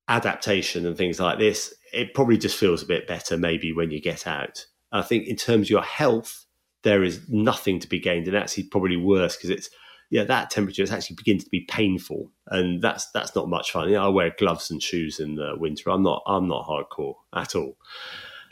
adaptation 0.09 0.87
and 0.87 0.97
things 0.97 1.21
like 1.21 1.39
this. 1.39 1.75
It 1.93 2.15
probably 2.15 2.39
just 2.39 2.57
feels 2.57 2.83
a 2.83 2.87
bit 2.87 3.07
better 3.07 3.37
maybe 3.37 3.73
when 3.73 3.91
you 3.91 4.01
get 4.01 4.27
out. 4.27 4.67
I 4.93 5.03
think 5.03 5.27
in 5.27 5.37
terms 5.37 5.67
of 5.67 5.71
your 5.71 5.83
health, 5.83 6.45
there 6.83 7.03
is 7.03 7.29
nothing 7.29 7.79
to 7.81 7.89
be 7.89 8.01
gained, 8.01 8.29
and 8.29 8.37
actually 8.37 8.65
probably 8.65 8.97
worse 8.97 9.37
because 9.37 9.51
it's 9.51 9.71
yeah 10.11 10.25
that 10.25 10.51
temperature 10.51 10.83
is 10.83 10.93
actually 10.93 11.17
begins 11.17 11.45
to 11.45 11.51
be 11.51 11.67
painful, 11.69 12.31
and 12.49 12.83
that's 12.83 13.11
that's 13.13 13.35
not 13.35 13.49
much 13.49 13.73
fun. 13.73 13.95
I 13.95 14.09
wear 14.09 14.35
gloves 14.39 14.71
and 14.71 14.83
shoes 14.83 15.21
in 15.21 15.37
the 15.37 15.55
winter. 15.57 15.91
I'm 15.91 16.03
not 16.03 16.23
I'm 16.27 16.49
not 16.49 16.67
hardcore 16.67 17.15
at 17.35 17.55
all. 17.55 17.77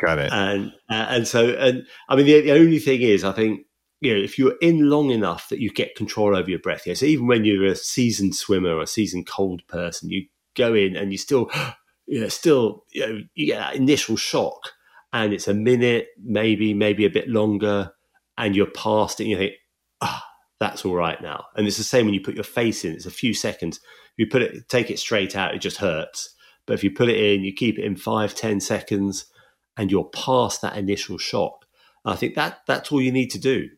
Got 0.01 0.19
it. 0.19 0.33
And 0.33 0.73
uh, 0.89 1.07
and 1.09 1.29
so 1.29 1.51
and 1.51 1.87
I 2.09 2.17
mean 2.17 2.27
the, 2.27 2.41
the 2.41 2.53
only 2.53 2.79
thing 2.79 3.03
is 3.03 3.25
I 3.25 3.33
think 3.33 3.67
you 4.01 4.15
know, 4.15 4.23
if 4.23 4.39
you're 4.39 4.57
in 4.63 4.89
long 4.89 5.11
enough 5.11 5.51
that 5.51 5.61
you 5.61 5.71
get 5.71 5.95
control 5.95 6.35
over 6.35 6.49
your 6.49 6.59
breath, 6.59 6.87
yeah. 6.87 6.95
So 6.95 7.05
even 7.05 7.27
when 7.27 7.45
you're 7.45 7.67
a 7.67 7.77
seasoned 7.77 8.35
swimmer 8.35 8.77
or 8.77 8.83
a 8.83 8.87
seasoned 8.87 9.27
cold 9.27 9.63
person, 9.69 10.09
you 10.09 10.27
go 10.57 10.75
in 10.75 10.97
and 10.97 11.13
you 11.13 11.19
still 11.19 11.51
you 12.07 12.21
know, 12.21 12.29
still, 12.29 12.85
you 12.91 13.07
know, 13.07 13.21
you 13.35 13.47
get 13.47 13.59
that 13.59 13.77
initial 13.77 14.17
shock 14.17 14.73
and 15.13 15.33
it's 15.33 15.49
a 15.49 15.55
minute, 15.55 16.09
maybe, 16.23 16.75
maybe 16.75 17.05
a 17.05 17.11
bit 17.11 17.29
longer, 17.29 17.93
and 18.39 18.55
you're 18.55 18.71
past 18.71 19.21
it 19.21 19.25
and 19.25 19.31
you 19.31 19.37
think, 19.37 19.55
ah, 20.01 20.25
oh, 20.25 20.27
that's 20.59 20.85
all 20.85 20.95
right 20.95 21.21
now. 21.21 21.45
And 21.57 21.67
it's 21.67 21.79
the 21.79 21.85
same 21.85 22.07
when 22.07 22.15
you 22.15 22.21
put 22.21 22.35
your 22.35 22.45
face 22.45 22.85
in, 22.85 22.93
it's 22.93 23.07
a 23.07 23.11
few 23.11 23.35
seconds. 23.35 23.79
If 23.79 24.19
you 24.19 24.27
put 24.27 24.43
it, 24.43 24.69
take 24.69 24.91
it 24.91 24.99
straight 24.99 25.37
out, 25.37 25.55
it 25.55 25.61
just 25.61 25.79
hurts. 25.79 26.35
But 26.67 26.75
if 26.75 26.85
you 26.85 26.91
put 26.91 27.09
it 27.09 27.19
in, 27.19 27.43
you 27.43 27.53
keep 27.53 27.79
it 27.79 27.85
in 27.85 27.97
five, 27.97 28.35
ten 28.35 28.61
seconds, 28.61 29.27
and 29.77 29.91
you're 29.91 30.05
past 30.05 30.63
that 30.63 30.77
initial 30.77 31.19
shock. 31.19 31.65
I 32.05 32.17
think 32.17 32.35
that 32.35 32.61
that's 32.67 32.93
all 32.93 33.03
you 33.03 33.13
need 33.13 33.31
to 33.33 33.39
do. 33.39 33.69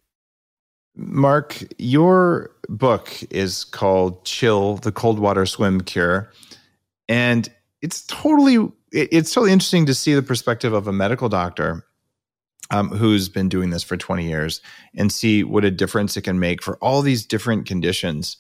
Mark, 0.94 1.62
your 1.78 2.50
book 2.68 3.10
is 3.30 3.64
called 3.64 4.24
Chill, 4.24 4.76
the 4.76 4.92
Cold 4.92 5.18
Water 5.18 5.46
Swim 5.46 5.80
Cure. 5.80 6.30
And 7.08 7.48
it's 7.80 8.04
totally 8.06 8.70
it's 8.92 9.32
totally 9.32 9.52
interesting 9.52 9.86
to 9.86 9.94
see 9.94 10.14
the 10.14 10.22
perspective 10.22 10.72
of 10.72 10.86
a 10.86 10.92
medical 10.92 11.28
doctor 11.28 11.84
um, 12.70 12.88
who's 12.88 13.28
been 13.28 13.48
doing 13.48 13.70
this 13.70 13.82
for 13.82 13.96
20 13.96 14.26
years 14.26 14.60
and 14.94 15.10
see 15.10 15.44
what 15.44 15.64
a 15.64 15.70
difference 15.70 16.16
it 16.16 16.22
can 16.22 16.38
make 16.38 16.62
for 16.62 16.76
all 16.78 17.02
these 17.02 17.26
different 17.26 17.66
conditions. 17.66 18.36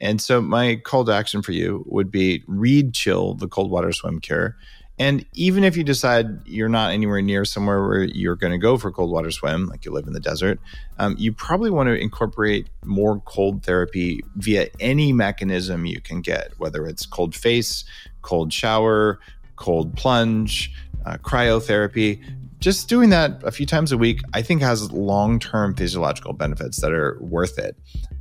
And 0.00 0.20
so 0.20 0.40
my 0.40 0.76
call 0.76 1.04
to 1.04 1.12
action 1.12 1.42
for 1.42 1.52
you 1.52 1.84
would 1.86 2.10
be 2.10 2.44
read 2.46 2.94
Chill, 2.94 3.34
the 3.34 3.48
cold 3.48 3.70
water 3.70 3.92
swim 3.92 4.20
cure. 4.20 4.56
And 5.00 5.24
even 5.34 5.62
if 5.62 5.76
you 5.76 5.84
decide 5.84 6.44
you're 6.44 6.68
not 6.68 6.90
anywhere 6.90 7.22
near 7.22 7.44
somewhere 7.44 7.86
where 7.86 8.02
you're 8.02 8.34
going 8.34 8.52
to 8.52 8.58
go 8.58 8.78
for 8.78 8.90
cold 8.90 9.12
water 9.12 9.30
swim, 9.30 9.66
like 9.66 9.84
you 9.84 9.92
live 9.92 10.08
in 10.08 10.12
the 10.12 10.20
desert, 10.20 10.58
um, 10.98 11.14
you 11.18 11.32
probably 11.32 11.70
want 11.70 11.88
to 11.88 11.94
incorporate 11.94 12.68
more 12.84 13.20
cold 13.20 13.64
therapy 13.64 14.22
via 14.34 14.68
any 14.80 15.12
mechanism 15.12 15.86
you 15.86 16.00
can 16.00 16.20
get, 16.20 16.52
whether 16.58 16.84
it's 16.84 17.06
cold 17.06 17.36
face, 17.36 17.84
cold 18.22 18.52
shower, 18.52 19.20
cold 19.58 19.96
plunge, 19.96 20.72
uh, 21.04 21.16
cryotherapy 21.18 22.22
just 22.60 22.88
doing 22.88 23.10
that 23.10 23.40
a 23.44 23.52
few 23.52 23.66
times 23.66 23.92
a 23.92 23.98
week, 23.98 24.20
I 24.34 24.42
think 24.42 24.62
has 24.62 24.90
long 24.90 25.38
term 25.38 25.74
physiological 25.74 26.32
benefits 26.32 26.80
that 26.80 26.92
are 26.92 27.16
worth 27.20 27.58
it. 27.58 27.76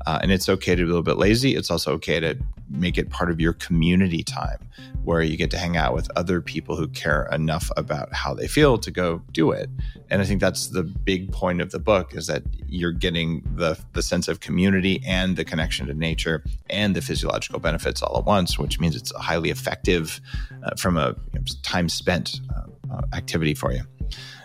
Uh, 0.06 0.20
and 0.22 0.32
it's 0.32 0.48
okay 0.48 0.76
to 0.76 0.78
be 0.78 0.84
a 0.84 0.88
little 0.88 1.04
bit 1.04 1.18
lazy. 1.18 1.56
It's 1.56 1.72
also 1.72 1.92
okay 1.94 2.20
to 2.20 2.38
make 2.70 2.98
it 2.98 3.10
part 3.10 3.32
of 3.32 3.42
your 3.42 3.54
community 3.54 4.24
time 4.24 4.60
where 5.04 5.22
you 5.22 5.38
get 5.38 5.50
to 5.52 5.58
hang 5.58 5.76
out 5.76 5.94
with 5.94 6.10
other 6.16 6.40
people 6.42 6.76
who 6.76 6.88
care 6.90 7.28
enough 7.32 7.72
about 7.78 8.14
how 8.14 8.34
they 8.34 8.48
feel 8.48 8.78
to 8.78 8.92
go 8.92 9.22
do 9.32 9.52
it. 9.52 9.70
And 10.10 10.22
I 10.22 10.26
think 10.26 10.40
that's 10.40 10.68
the 10.68 10.84
big 10.84 11.32
point 11.32 11.62
of 11.62 11.72
the 11.72 11.80
book 11.80 12.14
is 12.14 12.28
that 12.28 12.44
you're 12.68 12.92
getting 12.92 13.42
the, 13.56 13.80
the 13.94 14.02
sense 14.02 14.28
of 14.28 14.40
community 14.40 15.02
and 15.06 15.36
the 15.36 15.46
connection 15.46 15.88
to 15.88 15.94
nature 15.94 16.44
and 16.70 16.96
the 16.96 17.02
physiological 17.02 17.60
benefits 17.60 18.02
all 18.02 18.18
at 18.18 18.26
once, 18.26 18.60
which 18.60 18.80
means 18.80 18.96
it's 18.96 19.14
a 19.14 19.20
highly 19.20 19.50
effective 19.50 20.22
uh, 20.64 20.76
from 20.76 20.98
a 20.98 21.16
you 21.34 21.40
know, 21.40 21.46
time 21.64 21.90
spent 21.90 22.40
uh, 22.56 22.94
uh 22.94 23.02
activity 23.14 23.54
for 23.54 23.72
you. 23.72 23.82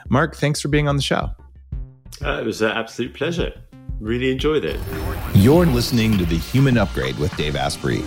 Mark, 0.08 0.36
thanks 0.36 0.60
for 0.60 0.68
being 0.68 0.88
on 0.88 0.96
the 0.96 1.02
show. 1.02 1.30
Uh, 2.24 2.40
it 2.40 2.44
was 2.44 2.62
an 2.62 2.70
absolute 2.70 3.14
pleasure. 3.14 3.52
Really 4.00 4.30
enjoyed 4.30 4.64
it. 4.64 4.80
You're 5.34 5.66
listening 5.66 6.18
to 6.18 6.24
The 6.24 6.38
Human 6.38 6.76
Upgrade 6.76 7.18
with 7.18 7.34
Dave 7.36 7.56
Asprey. 7.56 8.02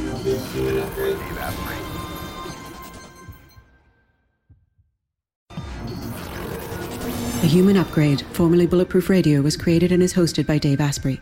The 7.41 7.51
Human 7.51 7.77
Upgrade, 7.77 8.21
formerly 8.31 8.65
Bulletproof 8.65 9.09
Radio, 9.09 9.41
was 9.41 9.55
created 9.55 9.91
and 9.91 10.01
is 10.01 10.13
hosted 10.13 10.47
by 10.47 10.57
Dave 10.57 10.81
Asprey. 10.81 11.21